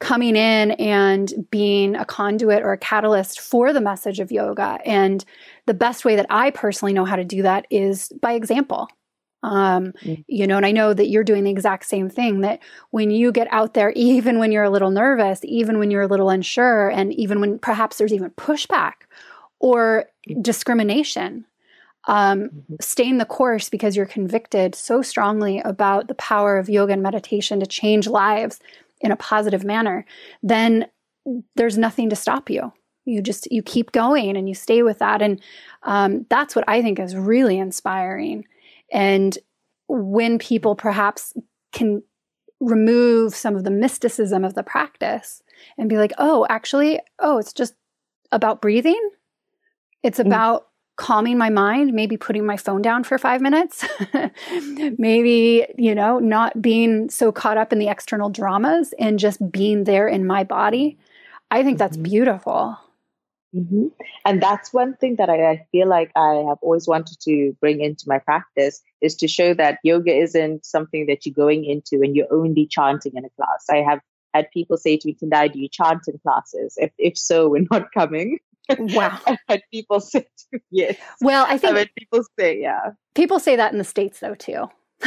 coming 0.04 0.36
in 0.36 0.72
and 0.72 1.32
being 1.50 1.96
a 1.96 2.04
conduit 2.04 2.62
or 2.62 2.72
a 2.72 2.78
catalyst 2.78 3.40
for 3.40 3.72
the 3.72 3.80
message 3.80 4.20
of 4.20 4.30
yoga. 4.30 4.78
And 4.84 5.24
the 5.66 5.72
best 5.72 6.04
way 6.04 6.14
that 6.16 6.26
I 6.28 6.50
personally 6.50 6.92
know 6.92 7.06
how 7.06 7.16
to 7.16 7.24
do 7.24 7.40
that 7.42 7.66
is 7.70 8.12
by 8.20 8.34
example. 8.34 8.88
Um, 9.42 9.92
mm. 10.02 10.22
You 10.26 10.46
know, 10.46 10.58
and 10.58 10.66
I 10.66 10.72
know 10.72 10.92
that 10.92 11.08
you're 11.08 11.24
doing 11.24 11.44
the 11.44 11.50
exact 11.50 11.86
same 11.86 12.10
thing 12.10 12.40
that 12.40 12.60
when 12.90 13.10
you 13.10 13.32
get 13.32 13.48
out 13.50 13.72
there, 13.72 13.92
even 13.96 14.38
when 14.38 14.52
you're 14.52 14.64
a 14.64 14.70
little 14.70 14.90
nervous, 14.90 15.40
even 15.42 15.78
when 15.78 15.90
you're 15.90 16.02
a 16.02 16.08
little 16.08 16.28
unsure, 16.28 16.90
and 16.90 17.12
even 17.14 17.40
when 17.40 17.58
perhaps 17.58 17.96
there's 17.96 18.12
even 18.12 18.30
pushback 18.32 18.92
or 19.58 20.06
mm. 20.28 20.42
discrimination, 20.42 21.46
um, 22.06 22.44
mm-hmm. 22.44 22.74
staying 22.80 23.18
the 23.18 23.24
course 23.24 23.68
because 23.68 23.96
you're 23.96 24.06
convicted 24.06 24.74
so 24.74 25.02
strongly 25.02 25.60
about 25.60 26.08
the 26.08 26.14
power 26.14 26.58
of 26.58 26.68
yoga 26.68 26.92
and 26.92 27.02
meditation 27.02 27.60
to 27.60 27.66
change 27.66 28.06
lives 28.06 28.60
in 29.00 29.10
a 29.10 29.16
positive 29.16 29.64
manner, 29.64 30.04
then 30.42 30.86
there's 31.56 31.78
nothing 31.78 32.10
to 32.10 32.16
stop 32.16 32.50
you. 32.50 32.72
You 33.06 33.20
just 33.20 33.50
you 33.50 33.62
keep 33.62 33.92
going 33.92 34.36
and 34.36 34.48
you 34.48 34.54
stay 34.54 34.82
with 34.82 34.98
that, 35.00 35.20
and 35.20 35.40
um, 35.82 36.26
that's 36.30 36.56
what 36.56 36.64
I 36.68 36.80
think 36.80 36.98
is 36.98 37.14
really 37.14 37.58
inspiring. 37.58 38.46
And 38.90 39.36
when 39.88 40.38
people 40.38 40.74
perhaps 40.74 41.34
can 41.72 42.02
remove 42.60 43.34
some 43.34 43.56
of 43.56 43.64
the 43.64 43.70
mysticism 43.70 44.44
of 44.44 44.54
the 44.54 44.62
practice 44.62 45.42
and 45.76 45.88
be 45.88 45.98
like, 45.98 46.12
oh, 46.18 46.46
actually, 46.48 47.00
oh, 47.18 47.38
it's 47.38 47.52
just 47.52 47.74
about 48.32 48.62
breathing. 48.62 49.10
It's 50.02 50.18
mm. 50.18 50.26
about 50.26 50.68
calming 50.96 51.36
my 51.36 51.50
mind, 51.50 51.92
maybe 51.92 52.16
putting 52.16 52.46
my 52.46 52.56
phone 52.56 52.82
down 52.82 53.04
for 53.04 53.18
five 53.18 53.40
minutes, 53.40 53.84
maybe, 54.98 55.66
you 55.76 55.94
know, 55.94 56.18
not 56.18 56.60
being 56.62 57.10
so 57.10 57.32
caught 57.32 57.56
up 57.56 57.72
in 57.72 57.78
the 57.78 57.88
external 57.88 58.30
dramas 58.30 58.94
and 58.98 59.18
just 59.18 59.50
being 59.50 59.84
there 59.84 60.06
in 60.06 60.26
my 60.26 60.44
body. 60.44 60.98
I 61.50 61.62
think 61.62 61.78
that's 61.78 61.96
mm-hmm. 61.96 62.04
beautiful. 62.04 62.78
Mm-hmm. 63.54 63.86
And 64.24 64.42
that's 64.42 64.72
one 64.72 64.94
thing 64.96 65.16
that 65.16 65.30
I, 65.30 65.50
I, 65.50 65.66
feel 65.70 65.88
like 65.88 66.10
I 66.16 66.44
have 66.48 66.58
always 66.60 66.88
wanted 66.88 67.20
to 67.20 67.56
bring 67.60 67.80
into 67.80 68.04
my 68.08 68.18
practice 68.18 68.82
is 69.00 69.14
to 69.16 69.28
show 69.28 69.54
that 69.54 69.78
yoga 69.84 70.12
isn't 70.12 70.66
something 70.66 71.06
that 71.06 71.24
you're 71.24 71.34
going 71.34 71.64
into 71.64 72.02
and 72.04 72.16
you're 72.16 72.32
only 72.32 72.66
chanting 72.66 73.12
in 73.14 73.24
a 73.24 73.30
class. 73.30 73.66
I 73.70 73.76
have 73.76 74.00
had 74.34 74.50
people 74.50 74.76
say 74.76 74.96
to 74.96 75.06
me, 75.06 75.14
Tendai, 75.14 75.52
do 75.52 75.60
you 75.60 75.68
chant 75.68 76.08
in 76.08 76.18
classes? 76.18 76.74
If, 76.78 76.90
if 76.98 77.16
so, 77.16 77.48
we're 77.48 77.66
not 77.70 77.92
coming. 77.92 78.38
Wow. 78.78 79.18
I've 79.26 79.38
had 79.48 79.62
people 79.72 80.00
say 80.00 80.26
yes. 80.70 80.96
Well, 81.20 81.44
I 81.48 81.58
think 81.58 81.72
I've 81.72 81.78
had 81.78 81.94
people 81.96 82.22
say, 82.38 82.60
yeah. 82.60 82.90
People 83.14 83.38
say 83.38 83.56
that 83.56 83.72
in 83.72 83.78
the 83.78 83.84
States 83.84 84.20
though 84.20 84.34
too. 84.34 84.68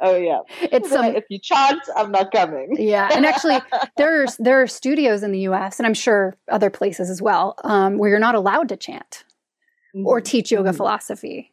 oh 0.00 0.16
yeah. 0.16 0.40
It's 0.60 0.90
some, 0.90 1.06
if 1.16 1.24
you 1.28 1.38
chant, 1.42 1.80
I'm 1.96 2.12
not 2.12 2.30
coming. 2.30 2.76
yeah. 2.78 3.08
And 3.12 3.26
actually 3.26 3.58
there's 3.96 4.36
there 4.36 4.62
are 4.62 4.66
studios 4.66 5.22
in 5.22 5.32
the 5.32 5.40
US 5.40 5.78
and 5.78 5.86
I'm 5.86 5.94
sure 5.94 6.36
other 6.50 6.70
places 6.70 7.10
as 7.10 7.20
well, 7.20 7.56
um, 7.64 7.98
where 7.98 8.10
you're 8.10 8.18
not 8.18 8.34
allowed 8.34 8.68
to 8.68 8.76
chant 8.76 9.24
mm-hmm. 9.94 10.06
or 10.06 10.20
teach 10.20 10.52
yoga 10.52 10.70
mm-hmm. 10.70 10.76
philosophy. 10.76 11.52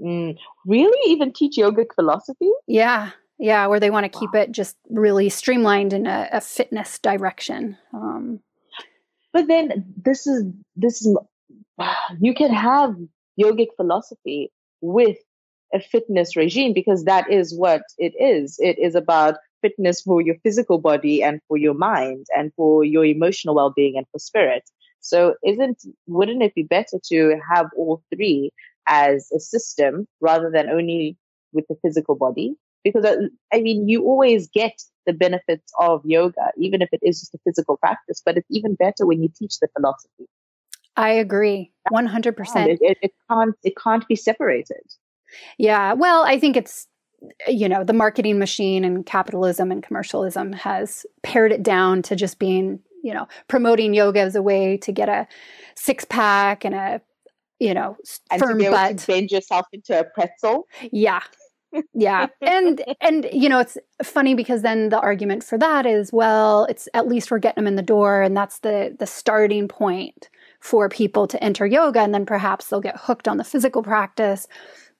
Mm. 0.00 0.36
Really? 0.66 1.12
Even 1.12 1.32
teach 1.32 1.56
yogic 1.56 1.94
philosophy? 1.94 2.50
Yeah. 2.66 3.10
Yeah, 3.38 3.66
where 3.66 3.80
they 3.80 3.90
want 3.90 4.10
to 4.10 4.16
wow. 4.16 4.20
keep 4.20 4.34
it 4.34 4.52
just 4.52 4.76
really 4.88 5.28
streamlined 5.28 5.92
in 5.92 6.06
a, 6.06 6.28
a 6.32 6.40
fitness 6.40 6.98
direction. 6.98 7.76
Um, 7.92 8.40
but 9.32 9.48
then 9.48 9.84
this 9.96 10.26
is 10.26 10.44
this 10.76 11.04
is 11.04 11.16
you 12.20 12.34
can 12.34 12.52
have 12.52 12.94
yogic 13.40 13.68
philosophy 13.76 14.50
with 14.80 15.16
a 15.74 15.80
fitness 15.80 16.36
regime 16.36 16.72
because 16.74 17.04
that 17.04 17.30
is 17.30 17.56
what 17.56 17.82
it 17.98 18.12
is. 18.20 18.58
It 18.58 18.78
is 18.78 18.94
about 18.94 19.36
fitness 19.62 20.02
for 20.02 20.20
your 20.20 20.36
physical 20.42 20.78
body 20.78 21.22
and 21.22 21.40
for 21.48 21.56
your 21.56 21.74
mind 21.74 22.26
and 22.36 22.52
for 22.56 22.84
your 22.84 23.04
emotional 23.04 23.54
well-being 23.54 23.96
and 23.96 24.06
for 24.12 24.18
spirit. 24.18 24.64
So 25.00 25.34
isn't 25.44 25.82
wouldn't 26.06 26.42
it 26.42 26.54
be 26.54 26.62
better 26.62 26.98
to 27.08 27.36
have 27.52 27.66
all 27.76 28.02
three 28.14 28.50
as 28.86 29.30
a 29.34 29.40
system 29.40 30.06
rather 30.20 30.50
than 30.50 30.68
only 30.68 31.16
with 31.52 31.64
the 31.68 31.76
physical 31.82 32.16
body? 32.16 32.54
Because 32.84 33.04
uh, 33.04 33.16
I 33.52 33.60
mean, 33.60 33.88
you 33.88 34.04
always 34.04 34.48
get 34.48 34.82
the 35.06 35.12
benefits 35.12 35.72
of 35.78 36.02
yoga, 36.04 36.50
even 36.56 36.82
if 36.82 36.88
it 36.92 37.00
is 37.02 37.20
just 37.20 37.34
a 37.34 37.38
physical 37.44 37.76
practice, 37.76 38.22
but 38.24 38.36
it's 38.36 38.50
even 38.50 38.74
better 38.74 39.06
when 39.06 39.22
you 39.22 39.28
teach 39.36 39.58
the 39.60 39.68
philosophy. 39.76 40.28
I 40.96 41.10
agree, 41.10 41.72
one 41.90 42.06
hundred 42.06 42.36
percent. 42.36 42.78
It, 42.80 42.98
it 43.00 43.12
can't 43.30 43.54
it 43.62 43.74
can't 43.76 44.06
be 44.08 44.16
separated. 44.16 44.82
Yeah, 45.58 45.94
well, 45.94 46.24
I 46.24 46.38
think 46.38 46.56
it's 46.56 46.86
you 47.48 47.68
know 47.68 47.84
the 47.84 47.92
marketing 47.92 48.38
machine 48.38 48.84
and 48.84 49.06
capitalism 49.06 49.70
and 49.70 49.82
commercialism 49.82 50.52
has 50.52 51.06
pared 51.22 51.52
it 51.52 51.62
down 51.62 52.02
to 52.02 52.16
just 52.16 52.38
being 52.38 52.80
you 53.02 53.14
know 53.14 53.26
promoting 53.48 53.94
yoga 53.94 54.20
as 54.20 54.36
a 54.36 54.42
way 54.42 54.76
to 54.78 54.92
get 54.92 55.08
a 55.08 55.26
six 55.76 56.04
pack 56.04 56.64
and 56.64 56.74
a 56.74 57.00
you 57.58 57.72
know 57.72 57.96
and 58.30 58.40
firm 58.40 58.50
to 58.50 58.56
be 58.56 58.64
able 58.66 58.76
butt. 58.76 58.98
to 58.98 59.06
bend 59.06 59.30
yourself 59.30 59.66
into 59.72 59.98
a 59.98 60.04
pretzel. 60.04 60.66
Yeah, 60.90 61.22
yeah 61.94 62.26
and 62.40 62.82
and 63.00 63.28
you 63.32 63.48
know 63.48 63.60
it's 63.60 63.78
funny 64.02 64.34
because 64.34 64.62
then 64.62 64.88
the 64.88 65.00
argument 65.00 65.42
for 65.42 65.58
that 65.58 65.86
is 65.86 66.12
well 66.12 66.64
it's 66.66 66.88
at 66.94 67.08
least 67.08 67.30
we're 67.30 67.38
getting 67.38 67.62
them 67.62 67.68
in 67.68 67.76
the 67.76 67.82
door 67.82 68.22
and 68.22 68.36
that's 68.36 68.60
the 68.60 68.94
the 68.98 69.06
starting 69.06 69.68
point 69.68 70.28
for 70.60 70.88
people 70.88 71.26
to 71.26 71.42
enter 71.42 71.66
yoga 71.66 72.00
and 72.00 72.14
then 72.14 72.26
perhaps 72.26 72.68
they'll 72.68 72.80
get 72.80 72.96
hooked 72.96 73.28
on 73.28 73.36
the 73.36 73.44
physical 73.44 73.82
practice 73.82 74.46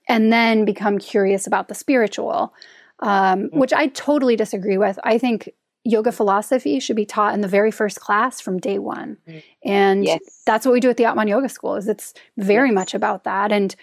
and 0.09 0.33
then 0.33 0.65
become 0.65 0.99
curious 0.99 1.47
about 1.47 1.69
the 1.69 1.75
spiritual 1.75 2.55
um, 3.01 3.41
mm-hmm. 3.45 3.59
which 3.59 3.73
i 3.73 3.87
totally 3.89 4.37
disagree 4.37 4.79
with 4.79 4.99
i 5.05 5.19
think 5.19 5.51
yoga 5.85 6.13
philosophy 6.13 6.79
should 6.79 6.97
be 6.97 7.05
taught 7.05 7.35
in 7.35 7.41
the 7.41 7.49
very 7.49 7.73
first 7.73 8.01
class 8.01 8.41
from 8.41 8.59
day 8.59 8.79
one 8.79 9.17
mm-hmm. 9.29 9.39
and 9.65 10.05
yes. 10.05 10.21
that's 10.47 10.65
what 10.65 10.73
we 10.73 10.81
do 10.81 10.91
at 10.91 10.97
the 10.97 11.05
atman 11.05 11.29
yoga 11.29 11.49
school 11.49 11.77
is 11.77 11.89
it's 11.89 12.15
very 12.37 12.71
much 12.71 12.95
about 12.95 13.25
that 13.25 13.53
and 13.53 13.75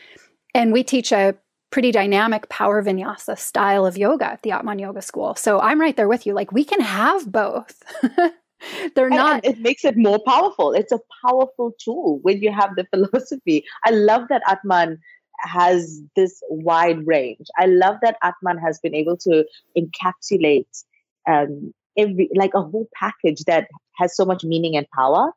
and 0.54 0.74
we 0.74 0.84
teach 0.84 1.12
a 1.12 1.36
pretty 1.72 1.92
dynamic 1.92 2.50
power 2.50 2.84
vinyasa 2.84 3.38
style 3.38 3.86
of 3.86 3.98
yoga 3.98 4.26
at 4.26 4.42
the 4.44 4.52
Atman 4.52 4.80
Yoga 4.80 5.02
School. 5.02 5.36
So 5.36 5.60
I'm 5.60 5.80
right 5.80 5.96
there 5.96 6.08
with 6.08 6.26
you. 6.26 6.34
Like 6.34 6.52
we 6.52 6.64
can 6.64 6.82
have 6.82 7.32
both. 7.32 7.84
They're 8.96 9.10
not. 9.10 9.46
And 9.46 9.56
it 9.56 9.60
makes 9.62 9.86
it 9.86 9.98
more 9.98 10.20
powerful. 10.26 10.74
It's 10.74 10.92
a 10.92 11.00
powerful 11.26 11.74
tool 11.80 12.20
when 12.24 12.42
you 12.42 12.52
have 12.52 12.76
the 12.76 12.86
philosophy. 12.94 13.66
I 13.86 13.92
love 13.92 14.28
that 14.30 14.42
Atman 14.48 15.00
has 15.40 16.02
this 16.16 16.42
wide 16.50 17.06
range. 17.08 17.48
I 17.58 17.68
love 17.68 17.98
that 18.02 18.18
Atman 18.22 18.58
has 18.58 18.80
been 18.80 18.96
able 18.96 19.16
to 19.18 19.46
encapsulate 19.78 20.84
um, 21.28 21.74
every 21.98 22.30
like 22.36 22.54
a 22.54 22.62
whole 22.62 22.90
package 22.94 23.44
that 23.46 23.68
has 23.96 24.16
so 24.16 24.26
much 24.26 24.44
meaning 24.44 24.76
and 24.76 24.90
power. 24.90 25.32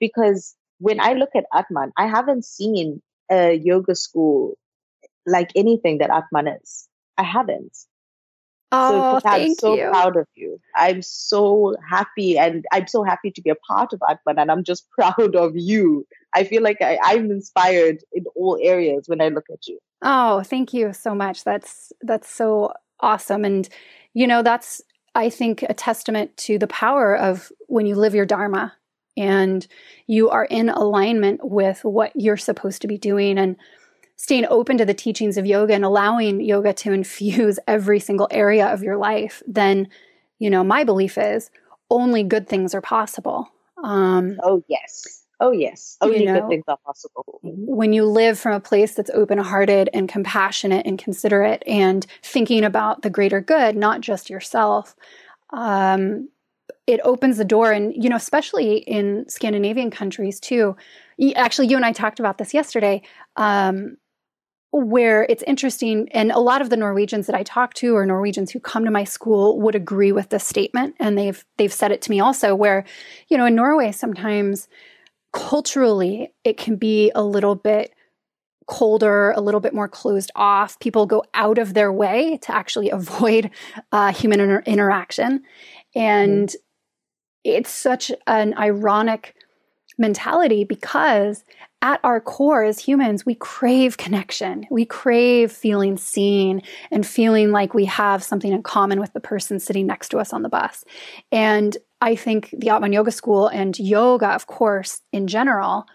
Because 0.00 0.54
when 0.78 1.00
I 1.00 1.12
look 1.12 1.30
at 1.36 1.44
Atman, 1.52 1.92
I 1.98 2.06
haven't 2.06 2.44
seen 2.44 3.02
a 3.30 3.52
yoga 3.52 3.94
school 3.94 4.56
like 5.26 5.50
anything 5.54 5.98
that 5.98 6.10
Atman 6.10 6.48
is. 6.48 6.88
I 7.18 7.22
haven't. 7.24 7.76
Oh, 8.74 9.18
so 9.20 9.28
I'm 9.28 9.54
so 9.54 9.76
you. 9.76 9.90
proud 9.90 10.16
of 10.16 10.26
you. 10.34 10.58
I'm 10.74 11.02
so 11.02 11.74
happy 11.90 12.38
and 12.38 12.64
I'm 12.72 12.86
so 12.86 13.04
happy 13.04 13.30
to 13.30 13.42
be 13.42 13.50
a 13.50 13.54
part 13.54 13.92
of 13.92 14.00
Atman 14.08 14.38
and 14.38 14.50
I'm 14.50 14.64
just 14.64 14.90
proud 14.98 15.36
of 15.36 15.52
you. 15.54 16.06
I 16.34 16.44
feel 16.44 16.62
like 16.62 16.78
I, 16.80 16.98
I'm 17.02 17.30
inspired 17.30 17.98
in 18.12 18.24
all 18.34 18.58
areas 18.62 19.04
when 19.08 19.20
I 19.20 19.28
look 19.28 19.44
at 19.52 19.66
you. 19.66 19.78
Oh, 20.00 20.42
thank 20.42 20.72
you 20.72 20.94
so 20.94 21.14
much. 21.14 21.44
That's 21.44 21.92
that's 22.00 22.30
so 22.30 22.72
awesome. 23.00 23.44
And 23.44 23.68
you 24.14 24.26
know, 24.26 24.42
that's 24.42 24.80
I 25.14 25.28
think 25.28 25.62
a 25.64 25.74
testament 25.74 26.34
to 26.38 26.58
the 26.58 26.66
power 26.66 27.14
of 27.14 27.52
when 27.68 27.84
you 27.84 27.94
live 27.94 28.14
your 28.14 28.24
Dharma 28.24 28.72
and 29.18 29.66
you 30.06 30.30
are 30.30 30.46
in 30.46 30.70
alignment 30.70 31.40
with 31.42 31.84
what 31.84 32.12
you're 32.14 32.38
supposed 32.38 32.80
to 32.82 32.88
be 32.88 32.96
doing 32.96 33.38
and 33.38 33.56
staying 34.22 34.46
open 34.50 34.78
to 34.78 34.84
the 34.84 34.94
teachings 34.94 35.36
of 35.36 35.44
yoga 35.44 35.74
and 35.74 35.84
allowing 35.84 36.40
yoga 36.40 36.72
to 36.72 36.92
infuse 36.92 37.58
every 37.66 37.98
single 37.98 38.28
area 38.30 38.72
of 38.72 38.80
your 38.80 38.96
life, 38.96 39.42
then, 39.48 39.88
you 40.38 40.48
know, 40.48 40.62
my 40.62 40.84
belief 40.84 41.18
is 41.18 41.50
only 41.90 42.22
good 42.22 42.48
things 42.48 42.72
are 42.72 42.80
possible. 42.80 43.50
Um, 43.82 44.38
oh, 44.44 44.62
yes. 44.68 45.24
Oh, 45.40 45.50
yes. 45.50 45.96
Only 46.00 46.20
you 46.20 46.26
know, 46.26 46.40
good 46.40 46.48
things 46.48 46.64
are 46.68 46.76
possible. 46.86 47.40
Mm-hmm. 47.44 47.64
When 47.66 47.92
you 47.92 48.04
live 48.04 48.38
from 48.38 48.52
a 48.52 48.60
place 48.60 48.94
that's 48.94 49.10
open 49.10 49.38
hearted 49.38 49.90
and 49.92 50.08
compassionate 50.08 50.86
and 50.86 51.00
considerate 51.00 51.64
and 51.66 52.06
thinking 52.22 52.62
about 52.62 53.02
the 53.02 53.10
greater 53.10 53.40
good, 53.40 53.76
not 53.76 54.02
just 54.02 54.30
yourself, 54.30 54.94
um, 55.52 56.28
it 56.86 57.00
opens 57.02 57.38
the 57.38 57.44
door. 57.44 57.72
And, 57.72 57.92
you 58.00 58.08
know, 58.08 58.14
especially 58.14 58.76
in 58.76 59.28
Scandinavian 59.28 59.90
countries 59.90 60.38
too. 60.38 60.76
Actually, 61.34 61.66
you 61.66 61.76
and 61.76 61.84
I 61.84 61.90
talked 61.90 62.20
about 62.20 62.38
this 62.38 62.54
yesterday. 62.54 63.02
Um, 63.34 63.96
where 64.72 65.24
it's 65.28 65.42
interesting 65.46 66.08
and 66.12 66.32
a 66.32 66.38
lot 66.38 66.62
of 66.62 66.70
the 66.70 66.76
Norwegians 66.76 67.26
that 67.26 67.36
I 67.36 67.42
talk 67.42 67.74
to 67.74 67.94
or 67.94 68.06
Norwegians 68.06 68.50
who 68.50 68.58
come 68.58 68.84
to 68.86 68.90
my 68.90 69.04
school 69.04 69.60
would 69.60 69.74
agree 69.74 70.12
with 70.12 70.30
this 70.30 70.46
statement 70.46 70.96
and 70.98 71.16
they've 71.18 71.44
they've 71.58 71.72
said 71.72 71.92
it 71.92 72.00
to 72.02 72.10
me 72.10 72.20
also 72.20 72.54
where 72.54 72.84
you 73.28 73.36
know 73.36 73.44
in 73.44 73.54
Norway 73.54 73.92
sometimes 73.92 74.68
culturally 75.32 76.32
it 76.44 76.56
can 76.56 76.76
be 76.76 77.12
a 77.14 77.22
little 77.22 77.54
bit 77.54 77.92
colder, 78.66 79.32
a 79.32 79.40
little 79.40 79.60
bit 79.60 79.74
more 79.74 79.88
closed 79.88 80.30
off. 80.34 80.78
People 80.78 81.06
go 81.06 81.24
out 81.34 81.58
of 81.58 81.74
their 81.74 81.92
way 81.92 82.38
to 82.38 82.54
actually 82.54 82.90
avoid 83.00 83.50
uh, 83.92 84.12
human 84.12 84.40
inter- 84.40 84.62
interaction. 84.64 85.42
And 85.94 86.48
mm. 86.48 86.56
it's 87.44 87.70
such 87.70 88.10
an 88.26 88.54
ironic 88.56 89.34
mentality 89.98 90.64
because 90.64 91.44
at 91.82 92.00
our 92.04 92.20
core 92.20 92.62
as 92.62 92.78
humans, 92.78 93.26
we 93.26 93.34
crave 93.34 93.96
connection. 93.96 94.64
We 94.70 94.84
crave 94.84 95.50
feeling 95.50 95.96
seen 95.96 96.62
and 96.90 97.06
feeling 97.06 97.50
like 97.50 97.74
we 97.74 97.84
have 97.86 98.22
something 98.22 98.52
in 98.52 98.62
common 98.62 99.00
with 99.00 99.12
the 99.12 99.20
person 99.20 99.58
sitting 99.58 99.86
next 99.86 100.10
to 100.10 100.18
us 100.18 100.32
on 100.32 100.42
the 100.42 100.48
bus. 100.48 100.84
And 101.32 101.76
I 102.00 102.14
think 102.14 102.50
the 102.56 102.70
Atman 102.70 102.92
Yoga 102.92 103.10
School 103.10 103.48
and 103.48 103.76
yoga, 103.78 104.28
of 104.28 104.46
course, 104.46 105.00
in 105.12 105.26
general, 105.26 105.86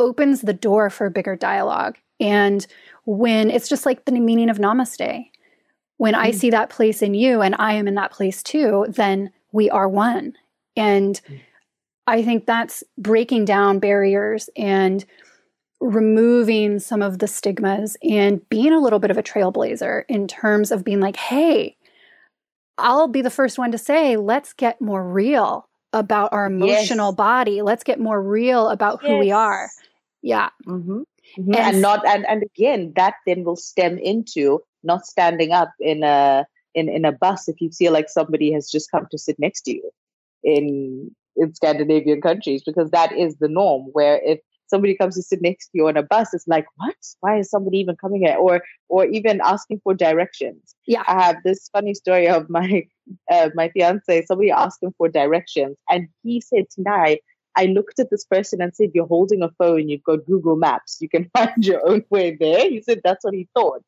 opens 0.00 0.40
the 0.40 0.54
door 0.54 0.88
for 0.88 1.06
a 1.06 1.10
bigger 1.10 1.36
dialogue. 1.36 1.98
And 2.20 2.66
when 3.04 3.50
it's 3.50 3.68
just 3.68 3.84
like 3.84 4.04
the 4.04 4.12
meaning 4.12 4.48
of 4.48 4.58
namaste, 4.58 5.26
when 5.98 6.14
mm 6.14 6.18
I 6.18 6.30
see 6.30 6.50
that 6.50 6.70
place 6.70 7.02
in 7.02 7.14
you 7.14 7.42
and 7.42 7.54
I 7.58 7.74
am 7.74 7.88
in 7.88 7.96
that 7.96 8.12
place 8.12 8.42
too, 8.42 8.86
then 8.88 9.30
we 9.52 9.68
are 9.68 9.88
one. 9.88 10.34
And 10.76 11.20
mm 11.28 11.40
I 12.08 12.22
think 12.22 12.46
that's 12.46 12.82
breaking 12.96 13.44
down 13.44 13.80
barriers 13.80 14.48
and 14.56 15.04
removing 15.78 16.78
some 16.78 17.02
of 17.02 17.18
the 17.18 17.28
stigmas 17.28 17.98
and 18.02 18.46
being 18.48 18.72
a 18.72 18.80
little 18.80 18.98
bit 18.98 19.10
of 19.10 19.18
a 19.18 19.22
trailblazer 19.22 20.04
in 20.08 20.26
terms 20.26 20.70
of 20.70 20.84
being 20.84 21.00
like, 21.00 21.16
hey, 21.16 21.76
I'll 22.78 23.08
be 23.08 23.20
the 23.20 23.30
first 23.30 23.58
one 23.58 23.72
to 23.72 23.78
say, 23.78 24.16
let's 24.16 24.54
get 24.54 24.80
more 24.80 25.06
real 25.06 25.68
about 25.92 26.32
our 26.32 26.46
emotional 26.46 27.10
yes. 27.10 27.16
body. 27.16 27.60
Let's 27.60 27.84
get 27.84 28.00
more 28.00 28.22
real 28.22 28.70
about 28.70 29.00
yes. 29.02 29.10
who 29.10 29.18
we 29.18 29.30
are. 29.30 29.68
Yeah. 30.22 30.48
Mm-hmm. 30.66 31.00
Mm-hmm. 31.38 31.54
And, 31.54 31.56
and, 31.56 31.82
not 31.82 32.06
and, 32.06 32.26
and 32.26 32.42
again 32.42 32.94
that 32.96 33.14
then 33.26 33.44
will 33.44 33.56
stem 33.56 33.98
into 33.98 34.60
not 34.82 35.04
standing 35.04 35.52
up 35.52 35.70
in 35.78 36.02
a 36.02 36.46
in, 36.74 36.88
in 36.88 37.04
a 37.04 37.12
bus 37.12 37.48
if 37.48 37.60
you 37.60 37.70
feel 37.70 37.92
like 37.92 38.08
somebody 38.08 38.50
has 38.52 38.70
just 38.70 38.90
come 38.90 39.06
to 39.10 39.18
sit 39.18 39.38
next 39.38 39.62
to 39.62 39.72
you 39.72 39.90
in 40.42 41.14
in 41.38 41.54
Scandinavian 41.54 42.20
countries 42.20 42.62
because 42.64 42.90
that 42.90 43.12
is 43.12 43.36
the 43.36 43.48
norm. 43.48 43.88
Where 43.92 44.20
if 44.24 44.40
somebody 44.66 44.96
comes 44.96 45.16
to 45.16 45.22
sit 45.22 45.40
next 45.42 45.68
to 45.68 45.70
you 45.74 45.88
on 45.88 45.96
a 45.96 46.02
bus, 46.02 46.34
it's 46.34 46.46
like, 46.46 46.66
what? 46.76 46.96
Why 47.20 47.38
is 47.38 47.50
somebody 47.50 47.78
even 47.78 47.96
coming 47.96 48.22
here? 48.22 48.36
Or 48.38 48.62
or 48.88 49.06
even 49.06 49.40
asking 49.42 49.80
for 49.82 49.94
directions. 49.94 50.74
Yeah, 50.86 51.02
I 51.06 51.22
have 51.22 51.36
this 51.44 51.68
funny 51.72 51.94
story 51.94 52.28
of 52.28 52.48
my 52.50 52.86
uh, 53.32 53.50
my 53.54 53.70
fiance. 53.70 54.24
Somebody 54.26 54.50
asked 54.50 54.82
him 54.82 54.94
for 54.98 55.08
directions, 55.08 55.76
and 55.88 56.08
he 56.22 56.40
said, 56.40 56.66
"Tendai." 56.70 57.18
I 57.56 57.64
looked 57.64 57.98
at 57.98 58.08
this 58.08 58.24
person 58.24 58.62
and 58.62 58.72
said, 58.72 58.90
You're 58.94 59.08
holding 59.08 59.42
a 59.42 59.50
phone, 59.58 59.88
you've 59.88 60.04
got 60.04 60.24
Google 60.26 60.54
Maps, 60.54 60.98
you 61.00 61.08
can 61.08 61.28
find 61.36 61.66
your 61.66 61.84
own 61.88 62.04
way 62.08 62.36
there. 62.38 62.70
He 62.70 62.80
said, 62.82 63.00
That's 63.02 63.24
what 63.24 63.34
he 63.34 63.48
thought. 63.52 63.82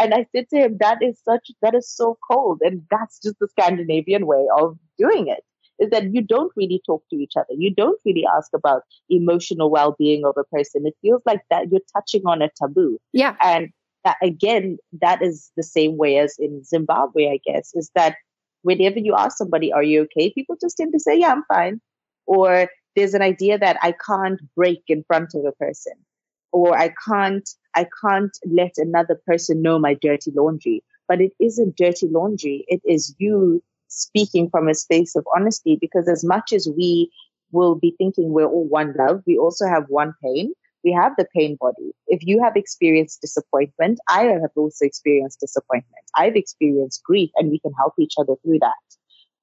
And 0.00 0.14
I 0.14 0.24
said 0.34 0.48
to 0.50 0.56
him, 0.56 0.78
That 0.80 1.02
is 1.02 1.20
such, 1.22 1.50
that 1.60 1.74
is 1.74 1.86
so 1.86 2.16
cold. 2.30 2.62
And 2.62 2.82
that's 2.90 3.20
just 3.20 3.38
the 3.38 3.48
Scandinavian 3.48 4.26
way 4.26 4.46
of 4.56 4.78
doing 4.96 5.28
it 5.28 5.44
is 5.80 5.90
that 5.90 6.14
you 6.14 6.22
don't 6.22 6.52
really 6.56 6.80
talk 6.86 7.02
to 7.10 7.16
each 7.16 7.32
other. 7.36 7.52
You 7.56 7.74
don't 7.74 8.00
really 8.04 8.24
ask 8.36 8.50
about 8.54 8.82
emotional 9.08 9.70
well 9.70 9.96
being 9.98 10.24
of 10.24 10.36
a 10.38 10.44
person. 10.44 10.86
It 10.86 10.94
feels 11.02 11.22
like 11.26 11.40
that 11.50 11.70
you're 11.70 11.80
touching 11.92 12.22
on 12.26 12.42
a 12.42 12.50
taboo. 12.56 12.98
Yeah. 13.12 13.34
And 13.42 13.70
that, 14.04 14.16
again, 14.22 14.78
that 15.00 15.22
is 15.22 15.50
the 15.56 15.62
same 15.62 15.96
way 15.96 16.18
as 16.18 16.36
in 16.38 16.62
Zimbabwe, 16.64 17.30
I 17.30 17.40
guess, 17.44 17.72
is 17.74 17.90
that 17.94 18.16
whenever 18.62 18.98
you 18.98 19.14
ask 19.16 19.36
somebody, 19.36 19.72
Are 19.72 19.82
you 19.82 20.02
okay? 20.02 20.32
People 20.32 20.56
just 20.60 20.76
tend 20.76 20.92
to 20.92 21.00
say, 21.00 21.18
Yeah, 21.18 21.32
I'm 21.32 21.44
fine. 21.48 21.80
Or 22.26 22.68
there's 22.94 23.14
an 23.14 23.22
idea 23.22 23.58
that 23.58 23.76
I 23.82 23.94
can't 24.06 24.40
break 24.54 24.82
in 24.88 25.04
front 25.08 25.30
of 25.34 25.44
a 25.44 25.52
person 25.52 25.94
or 26.52 26.76
I 26.76 26.92
can't 27.06 27.48
I 27.74 27.86
can't 28.02 28.36
let 28.44 28.72
another 28.76 29.20
person 29.26 29.62
know 29.62 29.78
my 29.78 29.94
dirty 29.94 30.32
laundry. 30.34 30.82
But 31.08 31.20
it 31.20 31.32
isn't 31.40 31.76
dirty 31.76 32.08
laundry. 32.08 32.64
It 32.68 32.80
is 32.84 33.14
you 33.18 33.62
speaking 33.90 34.48
from 34.48 34.68
a 34.68 34.74
space 34.74 35.14
of 35.14 35.26
honesty 35.36 35.76
because 35.80 36.08
as 36.08 36.24
much 36.24 36.52
as 36.52 36.68
we 36.76 37.10
will 37.52 37.74
be 37.74 37.94
thinking 37.98 38.32
we're 38.32 38.46
all 38.46 38.68
one 38.68 38.94
love, 38.98 39.22
we 39.26 39.36
also 39.36 39.66
have 39.66 39.84
one 39.88 40.14
pain. 40.22 40.52
We 40.82 40.92
have 40.92 41.12
the 41.18 41.26
pain 41.36 41.58
body. 41.60 41.92
If 42.06 42.20
you 42.22 42.42
have 42.42 42.56
experienced 42.56 43.20
disappointment, 43.20 43.98
I 44.08 44.22
have 44.22 44.50
also 44.56 44.86
experienced 44.86 45.40
disappointment. 45.40 46.04
I've 46.16 46.36
experienced 46.36 47.02
grief, 47.04 47.30
and 47.36 47.50
we 47.50 47.58
can 47.58 47.72
help 47.74 47.94
each 47.98 48.14
other 48.18 48.34
through 48.42 48.60
that. 48.60 48.72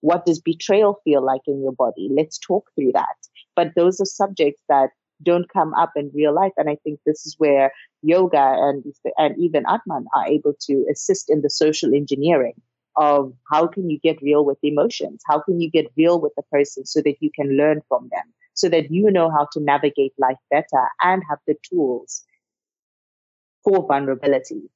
What 0.01 0.25
does 0.25 0.39
betrayal 0.39 0.99
feel 1.03 1.23
like 1.23 1.41
in 1.45 1.61
your 1.61 1.73
body? 1.73 2.09
Let's 2.11 2.39
talk 2.39 2.65
through 2.75 2.93
that. 2.93 3.15
But 3.55 3.73
those 3.75 3.99
are 4.01 4.05
subjects 4.05 4.61
that 4.69 4.89
don't 5.21 5.49
come 5.49 5.73
up 5.73 5.91
in 5.95 6.11
real 6.13 6.33
life. 6.33 6.53
And 6.57 6.69
I 6.69 6.77
think 6.83 6.99
this 7.05 7.25
is 7.25 7.35
where 7.37 7.71
yoga 8.01 8.37
and, 8.37 8.83
and 9.17 9.35
even 9.37 9.65
Atman 9.67 10.05
are 10.15 10.27
able 10.27 10.53
to 10.61 10.85
assist 10.91 11.29
in 11.29 11.41
the 11.41 11.49
social 11.49 11.93
engineering 11.93 12.53
of 12.97 13.33
how 13.51 13.67
can 13.67 13.89
you 13.89 13.99
get 13.99 14.21
real 14.21 14.43
with 14.43 14.57
emotions? 14.63 15.21
How 15.27 15.39
can 15.39 15.61
you 15.61 15.69
get 15.69 15.91
real 15.95 16.19
with 16.19 16.33
the 16.35 16.43
person 16.43 16.85
so 16.85 17.01
that 17.01 17.15
you 17.19 17.29
can 17.33 17.55
learn 17.55 17.81
from 17.87 18.09
them, 18.11 18.33
so 18.53 18.69
that 18.69 18.91
you 18.91 19.11
know 19.11 19.29
how 19.29 19.47
to 19.53 19.59
navigate 19.59 20.13
life 20.17 20.37
better 20.49 20.87
and 21.01 21.23
have 21.29 21.39
the 21.47 21.55
tools 21.69 22.23
for 23.67 23.85
vulnerability. 23.85 24.69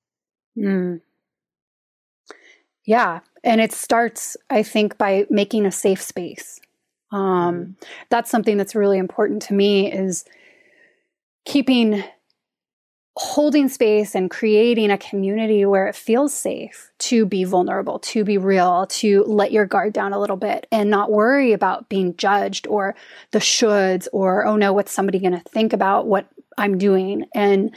Mm. 0.57 1.01
Yeah. 2.85 3.21
And 3.43 3.61
it 3.61 3.71
starts, 3.71 4.35
I 4.49 4.63
think, 4.63 4.97
by 4.97 5.25
making 5.29 5.65
a 5.65 5.71
safe 5.71 6.01
space. 6.01 6.59
Um, 7.11 7.21
mm. 7.21 7.87
That's 8.09 8.29
something 8.29 8.57
that's 8.57 8.75
really 8.75 8.97
important 8.97 9.41
to 9.43 9.53
me 9.53 9.91
is 9.91 10.25
keeping 11.45 12.03
holding 13.17 13.67
space 13.67 14.15
and 14.15 14.31
creating 14.31 14.89
a 14.89 14.97
community 14.97 15.65
where 15.65 15.87
it 15.87 15.95
feels 15.95 16.33
safe 16.33 16.91
to 16.97 17.25
be 17.25 17.43
vulnerable, 17.43 17.99
to 17.99 18.23
be 18.23 18.37
real, 18.37 18.85
to 18.87 19.23
let 19.25 19.51
your 19.51 19.65
guard 19.65 19.91
down 19.91 20.13
a 20.13 20.19
little 20.19 20.37
bit 20.37 20.65
and 20.71 20.89
not 20.89 21.11
worry 21.11 21.51
about 21.51 21.89
being 21.89 22.15
judged 22.15 22.67
or 22.67 22.95
the 23.31 23.39
shoulds 23.39 24.07
or, 24.13 24.45
oh 24.45 24.55
no, 24.55 24.71
what's 24.71 24.93
somebody 24.93 25.19
going 25.19 25.33
to 25.33 25.41
think 25.49 25.73
about 25.73 26.07
what 26.07 26.27
I'm 26.57 26.77
doing? 26.77 27.25
And, 27.35 27.75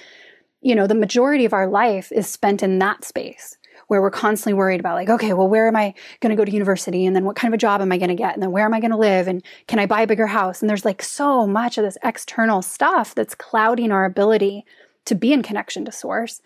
you 0.60 0.74
know, 0.74 0.86
the 0.86 0.94
majority 0.94 1.44
of 1.44 1.52
our 1.52 1.66
life 1.66 2.12
is 2.12 2.28
spent 2.28 2.62
in 2.62 2.78
that 2.78 3.04
space 3.04 3.56
where 3.88 4.00
we're 4.00 4.10
constantly 4.10 4.54
worried 4.54 4.80
about 4.80 4.94
like 4.94 5.10
okay 5.10 5.34
well 5.34 5.46
where 5.48 5.68
am 5.68 5.76
i 5.76 5.92
going 6.20 6.30
to 6.30 6.36
go 6.36 6.44
to 6.44 6.50
university? 6.50 7.04
And 7.04 7.14
then 7.14 7.24
what 7.24 7.36
kind 7.36 7.52
of 7.52 7.56
a 7.56 7.60
job 7.60 7.82
am 7.82 7.92
i 7.92 7.98
going 7.98 8.08
to 8.08 8.14
get? 8.14 8.32
And 8.32 8.42
then 8.42 8.50
where 8.50 8.64
am 8.64 8.72
i 8.72 8.80
going 8.80 8.92
to 8.92 8.96
live? 8.96 9.28
And 9.28 9.44
can 9.66 9.78
i 9.78 9.84
buy 9.84 10.00
a 10.00 10.06
bigger 10.06 10.26
house? 10.26 10.62
And 10.62 10.70
there's 10.70 10.86
like 10.86 11.02
so 11.02 11.46
much 11.46 11.76
of 11.76 11.84
this 11.84 11.98
external 12.02 12.62
stuff 12.62 13.14
that's 13.14 13.34
clouding 13.34 13.92
our 13.92 14.06
ability 14.06 14.64
to 15.06 15.14
be 15.14 15.32
in 15.32 15.42
connection 15.42 15.84
to 15.84 15.92
source. 15.92 16.40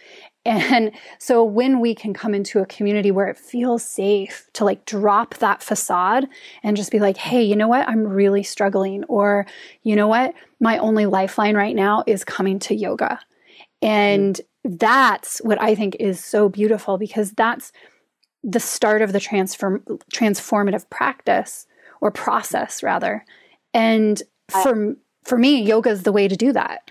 And 0.45 0.93
so 1.19 1.45
when 1.45 1.81
we 1.81 1.95
can 1.95 2.15
come 2.15 2.35
into 2.35 2.61
a 2.61 2.67
community 2.67 3.11
where 3.11 3.29
it 3.29 3.37
feels 3.37 3.83
safe 3.83 4.49
to 4.55 4.65
like 4.65 4.85
drop 4.85 5.37
that 5.37 5.63
facade 5.63 6.27
and 6.63 6.77
just 6.77 6.91
be 6.91 6.99
like, 6.99 7.17
hey, 7.17 7.43
you 7.43 7.55
know 7.55 7.69
what? 7.69 7.87
I'm 7.87 8.07
really 8.07 8.43
struggling. 8.43 9.05
Or, 9.05 9.47
you 9.83 9.95
know 9.95 10.09
what? 10.09 10.35
My 10.61 10.79
only 10.79 11.07
lifeline 11.07 11.57
right 11.57 11.77
now 11.77 12.03
is 12.07 12.25
coming 12.25 12.59
to 12.61 12.75
yoga. 12.75 13.21
And 13.83 14.41
that's 14.65 15.39
what 15.39 15.61
I 15.61 15.75
think 15.75 15.97
is 16.01 16.25
so 16.25 16.49
beautiful 16.49 16.99
because 16.99 17.33
that's 17.33 17.73
the 18.43 18.61
start 18.61 19.03
of 19.03 19.13
the 19.13 19.21
transform 19.21 19.83
transformative 20.13 20.89
practice 20.91 21.67
or 22.01 22.11
process 22.11 22.83
rather. 22.83 23.25
And 23.75 24.23
for 24.51 24.97
for 25.25 25.37
me, 25.37 25.61
yoga 25.61 25.91
is 25.91 26.05
the 26.05 26.13
way 26.13 26.27
to 26.27 26.37
do 26.37 26.53
that. 26.53 26.91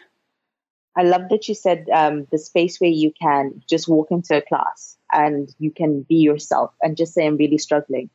I 0.98 1.04
love 1.04 1.30
that 1.30 1.48
you 1.48 1.54
said 1.54 1.88
um, 1.94 2.28
the 2.32 2.40
space 2.40 2.80
where 2.80 2.90
you 2.90 3.14
can 3.22 3.62
just 3.70 3.88
walk 3.88 4.08
into 4.10 4.36
a 4.36 4.42
class 4.42 4.98
and 5.14 5.54
you 5.60 5.70
can 5.70 6.02
be 6.02 6.16
yourself 6.16 6.74
and 6.82 6.98
just 6.98 7.14
say, 7.14 7.28
I'm 7.28 7.38
really 7.38 7.60
struggling. 7.60 8.10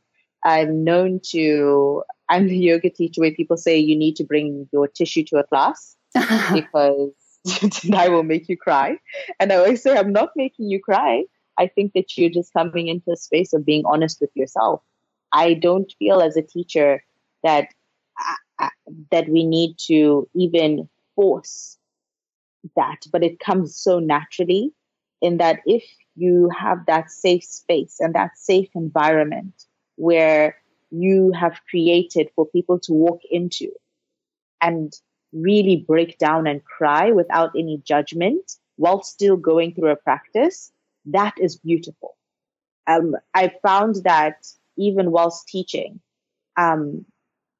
I'm 0.45 0.83
known 0.83 1.21
to, 1.31 2.03
I'm 2.29 2.49
the 2.49 2.59
yoga 2.59 2.91
teacher 2.91 3.21
where 3.21 3.31
people 3.31 3.57
say 3.57 3.79
you 3.79 3.97
need 3.97 4.17
to 4.17 4.25
bring 4.25 4.69
your 4.73 4.89
tissue 4.89 5.23
to 5.27 5.37
a 5.37 5.45
class 5.45 5.97
because 6.53 7.13
I 7.95 8.09
will 8.09 8.25
make 8.25 8.49
you 8.49 8.57
cry. 8.57 8.99
And 9.39 9.53
I 9.53 9.57
always 9.57 9.81
say, 9.81 9.97
I'm 9.97 10.13
not 10.13 10.31
making 10.35 10.69
you 10.69 10.81
cry. 10.81 11.23
I 11.59 11.69
think 11.69 11.93
that 11.93 12.19
you're 12.19 12.31
just 12.31 12.53
coming 12.53 12.89
into 12.89 13.13
a 13.13 13.17
space 13.17 13.53
of 13.53 13.65
being 13.65 13.85
honest 13.87 14.21
with 14.21 14.31
yourself. 14.35 14.83
I 15.33 15.55
don't 15.55 15.93
feel 16.01 16.21
as 16.21 16.37
a 16.37 16.43
teacher 16.43 17.05
that 17.45 17.69
uh, 18.19 18.65
uh 18.65 18.69
that 19.11 19.29
we 19.29 19.45
need 19.47 19.77
to 19.87 20.29
even 20.35 20.89
force 21.15 21.79
that, 22.77 23.07
but 23.11 23.23
it 23.23 23.41
comes 23.41 23.77
so 23.77 23.99
naturally 23.99 24.73
in 25.21 25.39
that 25.39 25.61
if 25.67 25.85
you 26.17 26.51
have 26.57 26.87
that 26.87 27.11
safe 27.11 27.45
space 27.45 27.99
and 28.01 28.15
that 28.15 28.37
safe 28.37 28.69
environment 28.75 29.67
where 29.97 30.57
you 30.91 31.33
have 31.33 31.61
created 31.71 32.29
for 32.35 32.47
people 32.47 32.79
to 32.79 32.93
walk 32.93 33.21
into 33.31 33.71
and 34.61 34.93
really 35.33 35.77
break 35.77 36.19
down 36.19 36.47
and 36.47 36.65
cry 36.65 37.11
without 37.11 37.51
any 37.57 37.81
judgment 37.85 38.57
while 38.77 39.03
still 39.03 39.37
going 39.37 39.75
through 39.75 39.91
a 39.91 39.97
practice, 39.97 40.73
that 41.07 41.35
is 41.39 41.57
beautiful. 41.57 42.17
Um, 42.87 43.17
I 43.33 43.53
found 43.63 43.97
that 44.05 44.47
even 44.77 45.11
whilst 45.11 45.49
teaching, 45.49 46.01
um, 46.57 47.07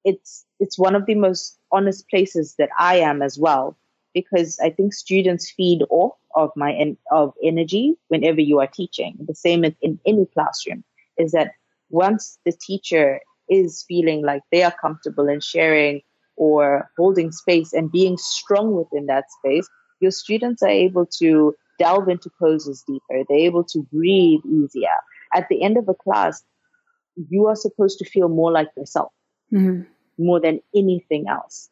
it's 0.05 0.45
it's 0.59 0.79
one 0.79 0.95
of 0.95 1.07
the 1.07 1.15
most 1.15 1.59
honest 1.71 2.09
places 2.09 2.57
that 2.59 2.71
I 2.79 2.97
am 2.97 3.23
as 3.23 3.39
well 3.39 3.77
because 4.15 4.59
I 4.61 4.71
think 4.71 4.95
students 4.95 5.51
feed 5.51 5.83
off 5.91 6.17
of 6.35 6.51
my 6.57 6.73
en- 6.73 6.99
of 7.11 7.35
energy 7.43 7.97
whenever 8.09 8.41
you 8.41 8.61
are 8.61 8.67
teaching. 8.67 9.17
The 9.27 9.35
same 9.35 9.65
as 9.65 9.73
in 9.81 9.99
any 10.07 10.27
classroom 10.27 10.85
is 11.19 11.33
that 11.33 11.53
once 11.91 12.39
the 12.45 12.53
teacher 12.53 13.21
is 13.49 13.85
feeling 13.87 14.25
like 14.25 14.43
they 14.51 14.63
are 14.63 14.75
comfortable 14.81 15.29
in 15.29 15.41
sharing 15.41 16.01
or 16.37 16.91
holding 16.97 17.31
space 17.33 17.73
and 17.73 17.93
being 17.93 18.17
strong 18.17 18.75
within 18.75 19.07
that 19.07 19.25
space, 19.31 19.69
your 20.01 20.11
students 20.11 20.63
are 20.63 20.69
able 20.69 21.07
to 21.07 21.55
delve 21.79 22.09
into 22.09 22.31
poses 22.41 22.83
deeper. 22.87 23.25
They're 23.29 23.39
able 23.39 23.65
to 23.65 23.83
breathe 23.93 24.41
easier. 24.47 24.97
At 25.35 25.49
the 25.49 25.63
end 25.63 25.77
of 25.77 25.89
a 25.89 25.95
class, 25.95 26.43
you 27.29 27.47
are 27.47 27.57
supposed 27.57 27.99
to 27.99 28.05
feel 28.05 28.29
more 28.29 28.51
like 28.51 28.69
yourself, 28.77 29.13
mm-hmm. 29.53 29.83
more 30.19 30.41
than 30.41 30.61
anything 30.75 31.29
else. 31.29 31.69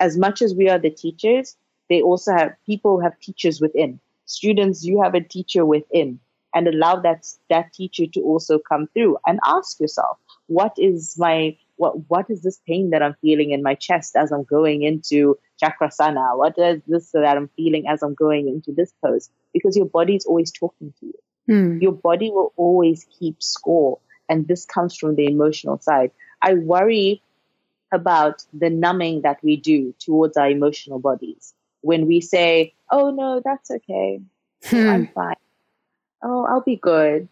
As 0.00 0.16
much 0.16 0.42
as 0.42 0.54
we 0.54 0.68
are 0.68 0.78
the 0.78 0.90
teachers, 0.90 1.56
they 1.90 2.00
also 2.00 2.32
have 2.32 2.54
people 2.64 3.00
have 3.00 3.18
teachers 3.20 3.60
within. 3.60 4.00
Students 4.24 4.84
you 4.84 5.02
have 5.02 5.14
a 5.14 5.20
teacher 5.20 5.66
within 5.66 6.20
and 6.54 6.68
allow 6.68 6.96
that 7.00 7.26
that 7.50 7.72
teacher 7.74 8.06
to 8.14 8.20
also 8.20 8.58
come 8.58 8.88
through 8.94 9.18
and 9.26 9.38
ask 9.44 9.78
yourself 9.80 10.18
what 10.46 10.72
is 10.78 11.16
my 11.18 11.56
what 11.76 12.08
what 12.08 12.30
is 12.30 12.42
this 12.42 12.60
pain 12.66 12.90
that 12.90 13.02
i'm 13.02 13.14
feeling 13.20 13.50
in 13.50 13.62
my 13.62 13.74
chest 13.74 14.16
as 14.16 14.32
i'm 14.32 14.44
going 14.44 14.82
into 14.82 15.38
chakrasana? 15.62 16.36
What 16.36 16.58
is 16.58 16.80
this 16.86 17.10
that 17.12 17.36
i'm 17.36 17.50
feeling 17.56 17.86
as 17.88 18.02
i'm 18.02 18.14
going 18.14 18.48
into 18.48 18.72
this 18.72 18.92
pose? 19.04 19.28
Because 19.52 19.76
your 19.76 19.86
body 19.86 20.16
is 20.16 20.24
always 20.24 20.52
talking 20.52 20.94
to 21.00 21.06
you. 21.06 21.18
Hmm. 21.46 21.78
your 21.80 21.92
body 21.92 22.30
will 22.30 22.52
always 22.56 23.06
keep 23.18 23.42
score 23.42 23.98
and 24.28 24.46
this 24.46 24.64
comes 24.64 24.96
from 24.96 25.16
the 25.16 25.26
emotional 25.26 25.78
side. 25.78 26.12
I 26.40 26.54
worry 26.54 27.22
about 27.92 28.44
the 28.52 28.70
numbing 28.70 29.22
that 29.22 29.42
we 29.42 29.56
do 29.56 29.92
towards 29.98 30.36
our 30.36 30.48
emotional 30.48 31.00
bodies 31.00 31.54
when 31.82 32.06
we 32.06 32.20
say, 32.20 32.74
oh, 32.90 33.10
no, 33.10 33.40
that's 33.44 33.70
okay. 33.70 34.20
Hmm. 34.64 34.88
I'm 34.88 35.06
fine. 35.08 35.34
Oh, 36.22 36.44
I'll 36.44 36.62
be 36.62 36.76
good. 36.76 37.28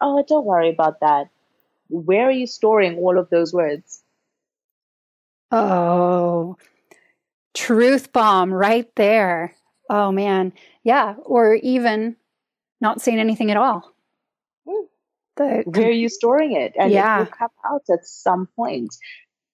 Oh, 0.00 0.24
don't 0.26 0.44
worry 0.44 0.70
about 0.70 1.00
that. 1.00 1.28
Where 1.88 2.26
are 2.28 2.32
you 2.32 2.46
storing 2.46 2.98
all 2.98 3.18
of 3.18 3.30
those 3.30 3.52
words? 3.52 4.02
Oh, 5.52 6.56
truth 7.54 8.12
bomb 8.12 8.52
right 8.52 8.92
there. 8.96 9.54
Oh, 9.88 10.10
man. 10.10 10.52
Yeah. 10.82 11.14
Or 11.24 11.54
even 11.54 12.16
not 12.80 13.00
saying 13.00 13.20
anything 13.20 13.50
at 13.50 13.56
all. 13.56 13.94
Hmm. 14.68 14.86
The, 15.36 15.62
Where 15.66 15.88
are 15.88 15.90
you 15.90 16.08
storing 16.08 16.56
it? 16.56 16.72
And 16.78 16.90
yeah. 16.90 17.16
it 17.16 17.18
will 17.20 17.26
come 17.26 17.50
out 17.70 17.82
at 17.90 18.04
some 18.04 18.48
point. 18.56 18.96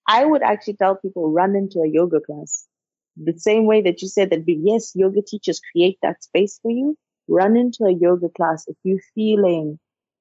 I 0.06 0.24
would 0.24 0.42
actually 0.42 0.74
tell 0.74 0.96
people 0.96 1.30
run 1.30 1.54
into 1.54 1.80
a 1.80 1.88
yoga 1.88 2.20
class 2.20 2.66
the 3.22 3.38
same 3.38 3.66
way 3.66 3.82
that 3.82 4.02
you 4.02 4.08
said 4.08 4.30
that, 4.30 4.44
yes, 4.46 4.92
yoga 4.94 5.22
teachers 5.22 5.60
create 5.72 5.98
that 6.02 6.22
space 6.22 6.58
for 6.62 6.70
you. 6.70 6.96
Run 7.28 7.56
into 7.56 7.84
a 7.84 7.92
yoga 7.92 8.28
class 8.28 8.66
if 8.66 8.76
you're 8.82 8.98
feeling 9.14 9.78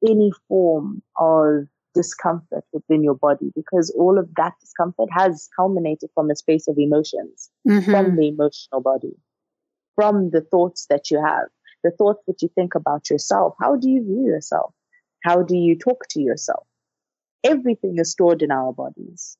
any 0.08 0.32
form 0.48 1.02
of 1.18 1.68
discomfort 1.96 2.64
within 2.72 3.04
your 3.04 3.16
body, 3.16 3.52
because 3.56 3.90
all 3.98 4.20
of 4.20 4.30
that 4.36 4.54
discomfort 4.62 5.10
has 5.12 5.50
culminated 5.56 6.10
from 6.14 6.30
a 6.30 6.36
space 6.36 6.68
of 6.68 6.78
emotions, 6.78 7.50
mm-hmm. 7.68 7.90
from 7.90 8.16
the 8.16 8.28
emotional 8.28 8.82
body, 8.82 9.16
from 9.96 10.30
the 10.30 10.42
thoughts 10.42 10.86
that 10.90 11.10
you 11.10 11.20
have, 11.24 11.48
the 11.84 11.92
thoughts 11.92 12.22
that 12.28 12.42
you 12.42 12.50
think 12.54 12.76
about 12.76 13.10
yourself. 13.10 13.56
How 13.60 13.76
do 13.76 13.90
you 13.90 14.04
view 14.04 14.26
yourself? 14.26 14.74
How 15.24 15.42
do 15.42 15.58
you 15.58 15.78
talk 15.78 16.06
to 16.12 16.22
yourself? 16.22 16.68
Everything 17.44 17.98
is 17.98 18.12
stored 18.12 18.42
in 18.42 18.52
our 18.52 18.72
bodies. 18.72 19.36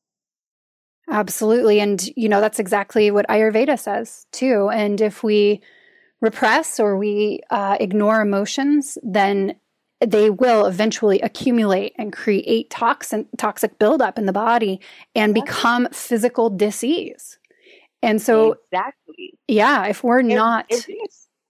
Absolutely. 1.12 1.80
And, 1.80 2.06
you 2.16 2.30
know, 2.30 2.42
that's 2.42 2.60
exactly 2.60 3.10
what 3.12 3.28
Ayurveda 3.28 3.80
says 3.80 4.28
too. 4.32 4.70
And 4.70 5.02
if 5.02 5.24
we 5.24 5.62
repress 6.22 6.80
or 6.80 6.98
we 6.98 7.42
uh, 7.50 7.78
ignore 7.80 8.22
emotions, 8.22 8.98
then 9.02 9.56
they 10.06 10.30
will 10.30 10.66
eventually 10.66 11.20
accumulate 11.22 11.94
and 11.98 12.14
create 12.14 12.70
toxin 12.70 13.28
toxic 13.38 13.78
buildup 13.80 14.18
in 14.18 14.26
the 14.26 14.34
body 14.34 14.80
and 15.14 15.34
become 15.34 15.88
physical 15.92 16.50
disease. 16.50 17.38
And 18.02 18.22
so 18.22 18.54
exactly. 18.72 19.38
Yeah, 19.48 19.88
if 19.88 20.04
we're 20.04 20.22
not 20.22 20.66
it, 20.70 20.86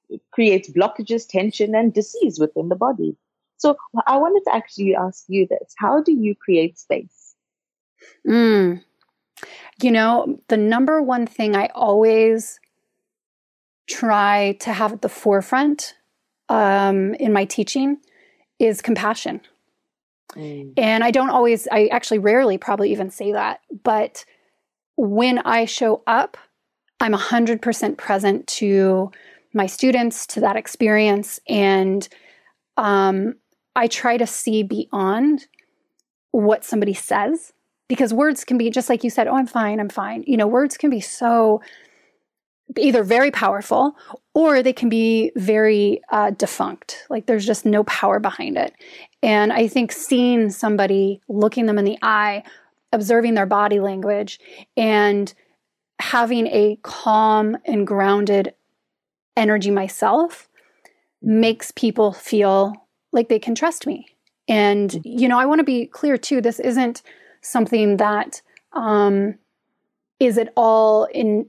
it 0.10 0.22
creates 0.32 0.70
blockages, 0.72 1.28
tension, 1.28 1.76
and 1.76 1.94
disease 1.94 2.40
within 2.40 2.70
the 2.70 2.76
body. 2.76 3.16
So 3.58 3.76
I 4.08 4.18
wanted 4.18 4.50
to 4.50 4.56
actually 4.56 4.96
ask 4.96 5.26
you 5.28 5.46
this. 5.48 5.74
How 5.78 6.02
do 6.02 6.12
you 6.12 6.34
create 6.34 6.80
space? 6.80 7.36
Mm. 8.28 8.84
You 9.82 9.92
know, 9.92 10.40
the 10.48 10.58
number 10.58 11.02
one 11.02 11.26
thing 11.26 11.56
I 11.56 11.68
always 11.74 12.60
try 13.88 14.58
to 14.62 14.74
have 14.74 14.94
at 14.94 15.02
the 15.02 15.10
forefront 15.10 15.96
um, 16.48 17.14
in 17.16 17.34
my 17.34 17.46
teaching 17.46 17.98
is 18.60 18.82
compassion. 18.82 19.42
Mm. 20.36 20.74
And 20.78 21.04
I 21.04 21.12
don't 21.12 21.30
always, 21.30 21.68
I 21.72 21.88
actually 21.88 22.20
rarely 22.20 22.58
probably 22.58 22.92
even 22.92 23.10
say 23.10 23.32
that, 23.32 23.62
but 23.84 24.26
when 24.96 25.40
I 25.40 25.66
show 25.66 26.04
up, 26.06 26.38
I'm 27.00 27.14
100% 27.14 27.98
present 27.98 28.48
to 28.48 29.12
my 29.54 29.66
students, 29.66 30.28
to 30.28 30.42
that 30.42 30.58
experience. 30.58 31.40
And 31.48 32.08
um, 32.78 33.36
I 33.76 33.88
try 33.88 34.18
to 34.18 34.28
see 34.28 34.64
beyond 34.64 35.48
what 36.32 36.66
somebody 36.66 36.94
says 36.94 37.54
because 37.90 38.14
words 38.14 38.46
can 38.46 38.58
be 38.58 38.70
just 38.70 38.88
like 38.88 39.04
you 39.04 39.10
said, 39.10 39.28
oh, 39.28 39.36
I'm 39.36 39.48
fine, 39.48 39.82
I'm 39.82 39.90
fine. 39.90 40.24
You 40.26 40.38
know, 40.38 40.48
words 40.48 40.78
can 40.78 40.90
be 40.90 41.02
so 41.02 41.62
either 42.78 43.04
very 43.04 43.32
powerful 43.32 43.96
or 44.34 44.62
they 44.62 44.72
can 44.72 44.90
be 44.90 45.32
very 45.36 46.02
uh, 46.12 46.30
defunct. 46.30 47.06
Like 47.10 47.26
there's 47.26 47.46
just 47.46 47.66
no 47.66 47.84
power 47.86 48.20
behind 48.20 48.58
it. 48.58 48.74
And 49.24 49.52
I 49.52 49.68
think 49.68 49.92
seeing 49.92 50.52
somebody, 50.52 51.20
looking 51.28 51.66
them 51.66 51.80
in 51.80 51.86
the 51.86 51.98
eye, 52.02 52.44
observing 52.94 53.34
their 53.34 53.48
body 53.48 53.80
language, 53.80 54.40
and 54.78 55.34
having 56.00 56.48
a 56.48 56.78
calm 56.84 57.58
and 57.66 57.86
grounded 57.86 58.54
energy 59.36 59.72
myself 59.72 60.48
makes 61.22 61.72
people 61.72 62.14
feel 62.14 62.74
like 63.12 63.30
they 63.30 63.40
can 63.40 63.56
trust 63.56 63.88
me. 63.88 64.08
And, 64.48 64.92
mm-hmm. 64.92 65.20
you 65.20 65.28
know, 65.28 65.40
I 65.40 65.46
want 65.46 65.60
to 65.60 65.66
be 65.66 65.88
clear 65.88 66.18
too 66.18 66.40
this 66.40 66.60
isn't 66.60 67.02
something 67.42 67.98
that 67.98 68.42
um, 68.74 69.36
is 70.20 70.38
at 70.38 70.52
all 70.56 71.06
in 71.06 71.48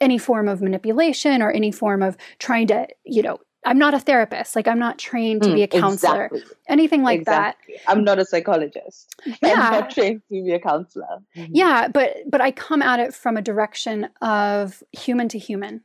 any 0.00 0.18
form 0.18 0.48
of 0.48 0.60
manipulation 0.60 1.42
or 1.42 1.50
any 1.50 1.70
form 1.70 2.02
of 2.02 2.16
trying 2.38 2.66
to, 2.66 2.88
you 3.04 3.22
know, 3.22 3.38
I'm 3.64 3.78
not 3.78 3.94
a 3.94 4.00
therapist. 4.00 4.56
Like 4.56 4.66
I'm 4.66 4.78
not 4.78 4.98
trained 4.98 5.42
to 5.44 5.50
mm, 5.50 5.54
be 5.54 5.62
a 5.62 5.68
counselor, 5.68 6.26
exactly. 6.26 6.56
anything 6.68 7.02
like 7.04 7.20
exactly. 7.20 7.74
that. 7.74 7.90
I'm 7.90 8.02
not 8.02 8.18
a 8.18 8.24
psychologist. 8.24 9.14
Yeah. 9.42 9.52
I'm 9.52 9.72
not 9.72 9.90
trained 9.90 10.22
to 10.28 10.44
be 10.44 10.52
a 10.52 10.58
counselor. 10.58 11.22
Mm-hmm. 11.36 11.52
Yeah, 11.54 11.88
but 11.88 12.16
but 12.28 12.40
I 12.40 12.50
come 12.50 12.82
at 12.82 12.98
it 12.98 13.14
from 13.14 13.36
a 13.36 13.42
direction 13.42 14.08
of 14.20 14.82
human 14.92 15.28
to 15.28 15.38
human 15.38 15.82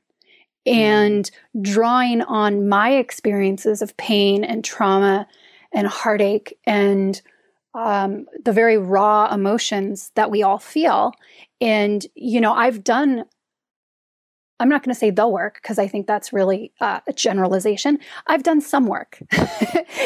and 0.66 1.30
mm. 1.56 1.64
drawing 1.64 2.22
on 2.24 2.68
my 2.68 2.92
experiences 2.94 3.82
of 3.82 3.96
pain 3.98 4.44
and 4.44 4.64
trauma 4.64 5.28
and 5.72 5.88
heartache 5.88 6.58
and 6.66 7.22
um, 7.78 8.26
the 8.44 8.52
very 8.52 8.78
raw 8.78 9.32
emotions 9.34 10.12
that 10.16 10.32
we 10.32 10.42
all 10.42 10.58
feel. 10.58 11.14
And, 11.62 12.06
you 12.16 12.42
know, 12.42 12.54
I've 12.54 12.84
done 12.84 13.26
I'm 14.60 14.70
not 14.70 14.84
going 14.84 14.94
to 14.94 15.00
say 15.00 15.12
the 15.12 15.28
work 15.28 15.60
because 15.62 15.78
I 15.78 15.88
think 15.88 16.08
that's 16.08 16.34
really 16.34 16.72
uh, 16.82 17.00
a 17.08 17.14
generalization. 17.14 18.00
I've 18.26 18.42
done 18.42 18.60
some 18.60 18.88
work 18.88 19.20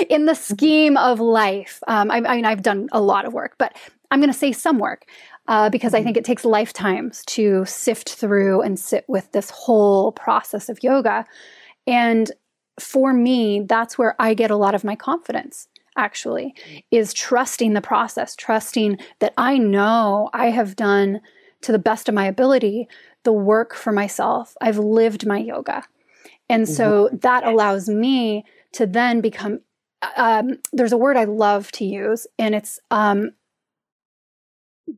in 0.10 0.26
the 0.26 0.34
mm-hmm. 0.34 0.54
scheme 0.54 0.98
of 0.98 1.22
life. 1.22 1.82
Um, 1.88 2.12
I, 2.12 2.18
I, 2.18 2.36
mean, 2.36 2.46
I've 2.46 2.62
done 2.62 2.90
a 2.92 3.00
lot 3.00 3.26
of 3.26 3.32
work, 3.32 3.56
but 3.58 3.78
I'm 4.12 4.20
going 4.20 4.32
to 4.32 4.38
say 4.38 4.52
some 4.52 4.78
work 4.78 5.06
uh, 5.48 5.70
because 5.70 5.94
I 5.94 6.00
mm-hmm. 6.00 6.06
think 6.08 6.18
it 6.18 6.26
takes 6.26 6.44
lifetimes 6.44 7.24
to 7.28 7.64
sift 7.64 8.10
through 8.10 8.62
and 8.62 8.78
sit 8.78 9.06
with 9.08 9.32
this 9.32 9.50
whole 9.52 10.12
process 10.12 10.68
of 10.68 10.84
yoga. 10.84 11.26
And 11.88 12.30
for 12.78 13.14
me, 13.14 13.62
that's 13.62 13.98
where 13.98 14.16
I 14.20 14.34
get 14.34 14.52
a 14.52 14.58
lot 14.58 14.76
of 14.76 14.84
my 14.84 14.98
confidence 14.98 15.70
actually 15.98 16.54
is 16.90 17.14
trusting 17.14 17.74
the 17.74 17.82
process, 17.82 18.36
trusting 18.36 18.98
that 19.20 19.34
I 19.38 19.58
know 19.58 20.30
I 20.34 20.50
have 20.52 20.76
done 20.76 21.22
to 21.62 21.72
the 21.72 21.80
best 21.80 22.10
of 22.10 22.16
my 22.16 22.26
ability 22.26 22.88
the 23.24 23.34
work 23.34 23.76
for 23.76 23.92
myself. 23.92 24.56
I've 24.62 24.80
lived 24.80 25.28
my 25.28 25.38
yoga. 25.38 25.84
And 26.50 26.68
so 26.68 27.06
mm-hmm. 27.06 27.18
that 27.18 27.46
allows 27.46 27.88
me 27.88 28.46
to 28.74 28.86
then 28.86 29.22
become 29.22 29.60
um, 30.18 30.58
there's 30.74 30.92
a 30.92 30.98
word 30.98 31.18
I 31.18 31.26
love 31.26 31.72
to 31.74 31.86
use, 31.86 32.28
and 32.40 32.56
it's 32.56 32.80
um, 32.90 33.32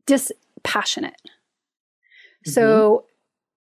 dispassionate. 0.06 1.20
Mm-hmm. 1.24 2.50
So, 2.50 3.04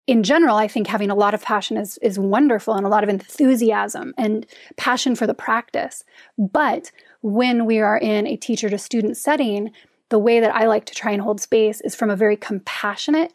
in 0.06 0.22
general, 0.22 0.56
I 0.56 0.68
think 0.68 0.86
having 0.86 1.10
a 1.10 1.14
lot 1.14 1.34
of 1.34 1.42
passion 1.42 1.76
is, 1.76 1.98
is 2.02 2.18
wonderful 2.18 2.74
and 2.74 2.84
a 2.84 2.88
lot 2.88 3.04
of 3.04 3.08
enthusiasm 3.08 4.14
and 4.18 4.46
passion 4.76 5.14
for 5.14 5.26
the 5.26 5.34
practice. 5.34 6.04
But 6.36 6.90
when 7.22 7.64
we 7.64 7.80
are 7.80 7.96
in 7.96 8.26
a 8.26 8.36
teacher 8.36 8.68
to 8.68 8.78
student 8.78 9.16
setting, 9.16 9.72
the 10.08 10.18
way 10.18 10.40
that 10.40 10.54
I 10.54 10.66
like 10.66 10.84
to 10.86 10.94
try 10.94 11.12
and 11.12 11.22
hold 11.22 11.40
space 11.40 11.80
is 11.80 11.94
from 11.94 12.10
a 12.10 12.16
very 12.16 12.36
compassionate 12.36 13.32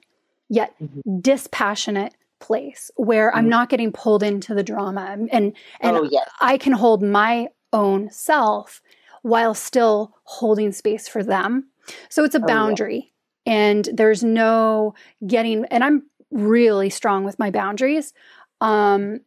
yet 0.49 0.73
mm-hmm. 0.81 1.19
dispassionate 1.19 2.13
place 2.39 2.91
where 2.95 3.29
mm-hmm. 3.29 3.39
I'm 3.39 3.49
not 3.49 3.69
getting 3.69 3.91
pulled 3.91 4.23
into 4.23 4.53
the 4.53 4.63
drama 4.63 5.17
and 5.31 5.53
and 5.81 5.97
oh, 5.97 6.07
yes. 6.09 6.29
I 6.39 6.57
can 6.57 6.73
hold 6.73 7.01
my 7.01 7.49
own 7.73 8.09
self 8.11 8.81
while 9.23 9.53
still 9.53 10.15
holding 10.23 10.71
space 10.71 11.07
for 11.07 11.23
them. 11.23 11.67
So 12.09 12.23
it's 12.23 12.35
a 12.35 12.39
boundary 12.39 13.11
oh, 13.11 13.51
yeah. 13.51 13.53
and 13.53 13.89
there's 13.93 14.23
no 14.23 14.93
getting 15.25 15.65
and 15.65 15.83
I'm 15.83 16.03
really 16.31 16.89
strong 16.89 17.23
with 17.23 17.39
my 17.39 17.51
boundaries. 17.51 18.13
Um 18.61 19.21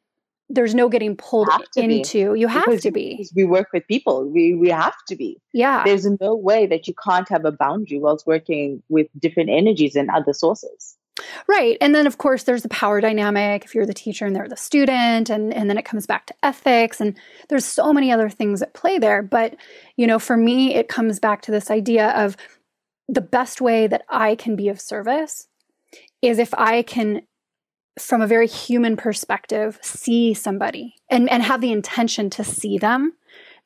there's 0.50 0.74
no 0.74 0.88
getting 0.88 1.16
pulled 1.16 1.48
into. 1.76 2.34
Be. 2.34 2.40
You 2.40 2.48
have 2.48 2.66
because, 2.66 2.82
to 2.82 2.90
be. 2.90 3.26
We 3.34 3.44
work 3.44 3.68
with 3.72 3.86
people. 3.86 4.28
We 4.28 4.54
we 4.54 4.68
have 4.68 4.96
to 5.08 5.16
be. 5.16 5.40
Yeah. 5.54 5.84
There's 5.84 6.04
no 6.20 6.34
way 6.34 6.66
that 6.66 6.88
you 6.88 6.94
can't 7.02 7.28
have 7.28 7.44
a 7.44 7.52
boundary 7.52 8.00
whilst 8.00 8.26
working 8.26 8.82
with 8.88 9.06
different 9.18 9.48
energies 9.48 9.94
and 9.94 10.10
other 10.10 10.32
sources. 10.32 10.96
Right. 11.46 11.76
And 11.80 11.94
then, 11.94 12.06
of 12.06 12.18
course, 12.18 12.44
there's 12.44 12.62
the 12.62 12.68
power 12.68 13.00
dynamic 13.00 13.64
if 13.64 13.74
you're 13.74 13.86
the 13.86 13.94
teacher 13.94 14.26
and 14.26 14.34
they're 14.34 14.48
the 14.48 14.56
student. 14.56 15.30
And, 15.30 15.52
and 15.52 15.70
then 15.70 15.78
it 15.78 15.84
comes 15.84 16.06
back 16.06 16.26
to 16.26 16.34
ethics. 16.42 17.00
And 17.00 17.16
there's 17.48 17.64
so 17.64 17.92
many 17.92 18.10
other 18.10 18.28
things 18.28 18.62
at 18.62 18.74
play 18.74 18.98
there. 18.98 19.22
But, 19.22 19.56
you 19.96 20.06
know, 20.06 20.18
for 20.18 20.36
me, 20.36 20.74
it 20.74 20.88
comes 20.88 21.20
back 21.20 21.42
to 21.42 21.50
this 21.50 21.70
idea 21.70 22.10
of 22.10 22.36
the 23.08 23.20
best 23.20 23.60
way 23.60 23.86
that 23.86 24.02
I 24.08 24.34
can 24.34 24.56
be 24.56 24.68
of 24.68 24.80
service 24.80 25.46
is 26.22 26.38
if 26.38 26.54
I 26.54 26.82
can, 26.82 27.22
from 28.04 28.22
a 28.22 28.26
very 28.26 28.46
human 28.46 28.96
perspective, 28.96 29.78
see 29.82 30.34
somebody 30.34 30.94
and, 31.08 31.30
and 31.30 31.42
have 31.42 31.60
the 31.60 31.72
intention 31.72 32.30
to 32.30 32.44
see 32.44 32.78
them. 32.78 33.12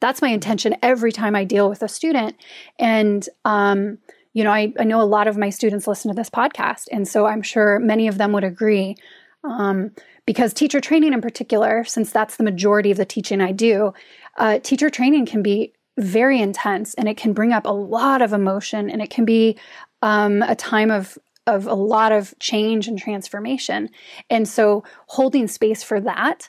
That's 0.01 0.23
my 0.23 0.29
intention 0.29 0.77
every 0.83 1.13
time 1.13 1.35
I 1.35 1.45
deal 1.45 1.69
with 1.69 1.83
a 1.83 1.89
student. 1.89 2.37
And, 2.79 3.29
um, 3.45 3.99
you 4.33 4.45
know, 4.45 4.51
I, 4.51 4.73
I 4.79 4.85
know 4.85 5.01
a 5.01 5.05
lot 5.05 5.29
of 5.29 5.37
my 5.37 5.51
students 5.51 5.87
listen 5.87 6.11
to 6.11 6.17
this 6.17 6.29
podcast, 6.29 6.89
and 6.91 7.07
so 7.07 7.27
I'm 7.27 7.43
sure 7.43 7.79
many 7.79 8.09
of 8.09 8.19
them 8.19 8.33
would 8.33 8.45
agree. 8.45 8.97
Um, 9.45 9.93
because 10.27 10.53
teacher 10.53 10.81
training, 10.81 11.13
in 11.13 11.21
particular, 11.21 11.85
since 11.85 12.11
that's 12.11 12.37
the 12.37 12.45
majority 12.45 12.91
of 12.91 12.97
the 12.97 13.05
teaching 13.05 13.41
I 13.41 13.53
do, 13.53 13.93
uh, 14.37 14.59
teacher 14.59 14.91
training 14.91 15.27
can 15.27 15.43
be 15.43 15.73
very 15.99 16.41
intense 16.41 16.95
and 16.95 17.09
it 17.09 17.17
can 17.17 17.33
bring 17.33 17.53
up 17.53 17.67
a 17.67 17.73
lot 17.73 18.23
of 18.23 18.33
emotion 18.33 18.91
and 18.91 19.01
it 19.01 19.11
can 19.11 19.25
be 19.25 19.57
um, 20.03 20.43
a 20.43 20.57
time 20.57 20.91
of 20.91 21.19
of 21.47 21.67
a 21.67 21.75
lot 21.75 22.13
of 22.13 22.35
change 22.39 22.89
and 22.89 22.99
transformation. 22.99 23.91
And 24.31 24.49
so 24.49 24.85
holding 25.07 25.47
space 25.47 25.83
for 25.83 26.01
that 26.01 26.49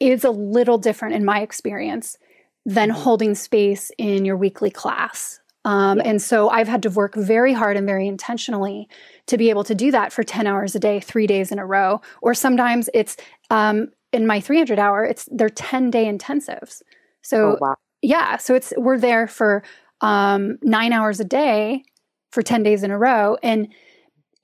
is 0.00 0.24
a 0.24 0.30
little 0.30 0.78
different 0.78 1.14
in 1.14 1.24
my 1.24 1.40
experience 1.40 2.16
than 2.64 2.90
mm-hmm. 2.90 3.00
holding 3.00 3.34
space 3.34 3.90
in 3.98 4.24
your 4.24 4.36
weekly 4.36 4.70
class 4.70 5.40
um, 5.64 6.00
and 6.04 6.20
so 6.20 6.48
I've 6.48 6.68
had 6.68 6.82
to 6.82 6.90
work 6.90 7.14
very 7.14 7.52
hard 7.52 7.76
and 7.76 7.86
very 7.86 8.08
intentionally 8.08 8.88
to 9.26 9.38
be 9.38 9.50
able 9.50 9.64
to 9.64 9.74
do 9.74 9.90
that 9.92 10.12
for 10.12 10.22
10 10.22 10.46
hours 10.46 10.74
a 10.74 10.80
day, 10.80 10.98
three 10.98 11.26
days 11.26 11.52
in 11.52 11.58
a 11.58 11.66
row. 11.66 12.00
Or 12.20 12.34
sometimes 12.34 12.90
it's 12.92 13.16
um, 13.50 13.88
in 14.12 14.26
my 14.26 14.40
300 14.40 14.78
hour, 14.78 15.04
it's 15.04 15.28
they're 15.30 15.48
10 15.48 15.90
day 15.90 16.06
intensives. 16.06 16.82
So, 17.22 17.52
oh, 17.52 17.58
wow. 17.60 17.76
yeah, 18.02 18.36
so 18.38 18.54
it's 18.54 18.72
we're 18.76 18.98
there 18.98 19.28
for 19.28 19.62
um, 20.00 20.58
nine 20.62 20.92
hours 20.92 21.20
a 21.20 21.24
day 21.24 21.84
for 22.32 22.42
10 22.42 22.64
days 22.64 22.82
in 22.82 22.90
a 22.90 22.98
row. 22.98 23.36
And 23.42 23.72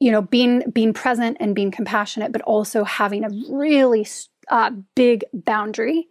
you 0.00 0.10
know, 0.10 0.22
being 0.22 0.70
being 0.70 0.92
present 0.92 1.36
and 1.40 1.54
being 1.54 1.70
compassionate, 1.70 2.32
but 2.32 2.42
also 2.42 2.84
having 2.84 3.24
a 3.24 3.30
really 3.50 4.06
uh, 4.48 4.70
big 4.94 5.24
boundary, 5.32 6.08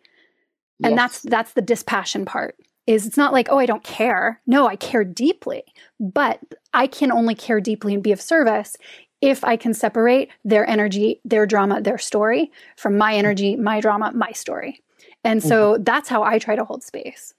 and 0.84 0.96
yes. 0.96 0.98
that's 0.98 1.22
that's 1.22 1.54
the 1.54 1.62
dispassion 1.62 2.26
part 2.26 2.56
is 2.88 3.06
it's 3.06 3.18
not 3.18 3.34
like, 3.34 3.50
oh, 3.52 3.60
I 3.60 3.66
don't 3.66 3.84
care. 3.84 4.42
No, 4.48 4.66
I 4.66 4.78
care 4.78 5.04
deeply, 5.04 5.64
but 6.00 6.40
I 6.74 6.88
can 6.88 7.12
only 7.12 7.36
care 7.36 7.60
deeply 7.60 7.94
and 7.94 8.02
be 8.02 8.14
of 8.14 8.22
service 8.22 8.78
if 9.22 9.44
I 9.44 9.58
can 9.58 9.74
separate 9.74 10.30
their 10.46 10.68
energy, 10.68 11.20
their 11.26 11.46
drama, 11.46 11.82
their 11.82 11.98
story 11.98 12.52
from 12.78 12.98
my 12.98 13.14
energy, 13.14 13.56
my 13.56 13.82
drama, 13.82 14.12
my 14.16 14.32
story. 14.32 14.82
And 15.24 15.44
so 15.44 15.74
mm-hmm. 15.74 15.84
that's 15.84 16.08
how 16.08 16.24
I 16.24 16.40
try 16.40 16.56
to 16.56 16.64
hold 16.64 16.84
space. 16.84 17.34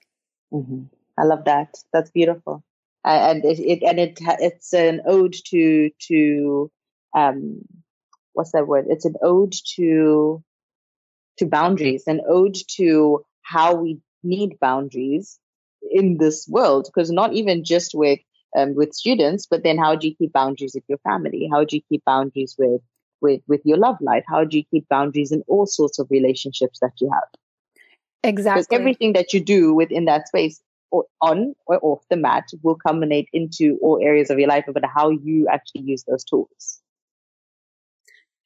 Mm-hmm. 0.53 0.83
I 1.17 1.23
love 1.23 1.45
that. 1.45 1.83
That's 1.91 2.11
beautiful. 2.11 2.63
Uh, 3.05 3.31
and 3.31 3.45
it, 3.45 3.59
it, 3.59 3.83
and 3.83 3.99
it 3.99 4.19
it's 4.39 4.73
an 4.73 5.01
ode 5.07 5.35
to 5.45 5.89
to 6.07 6.69
um 7.15 7.61
what's 8.33 8.51
that 8.51 8.67
word? 8.67 8.85
It's 8.89 9.05
an 9.05 9.15
ode 9.21 9.53
to 9.75 10.43
to 11.37 11.45
boundaries, 11.45 12.03
an 12.07 12.21
ode 12.27 12.57
to 12.75 13.25
how 13.41 13.75
we 13.75 13.99
need 14.23 14.59
boundaries 14.59 15.39
in 15.91 16.17
this 16.17 16.47
world. 16.47 16.89
Because 16.93 17.09
not 17.09 17.33
even 17.33 17.63
just 17.63 17.91
with 17.93 18.19
um, 18.57 18.75
with 18.75 18.93
students, 18.93 19.47
but 19.49 19.63
then 19.63 19.77
how 19.77 19.95
do 19.95 20.07
you 20.07 20.15
keep 20.15 20.33
boundaries 20.33 20.73
with 20.75 20.83
your 20.87 20.97
family? 20.99 21.49
How 21.51 21.63
do 21.63 21.75
you 21.77 21.81
keep 21.89 22.03
boundaries 22.05 22.55
with 22.57 22.81
with 23.21 23.41
with 23.47 23.61
your 23.63 23.77
love 23.77 23.97
life? 24.01 24.23
How 24.27 24.43
do 24.43 24.57
you 24.57 24.63
keep 24.71 24.87
boundaries 24.89 25.31
in 25.31 25.43
all 25.47 25.65
sorts 25.65 25.99
of 25.99 26.07
relationships 26.09 26.79
that 26.81 26.93
you 26.99 27.09
have? 27.13 27.29
Exactly. 28.23 28.61
Because 28.61 28.79
everything 28.79 29.13
that 29.13 29.33
you 29.33 29.39
do 29.39 29.73
within 29.73 30.05
that 30.05 30.27
space, 30.27 30.61
or 30.91 31.05
on 31.21 31.53
or 31.65 31.79
off 31.81 32.03
the 32.09 32.17
mat, 32.17 32.49
will 32.63 32.75
culminate 32.75 33.29
into 33.33 33.77
all 33.81 33.99
areas 34.01 34.29
of 34.29 34.39
your 34.39 34.49
life 34.49 34.67
about 34.67 34.83
how 34.85 35.09
you 35.09 35.47
actually 35.51 35.81
use 35.81 36.03
those 36.03 36.23
tools. 36.23 36.81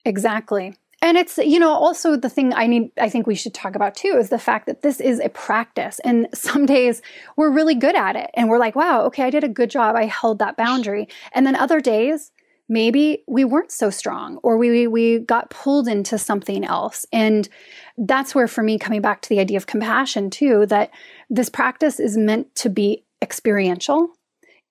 Exactly. 0.06 0.76
And 1.02 1.18
it's, 1.18 1.38
you 1.38 1.60
know, 1.60 1.72
also 1.72 2.16
the 2.16 2.30
thing 2.30 2.54
I 2.54 2.66
need, 2.66 2.90
I 2.98 3.10
think 3.10 3.28
we 3.28 3.36
should 3.36 3.54
talk 3.54 3.76
about 3.76 3.94
too 3.94 4.16
is 4.18 4.30
the 4.30 4.40
fact 4.40 4.68
that 4.68 4.84
this 4.84 5.02
is 5.02 5.20
a 5.20 5.28
practice. 5.28 6.00
And 6.06 6.30
some 6.34 6.66
days 6.66 7.02
we're 7.36 7.52
really 7.52 7.76
good 7.76 7.96
at 7.96 8.16
it 8.16 8.32
and 8.36 8.48
we're 8.48 8.58
like, 8.58 8.74
wow, 8.74 9.04
okay, 9.08 9.24
I 9.24 9.30
did 9.30 9.44
a 9.44 9.50
good 9.50 9.70
job. 9.70 9.98
I 9.98 10.06
held 10.06 10.40
that 10.40 10.56
boundary. 10.56 11.10
And 11.34 11.46
then 11.46 11.58
other 11.58 11.82
days, 11.82 12.32
maybe 12.70 13.24
we 13.28 13.44
weren't 13.44 13.72
so 13.72 13.90
strong 13.90 14.38
or 14.38 14.58
we 14.58 14.88
we 14.88 15.20
got 15.20 15.50
pulled 15.50 15.88
into 15.88 16.18
something 16.18 16.64
else 16.64 17.06
and 17.12 17.50
that's 17.98 18.34
where 18.34 18.48
for 18.48 18.64
me 18.64 18.80
coming 18.80 19.02
back 19.02 19.22
to 19.22 19.30
the 19.30 19.40
idea 19.40 19.58
of 19.58 19.68
compassion 19.68 20.30
too 20.30 20.66
that 20.66 20.90
this 21.30 21.50
practice 21.50 22.00
is 22.00 22.18
meant 22.18 22.54
to 22.56 22.70
be 22.70 23.04
experiential 23.22 24.10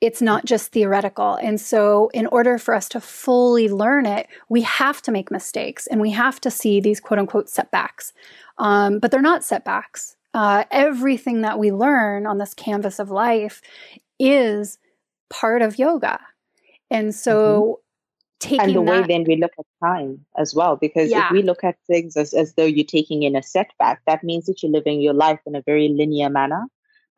it's 0.03 0.21
not 0.21 0.45
just 0.45 0.73
theoretical. 0.73 1.37
And 1.37 1.61
so, 1.61 2.11
in 2.13 2.27
order 2.27 2.59
for 2.59 2.75
us 2.75 2.89
to 2.89 3.01
fully 3.01 3.69
learn 3.69 4.05
it, 4.05 4.27
we 4.49 4.63
have 4.63 5.01
to 5.03 5.13
make 5.13 5.31
mistakes 5.31 5.87
and 5.87 6.01
we 6.01 6.11
have 6.11 6.41
to 6.41 6.51
see 6.51 6.81
these 6.81 6.99
quote 6.99 7.21
unquote 7.21 7.49
setbacks. 7.49 8.13
Um, 8.59 8.99
but 8.99 9.13
they're 9.13 9.23
not 9.23 9.45
setbacks. 9.45 10.17
Uh, 10.35 10.65
everything 10.73 11.43
that 11.43 11.59
we 11.61 11.71
learn 11.71 12.27
on 12.27 12.39
this 12.39 12.53
canvas 12.53 12.99
of 12.99 13.13
life 13.13 13.63
is 14.19 14.79
part 15.31 15.63
of 15.63 15.79
yoga. 15.79 16.19
And 16.91 17.15
so, 17.15 17.79
mm-hmm. 18.45 18.61
and 18.61 18.75
the 18.75 18.83
that, 18.83 18.91
way 18.91 19.07
then 19.07 19.25
we 19.25 19.37
look 19.37 19.53
at 19.59 19.65
time 19.83 20.25
as 20.37 20.55
well, 20.55 20.77
because 20.77 21.11
yeah. 21.11 21.27
if 21.27 21.33
we 21.33 21.43
look 21.43 21.65
at 21.65 21.77
things 21.87 22.17
as, 22.17 22.35
as 22.35 22.55
though 22.55 22.65
you're 22.65 22.85
taking 22.85 23.23
in 23.23 23.37
a 23.37 23.43
setback, 23.43 24.01
that 24.07 24.23
means 24.23 24.47
that 24.47 24.63
you're 24.63 24.73
living 24.73 25.01
your 25.01 25.15
life 25.15 25.41
in 25.47 25.55
a 25.55 25.63
very 25.63 25.89
linear 25.89 26.31
manner. 26.31 26.67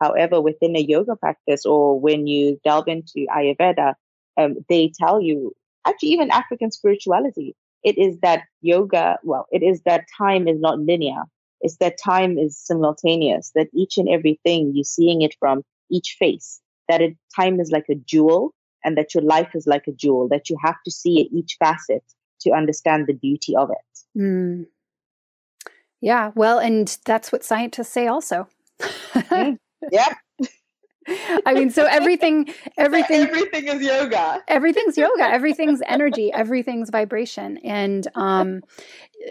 However, 0.01 0.41
within 0.41 0.77
a 0.77 0.81
yoga 0.81 1.17
practice 1.17 1.65
or 1.65 1.99
when 1.99 2.27
you 2.27 2.61
delve 2.65 2.89
into 2.89 3.27
Ayurveda, 3.31 3.95
um, 4.37 4.57
they 4.69 4.93
tell 4.99 5.21
you, 5.21 5.53
actually, 5.87 6.11
even 6.11 6.31
African 6.31 6.71
spirituality, 6.71 7.55
it 7.85 7.97
is 7.99 8.19
that 8.21 8.45
yoga, 8.61 9.19
well, 9.23 9.47
it 9.53 9.63
is 9.63 9.83
that 9.83 10.07
time 10.17 10.49
is 10.49 10.61
not 10.61 10.79
linear. 10.79 11.23
It's 11.61 11.77
that 11.77 11.99
time 12.03 12.39
is 12.39 12.59
simultaneous, 12.59 13.53
that 13.55 13.69
each 13.73 13.97
and 13.97 14.09
everything 14.09 14.73
you're 14.75 14.85
seeing 14.85 15.23
it 15.23 15.35
from 15.39 15.63
each 15.91 16.17
face, 16.19 16.61
that 16.89 17.01
it, 17.01 17.17
time 17.35 17.61
is 17.61 17.71
like 17.71 17.87
a 17.89 17.95
jewel 17.95 18.53
and 18.85 18.97
that 18.99 19.15
your 19.15 19.23
life 19.25 19.51
is 19.55 19.67
like 19.67 19.87
a 19.87 19.93
jewel, 19.93 20.29
that 20.29 20.51
you 20.51 20.57
have 20.63 20.77
to 20.85 20.91
see 20.91 21.29
each 21.33 21.57
facet 21.59 22.05
to 22.41 22.53
understand 22.53 23.07
the 23.07 23.15
beauty 23.15 23.57
of 23.57 23.71
it. 23.71 24.19
Mm. 24.21 24.67
Yeah, 26.01 26.33
well, 26.35 26.59
and 26.59 26.97
that's 27.07 27.33
what 27.33 27.45
scientists 27.45 27.89
say 27.89 28.07
also. 28.07 28.49
mm. 28.81 29.59
Yeah. 29.93 30.15
I 31.45 31.53
mean, 31.53 31.71
so 31.71 31.85
everything, 31.85 32.49
everything, 32.79 33.21
everything 33.21 33.69
is 33.69 33.83
yoga. 33.83 34.43
Everything's 34.49 34.97
yoga. 34.97 35.25
Everything's 35.25 35.83
energy. 35.87 36.33
Everything's 36.33 36.89
vibration. 36.91 37.59
And, 37.59 38.07
um, 38.15 38.63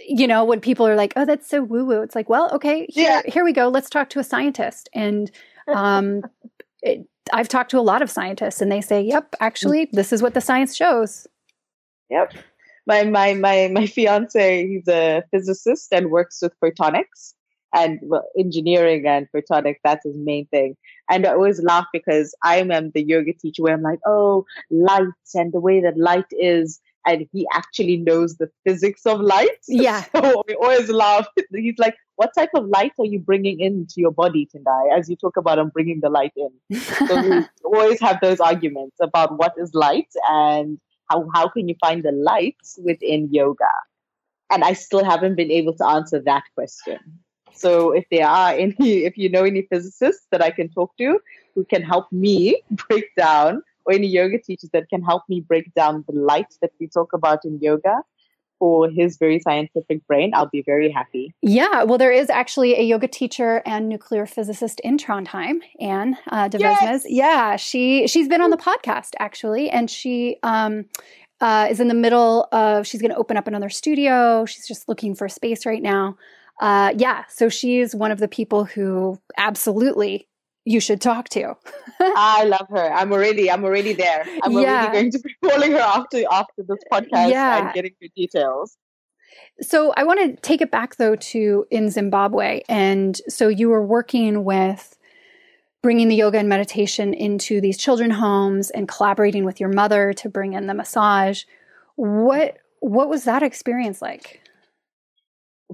you 0.07 0.27
know, 0.27 0.45
when 0.45 0.59
people 0.59 0.87
are 0.87 0.95
like, 0.95 1.13
"Oh, 1.15 1.25
that's 1.25 1.49
so 1.49 1.63
woo 1.63 1.85
woo," 1.85 2.01
it's 2.01 2.13
like, 2.15 2.29
well, 2.29 2.51
okay, 2.53 2.85
here, 2.89 3.21
yeah. 3.25 3.31
here 3.31 3.43
we 3.43 3.53
go. 3.53 3.69
Let's 3.69 3.89
talk 3.89 4.09
to 4.09 4.19
a 4.19 4.23
scientist. 4.23 4.89
And, 4.93 5.31
um, 5.67 6.21
it, 6.81 7.07
I've 7.31 7.47
talked 7.47 7.71
to 7.71 7.79
a 7.79 7.81
lot 7.81 8.01
of 8.01 8.09
scientists, 8.09 8.61
and 8.61 8.71
they 8.71 8.81
say, 8.81 9.01
"Yep, 9.01 9.35
actually, 9.39 9.89
this 9.91 10.11
is 10.11 10.21
what 10.21 10.33
the 10.33 10.41
science 10.41 10.75
shows." 10.75 11.27
Yep. 12.09 12.33
My 12.85 13.03
my 13.03 13.33
my 13.33 13.69
my 13.71 13.87
fiance, 13.87 14.67
he's 14.67 14.87
a 14.87 15.23
physicist 15.31 15.93
and 15.93 16.11
works 16.11 16.41
with 16.41 16.53
photonics 16.61 17.33
and 17.73 17.99
well, 18.03 18.27
engineering 18.37 19.07
and 19.07 19.27
photonics. 19.35 19.79
That's 19.83 20.05
his 20.05 20.17
main 20.17 20.47
thing. 20.47 20.75
And 21.09 21.25
I 21.25 21.31
always 21.31 21.61
laugh 21.61 21.85
because 21.91 22.35
I 22.43 22.57
am 22.57 22.91
the 22.91 23.03
yoga 23.03 23.33
teacher 23.33 23.63
where 23.63 23.73
I'm 23.73 23.81
like, 23.81 23.99
oh, 24.05 24.45
light 24.69 25.07
and 25.33 25.51
the 25.51 25.59
way 25.59 25.81
that 25.81 25.97
light 25.97 26.25
is. 26.31 26.79
And 27.05 27.27
he 27.31 27.47
actually 27.53 27.97
knows 27.97 28.37
the 28.37 28.49
physics 28.65 29.05
of 29.05 29.19
light. 29.19 29.49
Yeah. 29.67 30.03
So 30.15 30.43
we 30.47 30.55
always 30.55 30.89
laugh. 30.89 31.27
He's 31.53 31.77
like, 31.77 31.95
what 32.15 32.31
type 32.37 32.51
of 32.55 32.65
light 32.67 32.93
are 32.99 33.05
you 33.05 33.19
bringing 33.19 33.59
into 33.59 33.95
your 33.97 34.11
body, 34.11 34.47
Tendai? 34.53 34.97
As 34.97 35.09
you 35.09 35.15
talk 35.15 35.35
about 35.35 35.59
him 35.59 35.69
bringing 35.69 35.99
the 35.99 36.09
light 36.09 36.33
in. 36.35 36.79
so 36.81 37.21
we 37.21 37.77
always 37.79 37.99
have 37.99 38.19
those 38.21 38.39
arguments 38.39 38.97
about 39.01 39.37
what 39.37 39.53
is 39.57 39.73
light 39.73 40.09
and 40.29 40.79
how, 41.09 41.27
how 41.33 41.49
can 41.49 41.67
you 41.67 41.75
find 41.81 42.03
the 42.03 42.11
light 42.11 42.57
within 42.77 43.29
yoga? 43.31 43.71
And 44.51 44.63
I 44.63 44.73
still 44.73 45.03
haven't 45.03 45.35
been 45.35 45.51
able 45.51 45.73
to 45.75 45.85
answer 45.85 46.21
that 46.25 46.43
question. 46.55 46.99
So 47.55 47.91
if 47.91 48.05
there 48.11 48.27
are 48.27 48.51
any, 48.51 49.05
if 49.05 49.17
you 49.17 49.29
know 49.29 49.43
any 49.43 49.63
physicists 49.63 50.25
that 50.31 50.41
I 50.41 50.51
can 50.51 50.69
talk 50.69 50.95
to 50.97 51.19
who 51.55 51.65
can 51.65 51.81
help 51.81 52.11
me 52.11 52.61
break 52.71 53.05
down, 53.15 53.63
or 53.85 53.93
any 53.93 54.07
yoga 54.07 54.39
teachers 54.39 54.69
that 54.73 54.89
can 54.89 55.03
help 55.03 55.23
me 55.29 55.41
break 55.41 55.73
down 55.73 56.03
the 56.07 56.15
light 56.15 56.53
that 56.61 56.71
we 56.79 56.87
talk 56.87 57.13
about 57.13 57.45
in 57.45 57.59
yoga 57.61 58.01
for 58.59 58.89
his 58.89 59.17
very 59.17 59.39
scientific 59.39 60.05
brain, 60.07 60.31
I'll 60.33 60.49
be 60.49 60.61
very 60.65 60.89
happy. 60.89 61.33
Yeah, 61.41 61.83
well, 61.83 61.97
there 61.97 62.11
is 62.11 62.29
actually 62.29 62.75
a 62.75 62.81
yoga 62.81 63.07
teacher 63.07 63.61
and 63.65 63.89
nuclear 63.89 64.25
physicist 64.25 64.79
in 64.81 64.97
Trondheim, 64.97 65.59
Anne 65.81 66.17
uh, 66.27 66.49
yes! 66.53 67.03
Yeah, 67.07 67.57
she 67.57 68.07
she's 68.07 68.27
been 68.27 68.41
on 68.41 68.51
the 68.51 68.57
podcast 68.57 69.11
actually, 69.19 69.69
and 69.69 69.89
she 69.89 70.37
um, 70.43 70.85
uh, 71.41 71.67
is 71.69 71.79
in 71.79 71.89
the 71.89 71.93
middle 71.93 72.47
of 72.51 72.87
she's 72.87 73.01
going 73.01 73.11
to 73.11 73.17
open 73.17 73.35
up 73.35 73.47
another 73.47 73.69
studio. 73.69 74.45
She's 74.45 74.67
just 74.67 74.87
looking 74.87 75.13
for 75.15 75.27
space 75.27 75.65
right 75.65 75.81
now 75.81 76.15
uh, 76.59 76.93
yeah, 76.97 77.23
so 77.29 77.49
she's 77.49 77.95
one 77.95 78.11
of 78.11 78.19
the 78.19 78.27
people 78.27 78.65
who 78.65 79.19
absolutely 79.37 80.27
you 80.65 80.79
should 80.79 81.01
talk 81.01 81.29
to. 81.29 81.55
I 81.99 82.45
love 82.45 82.67
her. 82.69 82.91
I'm 82.93 83.11
already, 83.11 83.51
I'm 83.51 83.63
already 83.63 83.93
there. 83.93 84.25
I'm 84.43 84.53
yeah. 84.53 84.85
already 84.85 84.91
going 84.93 85.11
to 85.11 85.19
be 85.19 85.35
calling 85.49 85.71
her 85.71 85.79
after 85.79 86.23
after 86.31 86.63
this 86.67 86.79
podcast 86.91 87.31
yeah. 87.31 87.65
and 87.65 87.73
getting 87.73 87.93
the 88.01 88.09
details. 88.15 88.77
So 89.61 89.93
I 89.95 90.03
want 90.03 90.19
to 90.19 90.41
take 90.41 90.61
it 90.61 90.71
back 90.71 90.95
though 90.95 91.15
to 91.15 91.65
in 91.69 91.89
Zimbabwe, 91.89 92.61
and 92.67 93.19
so 93.27 93.47
you 93.47 93.69
were 93.69 93.85
working 93.85 94.43
with 94.43 94.97
bringing 95.81 96.07
the 96.07 96.15
yoga 96.15 96.39
and 96.39 96.47
meditation 96.47 97.13
into 97.13 97.59
these 97.59 97.77
children 97.77 98.09
homes 98.09 98.69
and 98.71 98.87
collaborating 98.87 99.43
with 99.43 99.59
your 99.59 99.69
mother 99.69 100.13
to 100.13 100.29
bring 100.29 100.53
in 100.53 100.67
the 100.67 100.73
massage. 100.73 101.43
What 101.95 102.57
what 102.79 103.09
was 103.09 103.25
that 103.25 103.43
experience 103.43 104.01
like? 104.01 104.42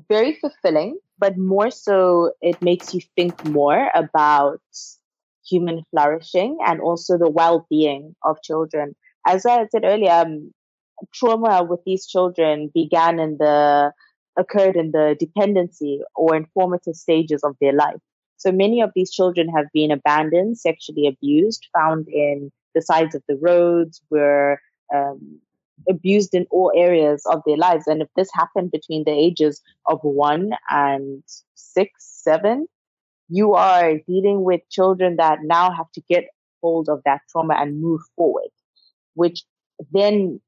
Very 0.07 0.37
fulfilling, 0.39 0.99
but 1.17 1.37
more 1.37 1.71
so, 1.71 2.31
it 2.41 2.61
makes 2.61 2.93
you 2.93 3.01
think 3.15 3.43
more 3.45 3.89
about 3.93 4.61
human 5.47 5.83
flourishing 5.91 6.57
and 6.65 6.81
also 6.81 7.17
the 7.17 7.29
well 7.29 7.65
being 7.69 8.15
of 8.23 8.41
children. 8.43 8.95
As 9.27 9.45
I 9.45 9.65
said 9.71 9.83
earlier, 9.83 10.11
um, 10.11 10.53
trauma 11.13 11.63
with 11.63 11.81
these 11.85 12.05
children 12.05 12.71
began 12.73 13.19
in 13.19 13.37
the 13.37 13.91
occurred 14.37 14.75
in 14.75 14.91
the 14.91 15.15
dependency 15.19 15.99
or 16.15 16.35
informative 16.35 16.95
stages 16.95 17.43
of 17.43 17.55
their 17.59 17.73
life. 17.73 17.99
So 18.37 18.51
many 18.51 18.81
of 18.81 18.91
these 18.95 19.11
children 19.11 19.49
have 19.49 19.65
been 19.73 19.91
abandoned, 19.91 20.57
sexually 20.57 21.07
abused, 21.07 21.67
found 21.73 22.07
in 22.07 22.51
the 22.73 22.81
sides 22.81 23.15
of 23.15 23.23
the 23.27 23.35
roads, 23.35 24.01
were 24.09 24.59
um, 24.95 25.41
abused 25.87 26.33
in 26.33 26.45
all 26.51 26.71
areas 26.75 27.23
of 27.25 27.41
their 27.45 27.57
lives. 27.57 27.87
And 27.87 28.01
if 28.01 28.07
this 28.15 28.29
happened 28.33 28.71
between 28.71 29.03
the 29.05 29.11
ages 29.11 29.61
of 29.85 29.99
one 30.01 30.51
and 30.69 31.23
six, 31.55 31.91
seven, 31.99 32.67
you 33.29 33.53
are 33.53 33.97
dealing 34.07 34.43
with 34.43 34.61
children 34.69 35.17
that 35.17 35.39
now 35.43 35.71
have 35.71 35.91
to 35.93 36.01
get 36.09 36.25
hold 36.61 36.89
of 36.89 37.01
that 37.05 37.21
trauma 37.31 37.55
and 37.57 37.81
move 37.81 38.01
forward, 38.15 38.49
which 39.13 39.43
then 39.91 40.41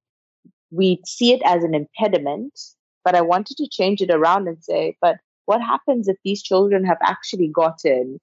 we 0.71 0.99
see 1.05 1.33
it 1.33 1.41
as 1.45 1.63
an 1.63 1.75
impediment. 1.75 2.59
But 3.03 3.15
I 3.15 3.21
wanted 3.21 3.57
to 3.57 3.67
change 3.69 4.01
it 4.01 4.11
around 4.11 4.47
and 4.47 4.63
say, 4.63 4.97
but 5.01 5.17
what 5.45 5.61
happens 5.61 6.07
if 6.07 6.17
these 6.23 6.43
children 6.43 6.85
have 6.85 6.99
actually 7.03 7.47
gotten 7.47 8.19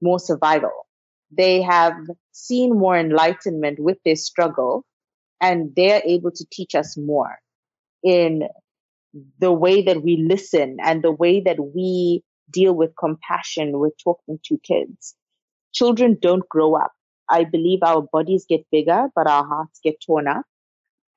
more 0.00 0.18
survival? 0.18 0.86
They 1.30 1.62
have 1.62 1.94
seen 2.32 2.78
more 2.78 2.96
enlightenment 2.96 3.80
with 3.80 3.98
their 4.04 4.16
struggle 4.16 4.84
and 5.40 5.72
they're 5.76 6.02
able 6.04 6.30
to 6.30 6.44
teach 6.50 6.74
us 6.74 6.96
more 6.96 7.38
in 8.02 8.48
the 9.38 9.52
way 9.52 9.82
that 9.82 10.02
we 10.02 10.16
listen 10.16 10.78
and 10.82 11.02
the 11.02 11.12
way 11.12 11.40
that 11.40 11.58
we 11.74 12.22
deal 12.50 12.74
with 12.74 12.90
compassion 12.98 13.78
with 13.78 13.92
talking 14.02 14.38
to 14.44 14.58
kids. 14.58 15.14
children 15.72 16.16
don't 16.20 16.48
grow 16.48 16.76
up. 16.76 16.92
I 17.28 17.44
believe 17.44 17.80
our 17.82 18.02
bodies 18.02 18.46
get 18.48 18.66
bigger, 18.70 19.08
but 19.14 19.26
our 19.26 19.44
hearts 19.44 19.80
get 19.82 20.00
torn 20.06 20.28
up. 20.28 20.44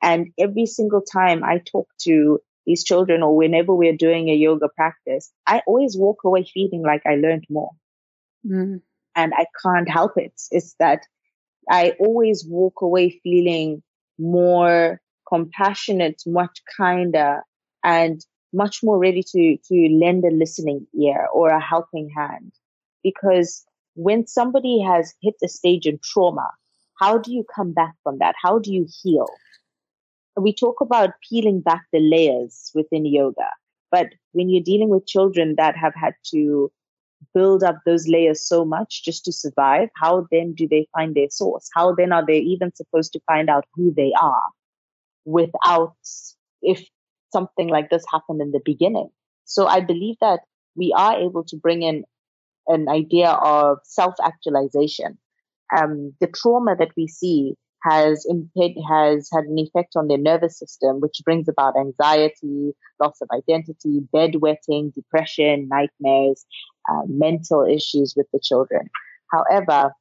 And 0.02 0.28
every 0.38 0.66
single 0.66 1.02
time 1.02 1.44
I 1.44 1.60
talk 1.60 1.88
to 2.04 2.40
these 2.66 2.84
children 2.84 3.24
or 3.24 3.36
whenever 3.36 3.74
we're 3.74 3.96
doing 3.96 4.30
a 4.30 4.34
yoga 4.36 4.70
practice, 4.70 5.32
I 5.46 5.62
always 5.68 5.98
walk 5.98 6.24
away 6.24 6.44
feeling 6.44 6.82
like 6.82 7.02
I 7.06 7.16
learned 7.16 7.46
more. 7.50 7.72
Mm. 8.46 8.82
And 9.16 9.34
I 9.36 9.46
can't 9.64 9.90
help 9.90 10.14
it. 10.18 10.34
It's 10.52 10.76
that 10.80 11.02
I 11.70 11.94
always 12.00 12.46
walk 12.48 12.82
away 12.82 13.20
feeling 13.24 13.84
more 14.20 15.00
compassionate, 15.28 16.22
much 16.26 16.62
kinder, 16.78 17.42
and 17.84 18.26
much 18.54 18.82
more 18.82 18.98
ready 18.98 19.24
to, 19.24 19.58
to 19.68 19.98
lend 20.02 20.24
a 20.24 20.32
listening 20.32 20.88
ear 21.00 21.28
or 21.34 21.50
a 21.50 21.62
helping 21.62 22.10
hand. 22.16 22.52
Because 23.04 23.66
when 23.96 24.26
somebody 24.28 24.82
has 24.82 25.14
hit 25.22 25.36
a 25.44 25.48
stage 25.48 25.86
in 25.86 26.00
trauma, 26.04 26.50
how 27.00 27.18
do 27.18 27.32
you 27.32 27.44
come 27.54 27.74
back 27.74 27.94
from 28.04 28.18
that? 28.20 28.36
How 28.42 28.60
do 28.60 28.74
you 28.74 28.88
heal? 29.02 29.28
We 30.36 30.54
talk 30.54 30.82
about 30.82 31.12
peeling 31.28 31.62
back 31.62 31.84
the 31.92 32.00
layers 32.00 32.72
within 32.74 33.06
yoga, 33.06 33.50
but 33.92 34.08
when 34.34 34.50
you're 34.50 34.64
dealing 34.64 34.90
with 34.90 35.08
children 35.08 35.56
that 35.58 35.76
have 35.76 35.94
had 35.96 36.14
to 36.32 36.72
build 37.34 37.64
up 37.64 37.78
those 37.86 38.08
layers 38.08 38.48
so 38.48 38.66
much 38.66 39.04
just 39.04 39.26
to 39.26 39.32
survive, 39.32 39.90
how 39.96 40.28
then 40.32 40.54
do 40.54 40.68
they 40.68 40.88
find 40.96 41.16
their 41.16 41.30
source? 41.30 41.70
How 41.74 41.94
then 41.94 42.12
are 42.12 42.26
they 42.26 42.40
even 42.40 42.74
supposed 42.76 43.14
to 43.14 43.20
find 43.28 43.50
out 43.50 43.66
who 43.74 43.94
they 43.96 44.12
are 44.20 44.50
without, 45.26 45.96
if 46.62 46.84
something 47.32 47.68
like 47.68 47.90
this 47.90 48.04
happened 48.12 48.42
in 48.42 48.52
the 48.52 48.62
beginning? 48.64 49.10
So 49.46 49.68
I 49.68 49.82
believe 49.82 50.16
that 50.22 50.42
we 50.76 50.94
are 50.96 51.20
able 51.20 51.44
to 51.46 51.58
bring 51.58 51.84
in 51.84 52.04
an 52.68 52.90
idea 52.90 53.30
of 53.30 53.80
self 53.84 54.16
actualization. 54.24 55.18
Um, 55.76 56.14
the 56.22 56.28
trauma 56.28 56.76
that 56.78 56.92
we 56.96 57.08
see 57.08 57.56
has 57.84 58.26
imped- 58.30 58.82
has 58.90 59.30
had 59.34 59.46
an 59.46 59.58
effect 59.58 59.96
on 59.96 60.08
their 60.08 60.18
nervous 60.18 60.58
system, 60.58 61.00
which 61.00 61.22
brings 61.24 61.48
about 61.48 61.78
anxiety, 61.78 62.74
loss 63.02 63.22
of 63.22 63.30
identity, 63.34 64.02
bedwetting, 64.14 64.94
depression, 64.94 65.68
nightmares, 65.70 66.46
uh, 66.90 67.04
mental 67.08 67.66
issues 67.66 68.14
with 68.16 68.28
the 68.32 68.40
children. 68.42 68.90
However, 69.32 69.94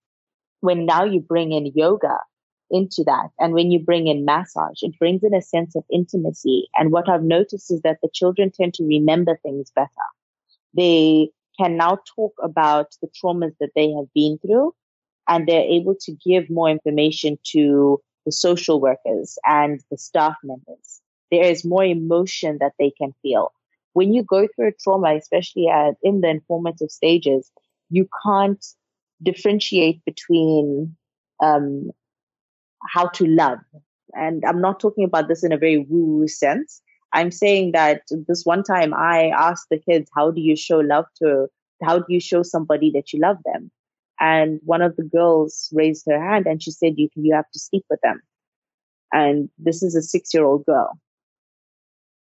when 0.60 0.86
now 0.86 1.04
you 1.04 1.20
bring 1.20 1.52
in 1.52 1.72
yoga 1.74 2.18
into 2.70 3.04
that, 3.04 3.28
and 3.38 3.52
when 3.52 3.70
you 3.70 3.78
bring 3.78 4.08
in 4.08 4.24
massage, 4.24 4.82
it 4.82 4.98
brings 4.98 5.22
in 5.22 5.34
a 5.34 5.42
sense 5.42 5.76
of 5.76 5.84
intimacy. 5.90 6.68
And 6.74 6.90
what 6.90 7.08
I've 7.08 7.22
noticed 7.22 7.70
is 7.70 7.82
that 7.82 7.98
the 8.02 8.08
children 8.12 8.50
tend 8.50 8.74
to 8.74 8.84
remember 8.84 9.38
things 9.42 9.70
better. 9.74 9.88
They 10.74 11.30
can 11.58 11.76
now 11.76 11.98
talk 12.16 12.34
about 12.42 12.94
the 13.00 13.08
traumas 13.08 13.54
that 13.60 13.70
they 13.74 13.90
have 13.92 14.12
been 14.14 14.38
through 14.38 14.74
and 15.28 15.46
they're 15.46 15.62
able 15.62 15.94
to 16.00 16.12
give 16.24 16.50
more 16.50 16.68
information 16.68 17.38
to 17.52 18.00
the 18.24 18.32
social 18.32 18.80
workers 18.80 19.38
and 19.44 19.80
the 19.90 19.98
staff 19.98 20.36
members. 20.42 21.00
There 21.30 21.44
is 21.44 21.64
more 21.64 21.84
emotion 21.84 22.58
that 22.60 22.72
they 22.78 22.90
can 22.90 23.14
feel. 23.22 23.52
When 23.96 24.12
you 24.12 24.22
go 24.22 24.46
through 24.46 24.68
a 24.68 24.72
trauma, 24.72 25.16
especially 25.16 25.68
at, 25.68 25.94
in 26.02 26.20
the 26.20 26.28
informative 26.28 26.90
stages, 26.90 27.50
you 27.88 28.06
can't 28.22 28.62
differentiate 29.22 30.04
between 30.04 30.94
um, 31.42 31.90
how 32.90 33.08
to 33.08 33.26
love. 33.26 33.60
And 34.12 34.44
I'm 34.44 34.60
not 34.60 34.80
talking 34.80 35.04
about 35.04 35.28
this 35.28 35.42
in 35.42 35.50
a 35.50 35.56
very 35.56 35.78
woo 35.78 36.28
sense. 36.28 36.82
I'm 37.14 37.30
saying 37.30 37.72
that 37.72 38.02
this 38.28 38.44
one 38.44 38.64
time 38.64 38.92
I 38.92 39.30
asked 39.30 39.68
the 39.70 39.78
kids, 39.78 40.10
how 40.14 40.30
do 40.30 40.42
you 40.42 40.56
show 40.56 40.80
love 40.80 41.06
to, 41.22 41.46
how 41.82 42.00
do 42.00 42.04
you 42.10 42.20
show 42.20 42.42
somebody 42.42 42.90
that 42.90 43.14
you 43.14 43.18
love 43.20 43.38
them? 43.46 43.70
And 44.20 44.60
one 44.62 44.82
of 44.82 44.94
the 44.96 45.04
girls 45.04 45.70
raised 45.72 46.04
her 46.06 46.22
hand 46.22 46.44
and 46.46 46.62
she 46.62 46.70
said, 46.70 46.98
you, 46.98 47.08
you 47.14 47.34
have 47.34 47.50
to 47.50 47.58
sleep 47.58 47.86
with 47.88 48.00
them. 48.02 48.20
And 49.10 49.48
this 49.56 49.82
is 49.82 49.96
a 49.96 50.02
six 50.02 50.34
year 50.34 50.44
old 50.44 50.66
girl. 50.66 50.98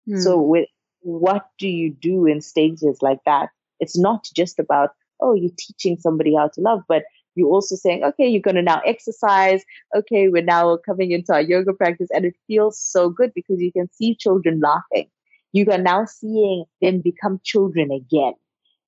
Hmm. 0.06 0.18
So 0.18 0.38
with, 0.38 0.68
what 1.06 1.46
do 1.58 1.68
you 1.68 1.90
do 1.90 2.26
in 2.26 2.40
stages 2.40 2.98
like 3.00 3.20
that? 3.26 3.50
It's 3.78 3.96
not 3.96 4.28
just 4.34 4.58
about, 4.58 4.90
oh, 5.20 5.34
you're 5.34 5.52
teaching 5.56 5.96
somebody 5.98 6.34
how 6.34 6.48
to 6.48 6.60
love, 6.60 6.82
but 6.88 7.04
you're 7.36 7.48
also 7.48 7.76
saying, 7.76 8.02
okay, 8.02 8.26
you're 8.26 8.42
going 8.42 8.56
to 8.56 8.62
now 8.62 8.80
exercise. 8.84 9.62
Okay, 9.94 10.28
we're 10.28 10.42
now 10.42 10.78
coming 10.84 11.12
into 11.12 11.32
our 11.32 11.40
yoga 11.40 11.72
practice. 11.72 12.08
And 12.12 12.24
it 12.24 12.34
feels 12.48 12.80
so 12.80 13.08
good 13.08 13.32
because 13.34 13.60
you 13.60 13.70
can 13.70 13.88
see 13.92 14.16
children 14.16 14.60
laughing. 14.60 15.08
You 15.52 15.66
are 15.70 15.78
now 15.78 16.06
seeing 16.06 16.64
them 16.82 17.02
become 17.02 17.40
children 17.44 17.92
again. 17.92 18.34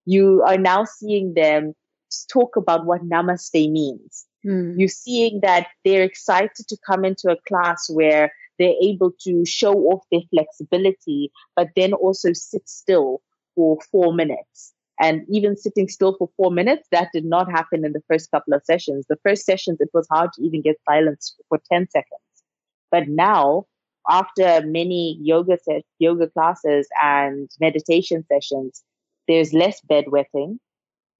You 0.04 0.42
are 0.46 0.58
now 0.58 0.84
seeing 0.84 1.34
them 1.34 1.74
talk 2.32 2.56
about 2.56 2.84
what 2.84 3.08
namaste 3.08 3.70
means. 3.70 4.26
Mm. 4.44 4.74
You're 4.76 4.88
seeing 4.88 5.40
that 5.42 5.68
they're 5.84 6.02
excited 6.02 6.66
to 6.68 6.76
come 6.84 7.04
into 7.04 7.30
a 7.30 7.36
class 7.46 7.88
where 7.88 8.32
they're 8.58 8.74
able 8.82 9.12
to 9.20 9.44
show 9.44 9.74
off 9.74 10.04
their 10.10 10.22
flexibility, 10.30 11.30
but 11.56 11.68
then 11.76 11.92
also 11.92 12.32
sit 12.32 12.68
still 12.68 13.20
for 13.54 13.78
four 13.90 14.12
minutes. 14.12 14.72
And 15.00 15.22
even 15.30 15.56
sitting 15.56 15.88
still 15.88 16.16
for 16.18 16.28
four 16.36 16.50
minutes, 16.50 16.88
that 16.90 17.08
did 17.12 17.24
not 17.24 17.50
happen 17.50 17.84
in 17.84 17.92
the 17.92 18.02
first 18.08 18.30
couple 18.30 18.52
of 18.52 18.64
sessions. 18.64 19.06
The 19.08 19.18
first 19.24 19.44
sessions, 19.44 19.80
it 19.80 19.90
was 19.94 20.08
hard 20.10 20.32
to 20.34 20.42
even 20.42 20.60
get 20.60 20.76
silence 20.88 21.36
for 21.48 21.60
10 21.70 21.88
seconds. 21.90 22.20
But 22.90 23.08
now, 23.08 23.66
after 24.08 24.62
many 24.64 25.18
yoga 25.20 25.58
yoga 25.98 26.28
classes 26.28 26.88
and 27.00 27.48
meditation 27.60 28.24
sessions, 28.28 28.82
there's 29.28 29.52
less 29.52 29.80
bedwetting 29.88 30.58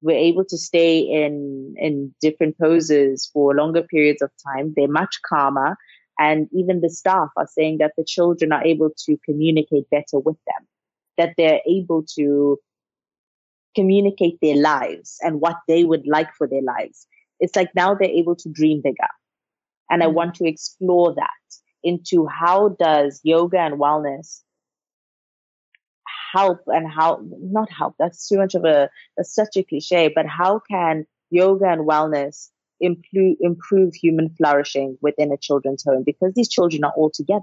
we're 0.01 0.17
able 0.17 0.45
to 0.45 0.57
stay 0.57 0.99
in 0.99 1.75
in 1.77 2.15
different 2.21 2.59
poses 2.59 3.29
for 3.33 3.55
longer 3.55 3.83
periods 3.83 4.23
of 4.23 4.31
time 4.47 4.73
they're 4.77 4.89
much 4.89 5.21
calmer 5.29 5.77
and 6.19 6.49
even 6.53 6.81
the 6.81 6.91
staff 6.91 7.29
are 7.37 7.47
saying 7.47 7.79
that 7.79 7.93
the 7.97 8.05
children 8.05 8.53
are 8.53 8.65
able 8.65 8.91
to 9.07 9.17
communicate 9.25 9.89
better 9.91 10.19
with 10.19 10.37
them 10.47 10.67
that 11.17 11.35
they're 11.37 11.61
able 11.67 12.05
to 12.15 12.59
communicate 13.75 14.39
their 14.41 14.57
lives 14.57 15.19
and 15.23 15.41
what 15.41 15.57
they 15.69 15.85
would 15.85 16.07
like 16.07 16.33
for 16.35 16.47
their 16.47 16.63
lives 16.63 17.07
it's 17.41 17.57
like 17.57 17.71
now 17.75 17.95
they're 17.95 18.09
able 18.09 18.35
to 18.35 18.49
dream 18.49 18.81
bigger 18.83 18.97
and 19.91 20.03
mm-hmm. 20.03 20.11
i 20.11 20.13
want 20.13 20.35
to 20.35 20.47
explore 20.47 21.15
that 21.15 21.31
into 21.83 22.27
how 22.27 22.71
does 22.81 23.21
yoga 23.23 23.59
and 23.59 23.81
wellness 23.81 24.41
help 26.33 26.61
and 26.67 26.91
how 26.91 27.21
not 27.41 27.71
help 27.71 27.95
that's 27.99 28.29
too 28.29 28.37
much 28.37 28.55
of 28.55 28.65
a 28.65 28.91
that's 29.17 29.35
such 29.35 29.57
a 29.57 29.63
cliche 29.63 30.11
but 30.15 30.27
how 30.27 30.61
can 30.71 31.07
yoga 31.31 31.67
and 31.67 31.89
wellness 31.89 32.51
improve 32.81 33.37
improve 33.41 33.95
human 33.95 34.31
flourishing 34.37 34.99
within 35.01 35.33
a 35.33 35.37
children's 35.37 35.85
home 35.85 36.03
because 36.05 36.33
these 36.35 36.49
children 36.49 36.85
are 36.85 36.93
all 36.97 37.11
together. 37.11 37.43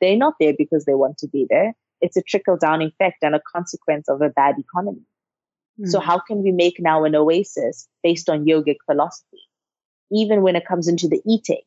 They're 0.00 0.16
not 0.16 0.34
there 0.40 0.54
because 0.56 0.84
they 0.84 0.94
want 0.94 1.18
to 1.18 1.28
be 1.28 1.46
there. 1.48 1.74
It's 2.00 2.16
a 2.16 2.22
trickle 2.22 2.56
down 2.56 2.82
effect 2.82 3.18
and 3.22 3.34
a 3.34 3.40
consequence 3.54 4.08
of 4.08 4.20
a 4.22 4.30
bad 4.30 4.56
economy. 4.58 5.06
Mm-hmm. 5.80 5.88
so 5.88 6.00
how 6.00 6.18
can 6.18 6.42
we 6.42 6.52
make 6.52 6.76
now 6.78 7.04
an 7.04 7.14
oasis 7.14 7.88
based 8.02 8.28
on 8.28 8.44
yogic 8.44 8.76
philosophy? 8.84 9.40
Even 10.10 10.42
when 10.42 10.54
it 10.54 10.66
comes 10.66 10.86
into 10.86 11.08
the 11.08 11.22
eating 11.26 11.62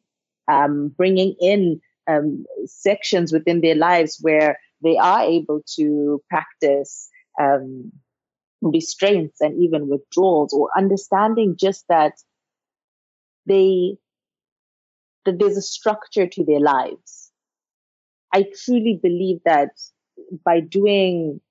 um, 0.47 0.89
bringing 0.89 1.35
in 1.39 1.81
um, 2.07 2.45
sections 2.65 3.31
within 3.31 3.61
their 3.61 3.75
lives 3.75 4.19
where 4.21 4.59
they 4.83 4.97
are 4.97 5.23
able 5.23 5.61
to 5.75 6.21
practice 6.29 7.09
um, 7.39 7.91
restraints 8.61 9.41
and 9.41 9.61
even 9.61 9.89
withdrawals 9.89 10.53
or 10.53 10.69
understanding 10.77 11.55
just 11.57 11.85
that 11.89 12.13
they 13.45 13.97
that 15.25 15.39
there's 15.39 15.57
a 15.57 15.61
structure 15.61 16.27
to 16.27 16.45
their 16.45 16.59
lives. 16.59 17.31
I 18.33 18.45
truly 18.63 18.99
believe 19.01 19.39
that 19.45 19.71
by 20.43 20.59
doing 20.59 21.41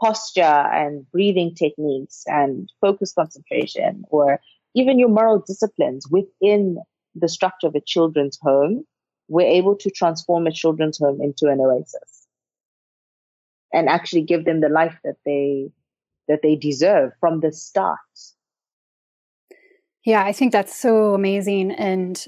posture 0.00 0.42
and 0.42 1.10
breathing 1.10 1.54
techniques 1.54 2.24
and 2.26 2.70
focus 2.80 3.14
concentration 3.14 4.04
or 4.10 4.40
even 4.74 4.98
your 4.98 5.08
moral 5.08 5.42
disciplines 5.46 6.06
within 6.10 6.76
the 7.14 7.28
structure 7.28 7.66
of 7.66 7.74
a 7.74 7.80
children's 7.80 8.38
home, 8.42 8.84
we're 9.28 9.46
able 9.46 9.74
to 9.76 9.90
transform 9.90 10.46
a 10.46 10.52
children's 10.52 10.98
home 10.98 11.20
into 11.22 11.48
an 11.48 11.60
oasis 11.60 12.26
and 13.72 13.88
actually 13.88 14.22
give 14.22 14.44
them 14.44 14.60
the 14.60 14.68
life 14.68 14.98
that 15.04 15.16
they 15.24 15.70
that 16.28 16.40
they 16.42 16.56
deserve 16.56 17.12
from 17.20 17.40
the 17.40 17.52
start. 17.52 17.98
Yeah, 20.06 20.22
I 20.24 20.32
think 20.32 20.52
that's 20.52 20.74
so 20.74 21.14
amazing 21.14 21.72
and 21.72 22.24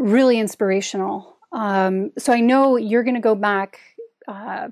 really 0.00 0.40
inspirational. 0.40 1.38
Um, 1.52 2.10
so 2.18 2.32
I 2.32 2.40
know 2.40 2.76
you're 2.76 3.04
going 3.04 3.14
to 3.14 3.20
go 3.20 3.36
back. 3.36 3.78
Uh, 4.26 4.68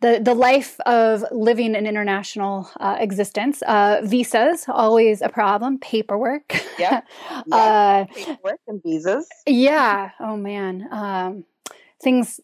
the 0.00 0.20
the 0.22 0.34
life 0.34 0.78
of 0.80 1.24
living 1.32 1.74
an 1.74 1.86
international 1.86 2.70
uh, 2.78 2.96
existence. 3.00 3.62
Uh, 3.62 4.00
visas 4.04 4.66
always 4.68 5.22
a 5.22 5.28
problem. 5.28 5.78
Paperwork. 5.78 6.62
Yeah. 6.78 7.00
yeah. 7.46 7.56
Uh, 7.56 8.04
paperwork 8.14 8.60
and 8.68 8.80
visas. 8.82 9.28
Yeah. 9.46 10.10
Oh 10.20 10.36
man. 10.36 10.86
Um, 10.92 11.44
things 12.00 12.38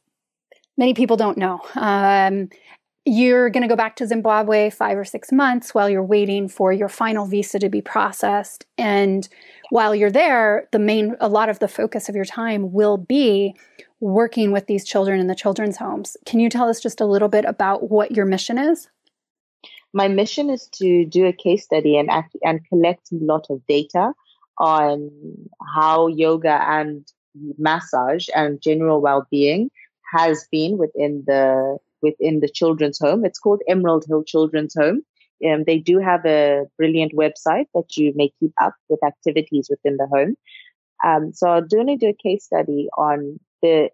many 0.76 0.94
people 0.94 1.16
don't 1.16 1.38
know. 1.38 1.60
Um, 1.76 2.48
you're 3.04 3.50
going 3.50 3.62
to 3.62 3.68
go 3.68 3.76
back 3.76 3.96
to 3.96 4.06
Zimbabwe 4.06 4.70
five 4.70 4.96
or 4.96 5.04
six 5.04 5.32
months 5.32 5.74
while 5.74 5.90
you're 5.90 6.04
waiting 6.04 6.48
for 6.48 6.72
your 6.72 6.88
final 6.88 7.26
visa 7.26 7.58
to 7.58 7.68
be 7.68 7.80
processed. 7.80 8.64
And 8.78 9.28
while 9.70 9.94
you're 9.94 10.10
there, 10.10 10.68
the 10.70 10.78
main, 10.78 11.16
a 11.20 11.28
lot 11.28 11.48
of 11.48 11.58
the 11.58 11.68
focus 11.68 12.08
of 12.08 12.14
your 12.14 12.24
time 12.24 12.72
will 12.72 12.96
be 12.96 13.56
working 14.00 14.52
with 14.52 14.66
these 14.66 14.84
children 14.84 15.18
in 15.18 15.26
the 15.26 15.34
children's 15.34 15.76
homes. 15.76 16.16
Can 16.26 16.38
you 16.38 16.48
tell 16.48 16.68
us 16.68 16.80
just 16.80 17.00
a 17.00 17.06
little 17.06 17.28
bit 17.28 17.44
about 17.44 17.90
what 17.90 18.12
your 18.12 18.26
mission 18.26 18.58
is? 18.58 18.88
My 19.92 20.08
mission 20.08 20.48
is 20.48 20.68
to 20.74 21.04
do 21.04 21.26
a 21.26 21.32
case 21.32 21.64
study 21.64 21.98
and 21.98 22.10
and 22.42 22.66
collect 22.68 23.12
a 23.12 23.16
lot 23.16 23.46
of 23.50 23.60
data 23.66 24.12
on 24.58 25.10
how 25.74 26.06
yoga 26.06 26.62
and 26.68 27.06
massage 27.58 28.28
and 28.34 28.60
general 28.60 29.00
well-being 29.00 29.70
has 30.12 30.46
been 30.50 30.78
within 30.78 31.24
the 31.26 31.78
within 32.02 32.40
the 32.40 32.48
children's 32.48 32.98
home. 32.98 33.24
It's 33.24 33.38
called 33.38 33.62
Emerald 33.68 34.04
Hill 34.06 34.24
Children's 34.24 34.74
Home. 34.74 35.02
Um, 35.44 35.64
they 35.66 35.78
do 35.78 35.98
have 35.98 36.24
a 36.24 36.64
brilliant 36.78 37.12
website 37.14 37.66
that 37.74 37.96
you 37.96 38.12
may 38.14 38.30
keep 38.38 38.52
up 38.60 38.74
with 38.88 39.02
activities 39.04 39.68
within 39.70 39.96
the 39.96 40.06
home. 40.06 40.36
Um, 41.04 41.32
so 41.32 41.48
I'll 41.48 41.62
do 41.62 41.84
do 41.96 42.08
a 42.08 42.22
case 42.22 42.44
study 42.44 42.88
on 42.96 43.40
the 43.60 43.90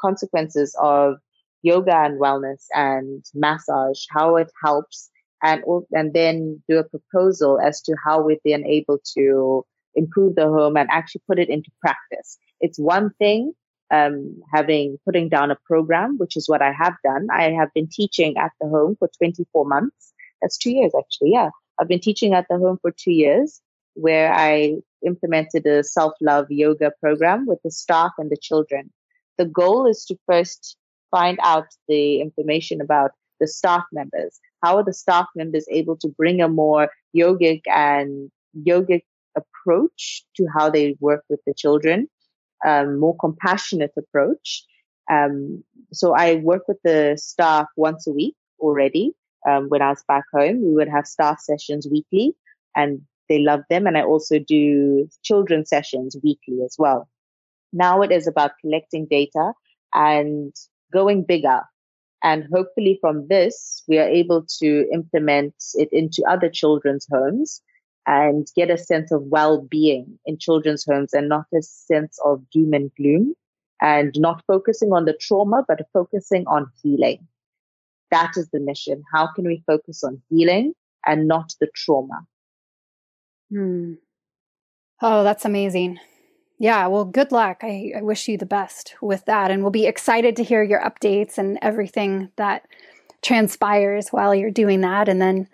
consequences 0.00 0.76
of 0.80 1.18
yoga 1.62 1.94
and 1.94 2.20
wellness 2.20 2.64
and 2.74 3.24
massage, 3.34 4.04
how 4.10 4.36
it 4.36 4.50
helps, 4.62 5.10
and 5.42 5.62
and 5.92 6.12
then 6.14 6.62
do 6.68 6.78
a 6.78 6.84
proposal 6.84 7.60
as 7.60 7.80
to 7.82 7.94
how 8.04 8.22
we're 8.22 8.38
then 8.44 8.64
able 8.64 8.98
to 9.16 9.64
improve 9.94 10.34
the 10.34 10.46
home 10.46 10.76
and 10.76 10.88
actually 10.90 11.22
put 11.28 11.38
it 11.38 11.48
into 11.48 11.70
practice. 11.80 12.38
It's 12.60 12.78
one 12.78 13.10
thing 13.18 13.52
um, 13.90 14.40
having 14.52 14.98
putting 15.04 15.28
down 15.28 15.50
a 15.50 15.58
program, 15.64 16.18
which 16.18 16.36
is 16.36 16.48
what 16.48 16.62
I 16.62 16.72
have 16.72 16.94
done. 17.04 17.28
I 17.32 17.50
have 17.50 17.72
been 17.74 17.88
teaching 17.88 18.36
at 18.36 18.52
the 18.60 18.68
home 18.68 18.96
for 18.98 19.08
24 19.18 19.64
months. 19.66 20.12
That's 20.40 20.58
two 20.58 20.70
years 20.70 20.92
actually. 20.98 21.32
Yeah. 21.32 21.50
I've 21.80 21.88
been 21.88 22.00
teaching 22.00 22.34
at 22.34 22.46
the 22.50 22.58
home 22.58 22.78
for 22.82 22.90
two 22.90 23.12
years 23.12 23.60
where 23.94 24.32
I 24.32 24.76
implemented 25.04 25.66
a 25.66 25.84
self 25.84 26.12
love 26.20 26.46
yoga 26.50 26.92
program 27.00 27.46
with 27.46 27.60
the 27.62 27.70
staff 27.70 28.12
and 28.18 28.30
the 28.30 28.36
children. 28.36 28.90
The 29.38 29.46
goal 29.46 29.86
is 29.86 30.04
to 30.06 30.18
first 30.26 30.76
find 31.10 31.38
out 31.42 31.66
the 31.86 32.20
information 32.20 32.80
about 32.80 33.12
the 33.40 33.46
staff 33.46 33.84
members. 33.92 34.40
How 34.62 34.76
are 34.76 34.84
the 34.84 34.92
staff 34.92 35.26
members 35.36 35.66
able 35.70 35.96
to 35.98 36.08
bring 36.08 36.40
a 36.40 36.48
more 36.48 36.90
yogic 37.16 37.62
and 37.66 38.30
yogic 38.56 39.02
approach 39.36 40.24
to 40.36 40.46
how 40.52 40.70
they 40.70 40.96
work 41.00 41.22
with 41.28 41.40
the 41.46 41.54
children? 41.54 42.08
Um, 42.66 42.98
more 42.98 43.16
compassionate 43.16 43.92
approach. 43.96 44.64
Um, 45.10 45.64
so 45.92 46.14
I 46.14 46.36
work 46.36 46.62
with 46.68 46.78
the 46.84 47.16
staff 47.20 47.66
once 47.76 48.06
a 48.06 48.12
week 48.12 48.36
already. 48.60 49.14
Um, 49.48 49.68
when 49.68 49.82
I 49.82 49.90
was 49.90 50.04
back 50.06 50.24
home, 50.32 50.62
we 50.62 50.74
would 50.74 50.88
have 50.88 51.06
staff 51.06 51.40
sessions 51.40 51.86
weekly 51.90 52.34
and 52.76 53.00
they 53.28 53.40
love 53.40 53.60
them. 53.70 53.86
And 53.86 53.96
I 53.96 54.02
also 54.02 54.38
do 54.38 55.08
children 55.22 55.64
sessions 55.64 56.16
weekly 56.22 56.58
as 56.64 56.76
well. 56.78 57.08
Now 57.72 58.02
it 58.02 58.10
is 58.10 58.26
about 58.26 58.52
collecting 58.60 59.06
data 59.08 59.52
and 59.94 60.54
going 60.92 61.24
bigger. 61.24 61.60
And 62.22 62.44
hopefully 62.52 62.98
from 63.00 63.28
this, 63.28 63.84
we 63.86 63.98
are 63.98 64.08
able 64.08 64.44
to 64.58 64.88
implement 64.92 65.54
it 65.74 65.88
into 65.92 66.24
other 66.28 66.48
children's 66.48 67.06
homes 67.10 67.62
and 68.08 68.50
get 68.56 68.70
a 68.70 68.78
sense 68.78 69.12
of 69.12 69.22
well-being 69.24 70.18
in 70.24 70.38
children's 70.38 70.84
homes 70.84 71.12
and 71.12 71.28
not 71.28 71.44
a 71.54 71.60
sense 71.60 72.18
of 72.24 72.42
doom 72.50 72.72
and 72.72 72.90
gloom 72.96 73.34
and 73.82 74.14
not 74.16 74.42
focusing 74.46 74.92
on 74.94 75.04
the 75.04 75.12
trauma, 75.12 75.62
but 75.68 75.86
focusing 75.92 76.46
on 76.46 76.66
healing. 76.82 77.28
That 78.10 78.32
is 78.36 78.48
the 78.48 78.60
mission. 78.60 79.04
How 79.12 79.28
can 79.30 79.46
we 79.46 79.62
focus 79.66 80.02
on 80.02 80.22
healing 80.30 80.72
and 81.06 81.28
not 81.28 81.52
the 81.60 81.68
trauma? 81.76 82.26
Hmm. 83.50 83.94
Oh, 85.02 85.22
that's 85.22 85.44
amazing. 85.44 86.00
Yeah, 86.58 86.86
well, 86.86 87.04
good 87.04 87.30
luck. 87.30 87.58
I, 87.62 87.92
I 87.98 88.02
wish 88.02 88.26
you 88.26 88.38
the 88.38 88.46
best 88.46 88.94
with 89.02 89.26
that. 89.26 89.50
And 89.50 89.62
we'll 89.62 89.70
be 89.70 89.86
excited 89.86 90.34
to 90.36 90.42
hear 90.42 90.62
your 90.62 90.80
updates 90.80 91.36
and 91.36 91.58
everything 91.60 92.30
that 92.36 92.66
transpires 93.22 94.08
while 94.08 94.34
you're 94.34 94.50
doing 94.50 94.80
that. 94.80 95.08
And 95.08 95.20
then 95.20 95.46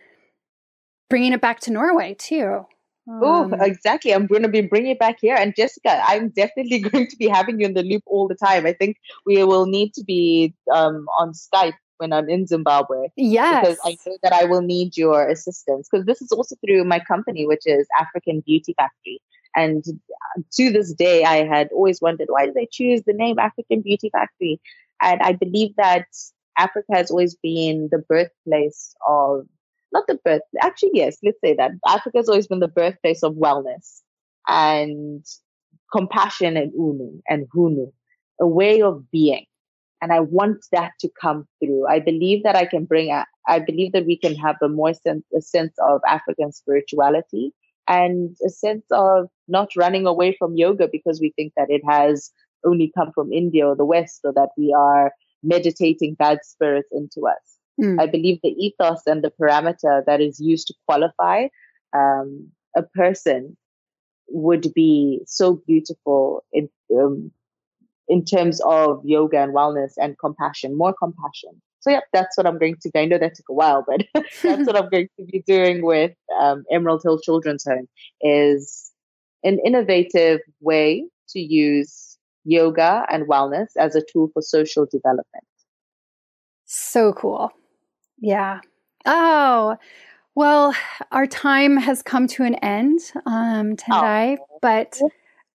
bringing 1.14 1.32
it 1.32 1.40
back 1.40 1.60
to 1.60 1.70
Norway 1.70 2.12
too. 2.18 2.66
Um, 3.08 3.20
oh, 3.22 3.50
exactly. 3.60 4.12
I'm 4.12 4.26
going 4.26 4.42
to 4.42 4.48
be 4.48 4.62
bringing 4.62 4.90
it 4.90 4.98
back 4.98 5.18
here. 5.20 5.36
And 5.36 5.54
Jessica, 5.54 6.02
I'm 6.04 6.30
definitely 6.30 6.80
going 6.90 7.06
to 7.06 7.16
be 7.16 7.28
having 7.28 7.60
you 7.60 7.66
in 7.66 7.74
the 7.74 7.84
loop 7.84 8.02
all 8.04 8.26
the 8.26 8.34
time. 8.34 8.66
I 8.66 8.72
think 8.72 8.96
we 9.24 9.44
will 9.44 9.66
need 9.66 9.94
to 9.94 10.02
be 10.02 10.54
um, 10.74 11.06
on 11.20 11.30
Skype 11.30 11.74
when 11.98 12.12
I'm 12.12 12.28
in 12.28 12.48
Zimbabwe. 12.48 13.06
Yes. 13.14 13.64
Because 13.64 13.78
I 13.84 13.96
know 14.04 14.18
that 14.24 14.32
I 14.32 14.44
will 14.46 14.62
need 14.62 14.96
your 14.96 15.28
assistance. 15.28 15.88
Because 15.88 16.04
this 16.04 16.20
is 16.20 16.32
also 16.32 16.56
through 16.66 16.82
my 16.82 16.98
company, 16.98 17.46
which 17.46 17.62
is 17.64 17.86
African 17.96 18.40
Beauty 18.40 18.74
Factory. 18.76 19.22
And 19.54 19.84
to 19.84 20.72
this 20.72 20.92
day, 20.94 21.22
I 21.22 21.46
had 21.46 21.68
always 21.70 22.00
wondered 22.00 22.26
why 22.28 22.46
did 22.46 22.56
they 22.56 22.66
choose 22.72 23.02
the 23.06 23.12
name 23.12 23.38
African 23.38 23.82
Beauty 23.82 24.10
Factory? 24.10 24.60
And 25.00 25.22
I 25.22 25.34
believe 25.34 25.76
that 25.76 26.08
Africa 26.58 26.92
has 26.92 27.12
always 27.12 27.36
been 27.36 27.88
the 27.92 27.98
birthplace 27.98 28.96
of 29.06 29.46
not 29.94 30.06
the 30.08 30.18
birth, 30.24 30.42
actually, 30.60 30.90
yes, 30.94 31.16
let's 31.22 31.40
say 31.42 31.54
that 31.54 31.70
Africa 31.86 32.18
has 32.18 32.28
always 32.28 32.48
been 32.48 32.60
the 32.60 32.68
birthplace 32.68 33.22
of 33.22 33.34
wellness 33.34 34.02
and 34.48 35.24
compassion 35.92 36.56
and 36.56 36.72
unhu 36.74 37.20
and 37.28 37.46
hunhu, 37.56 37.92
a 38.40 38.46
way 38.46 38.82
of 38.82 39.10
being. 39.10 39.46
And 40.02 40.12
I 40.12 40.20
want 40.20 40.58
that 40.72 40.92
to 41.00 41.08
come 41.18 41.46
through. 41.60 41.86
I 41.88 42.00
believe 42.00 42.42
that 42.42 42.56
I 42.56 42.66
can 42.66 42.84
bring, 42.84 43.10
a, 43.10 43.24
I 43.48 43.60
believe 43.60 43.92
that 43.92 44.04
we 44.04 44.18
can 44.18 44.34
have 44.34 44.56
a 44.60 44.68
more 44.68 44.92
sense, 44.92 45.24
a 45.34 45.40
sense 45.40 45.74
of 45.78 46.02
African 46.06 46.52
spirituality 46.52 47.52
and 47.88 48.36
a 48.44 48.50
sense 48.50 48.84
of 48.90 49.28
not 49.48 49.70
running 49.76 50.06
away 50.06 50.36
from 50.38 50.56
yoga 50.56 50.88
because 50.90 51.20
we 51.20 51.32
think 51.36 51.52
that 51.56 51.70
it 51.70 51.82
has 51.88 52.30
only 52.66 52.92
come 52.96 53.12
from 53.14 53.32
India 53.32 53.66
or 53.66 53.76
the 53.76 53.84
West 53.84 54.20
or 54.24 54.32
that 54.34 54.50
we 54.58 54.74
are 54.76 55.12
meditating 55.42 56.14
bad 56.14 56.40
spirits 56.42 56.88
into 56.92 57.26
us. 57.26 57.53
Mm. 57.80 58.00
I 58.00 58.06
believe 58.06 58.38
the 58.42 58.50
ethos 58.50 59.02
and 59.06 59.22
the 59.22 59.32
parameter 59.40 60.04
that 60.06 60.20
is 60.20 60.38
used 60.40 60.68
to 60.68 60.74
qualify 60.86 61.48
um, 61.94 62.50
a 62.76 62.82
person 62.82 63.56
would 64.28 64.72
be 64.74 65.22
so 65.26 65.60
beautiful 65.66 66.44
in 66.52 66.68
um, 66.96 67.30
in 68.08 68.24
terms 68.24 68.60
of 68.64 69.00
yoga 69.04 69.42
and 69.42 69.54
wellness 69.54 69.92
and 69.96 70.18
compassion, 70.18 70.76
more 70.76 70.94
compassion. 70.94 71.60
So 71.80 71.90
yeah, 71.90 72.00
that's 72.12 72.36
what 72.36 72.46
I'm 72.46 72.58
going 72.58 72.76
to. 72.82 72.90
I 72.96 73.06
know 73.06 73.18
that 73.18 73.34
took 73.34 73.48
a 73.50 73.54
while, 73.54 73.84
but 73.86 74.04
that's 74.42 74.66
what 74.66 74.76
I'm 74.76 74.88
going 74.88 75.08
to 75.18 75.24
be 75.24 75.42
doing 75.46 75.84
with 75.84 76.12
um, 76.40 76.64
Emerald 76.70 77.02
Hill 77.02 77.18
Children's 77.20 77.64
Home 77.64 77.88
is 78.20 78.90
an 79.42 79.58
innovative 79.64 80.40
way 80.60 81.06
to 81.30 81.40
use 81.40 82.18
yoga 82.44 83.06
and 83.10 83.28
wellness 83.28 83.68
as 83.78 83.94
a 83.96 84.02
tool 84.12 84.30
for 84.32 84.42
social 84.42 84.86
development. 84.90 85.44
So 86.64 87.12
cool. 87.12 87.52
Yeah. 88.18 88.60
Oh, 89.06 89.76
well, 90.34 90.74
our 91.12 91.26
time 91.26 91.76
has 91.76 92.02
come 92.02 92.26
to 92.28 92.42
an 92.42 92.56
end, 92.56 93.00
um, 93.26 93.76
Tendai, 93.76 94.38
oh. 94.40 94.58
but 94.60 95.00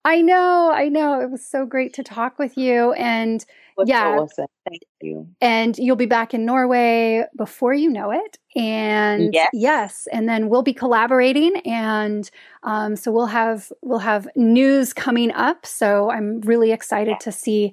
I 0.05 0.21
know, 0.21 0.71
I 0.71 0.89
know. 0.89 1.21
It 1.21 1.31
was 1.31 1.47
so 1.47 1.65
great 1.65 1.95
to 1.95 2.03
talk 2.03 2.39
with 2.39 2.59
you. 2.59 2.93
And 2.93 3.45
yeah. 3.87 4.19
Awesome. 4.19 4.47
Thank 4.69 4.83
you. 5.01 5.27
And 5.41 5.77
you'll 5.79 5.97
be 5.97 6.07
back 6.07 6.35
in 6.35 6.45
Norway 6.45 7.25
before 7.37 7.73
you 7.73 7.91
know 7.91 8.11
it. 8.11 8.39
And 8.55 9.33
yes, 9.33 9.51
yes 9.53 10.09
and 10.13 10.29
then 10.29 10.49
we'll 10.49 10.63
be 10.63 10.75
collaborating. 10.75 11.57
And 11.65 12.31
um, 12.63 12.97
so 12.97 13.11
we'll 13.11 13.27
have 13.27 13.73
we'll 13.83 13.99
have 13.99 14.29
news 14.37 14.93
coming 14.93 15.33
up. 15.33 15.65
So 15.65 16.11
I'm 16.11 16.41
really 16.43 16.71
excited 16.71 17.19
to 17.21 17.33
see 17.33 17.73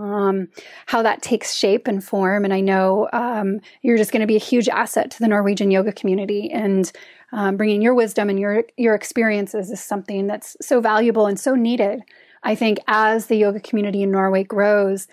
um, 0.00 0.48
how 0.86 1.02
that 1.02 1.22
takes 1.22 1.54
shape 1.54 1.86
and 1.86 2.02
form. 2.02 2.44
And 2.44 2.54
I 2.54 2.60
know 2.60 3.08
um, 3.12 3.60
you're 3.82 3.98
just 3.98 4.12
going 4.12 4.20
to 4.20 4.26
be 4.26 4.36
a 4.36 4.40
huge 4.40 4.68
asset 4.68 5.10
to 5.12 5.18
the 5.18 5.28
Norwegian 5.28 5.70
yoga 5.70 5.92
community, 5.92 6.50
and 6.50 6.90
um, 7.32 7.56
bringing 7.56 7.82
your 7.82 7.94
wisdom 7.94 8.28
and 8.28 8.40
your 8.40 8.64
your 8.76 8.94
experiences 8.94 9.70
is 9.70 9.80
something 9.80 10.26
that's 10.26 10.56
so 10.60 10.80
valuable 10.80 11.26
and 11.26 11.38
so 11.38 11.54
needed. 11.54 12.00
I 12.42 12.54
think 12.54 12.78
as 12.86 13.26
the 13.26 13.36
yoga 13.36 13.60
community 13.60 14.02
in 14.02 14.10
Norway 14.10 14.44
grows, 14.44 15.06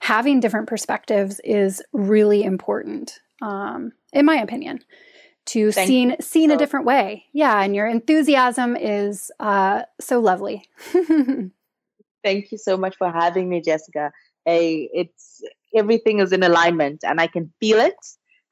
having 0.00 0.40
different 0.40 0.68
perspectives 0.68 1.40
is 1.42 1.82
really 1.92 2.42
important, 2.42 3.20
um, 3.40 3.92
in 4.12 4.26
my 4.26 4.36
opinion. 4.36 4.80
To 5.48 5.72
Thank 5.72 5.88
seen 5.88 6.16
seen 6.20 6.50
so. 6.50 6.54
a 6.54 6.58
different 6.58 6.86
way, 6.86 7.26
yeah, 7.32 7.62
and 7.62 7.76
your 7.76 7.86
enthusiasm 7.86 8.76
is 8.76 9.30
uh, 9.40 9.82
so 10.00 10.18
lovely. 10.18 10.64
Thank 12.24 12.50
you 12.50 12.56
so 12.56 12.78
much 12.78 12.96
for 12.96 13.10
having 13.12 13.50
me, 13.50 13.60
Jessica 13.60 14.10
a 14.46 14.88
it's 14.92 15.42
everything 15.74 16.20
is 16.20 16.32
in 16.32 16.42
alignment 16.42 17.02
and 17.04 17.20
I 17.20 17.26
can 17.26 17.52
feel 17.60 17.78
it 17.80 17.96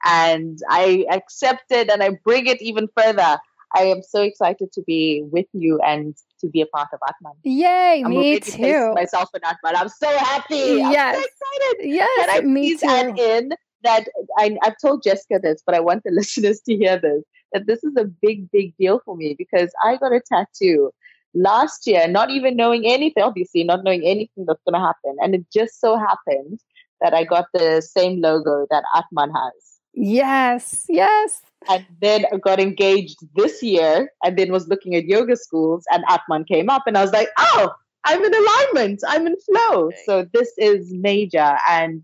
and 0.05 0.59
I 0.69 1.07
accept 1.11 1.71
it 1.71 1.91
and 1.91 2.03
I 2.03 2.11
bring 2.25 2.47
it 2.47 2.61
even 2.61 2.89
further. 2.97 3.39
I 3.75 3.85
am 3.85 4.03
so 4.03 4.23
excited 4.23 4.71
to 4.73 4.83
be 4.83 5.23
with 5.31 5.47
you 5.53 5.81
and 5.81 6.15
to 6.41 6.49
be 6.49 6.61
a 6.61 6.67
part 6.67 6.89
of 6.93 6.99
Atman. 7.09 7.33
Yay, 7.45 8.03
I'm 8.05 8.11
me 8.11 8.39
too. 8.41 8.93
Myself 8.93 9.31
in 9.35 9.41
Atman. 9.45 9.77
I'm 9.77 9.89
so 9.89 10.09
happy. 10.19 10.55
Yes. 10.57 11.17
I'm 11.17 11.23
so 11.23 11.29
excited. 11.29 11.91
Yes, 11.91 12.19
and 12.21 12.31
I 12.31 12.41
me 12.43 12.77
too. 12.77 12.87
add 12.87 13.19
in 13.19 13.53
that 13.83 14.09
I, 14.39 14.59
I've 14.63 14.77
told 14.81 15.03
Jessica 15.03 15.39
this, 15.43 15.63
but 15.65 15.75
I 15.75 15.81
want 15.81 16.03
the 16.05 16.11
listeners 16.13 16.61
to 16.67 16.77
hear 16.77 16.99
this 16.99 17.23
that 17.53 17.67
this 17.67 17.85
is 17.85 17.95
a 17.97 18.05
big, 18.05 18.51
big 18.51 18.75
deal 18.79 19.01
for 19.05 19.17
me 19.17 19.35
because 19.37 19.71
I 19.85 19.97
got 19.97 20.13
a 20.13 20.21
tattoo 20.21 20.91
last 21.35 21.87
year, 21.87 22.07
not 22.09 22.31
even 22.31 22.57
knowing 22.57 22.87
anything, 22.87 23.23
obviously, 23.23 23.65
not 23.65 23.85
knowing 23.85 24.05
anything 24.05 24.45
that's 24.47 24.63
going 24.69 24.81
to 24.81 24.87
happen. 24.87 25.17
And 25.21 25.35
it 25.35 25.45
just 25.53 25.81
so 25.81 25.99
happened 25.99 26.61
that 27.01 27.15
I 27.15 27.25
got 27.25 27.47
the 27.53 27.83
same 27.83 28.21
logo 28.21 28.67
that 28.71 28.85
Atman 28.95 29.31
has. 29.35 29.53
Yes, 29.95 30.87
yes. 30.89 31.43
And 31.69 31.85
then 32.01 32.25
I 32.33 32.39
got 32.39 32.59
engaged 32.61 33.19
this 33.35 33.63
year 33.63 34.11
and 34.25 34.39
then 34.39 34.51
was 34.51 34.69
looking 34.69 34.95
at 34.95 35.05
yoga 35.05 35.37
schools 35.37 35.85
and 35.93 36.05
Atman 36.09 36.45
came 36.45 36.71
up 36.71 36.85
and 36.87 36.97
I 36.97 37.03
was 37.03 37.13
like, 37.13 37.29
oh, 37.39 37.73
I'm 38.05 38.25
in 38.25 38.35
alignment. 38.35 39.03
I'm 39.07 39.27
in 39.27 39.37
flow. 39.41 39.91
So 40.07 40.27
this 40.33 40.53
is 40.59 40.93
major 40.93 41.57
and 41.69 42.03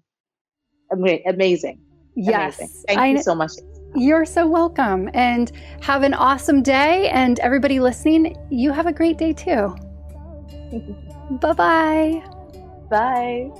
amazing. 0.92 1.80
Yes. 2.14 2.58
Amazing. 2.58 2.84
Thank 2.86 3.00
I, 3.00 3.06
you 3.08 3.22
so 3.22 3.34
much. 3.34 3.52
You're 3.98 4.24
so 4.24 4.46
welcome. 4.46 5.10
And 5.14 5.50
have 5.80 6.02
an 6.02 6.14
awesome 6.14 6.62
day. 6.62 7.08
And 7.10 7.38
everybody 7.40 7.80
listening, 7.80 8.36
you 8.50 8.72
have 8.72 8.86
a 8.86 8.92
great 8.92 9.18
day 9.18 9.32
too. 9.32 9.76
Bye-bye. 11.30 12.22
Bye. 12.88 13.50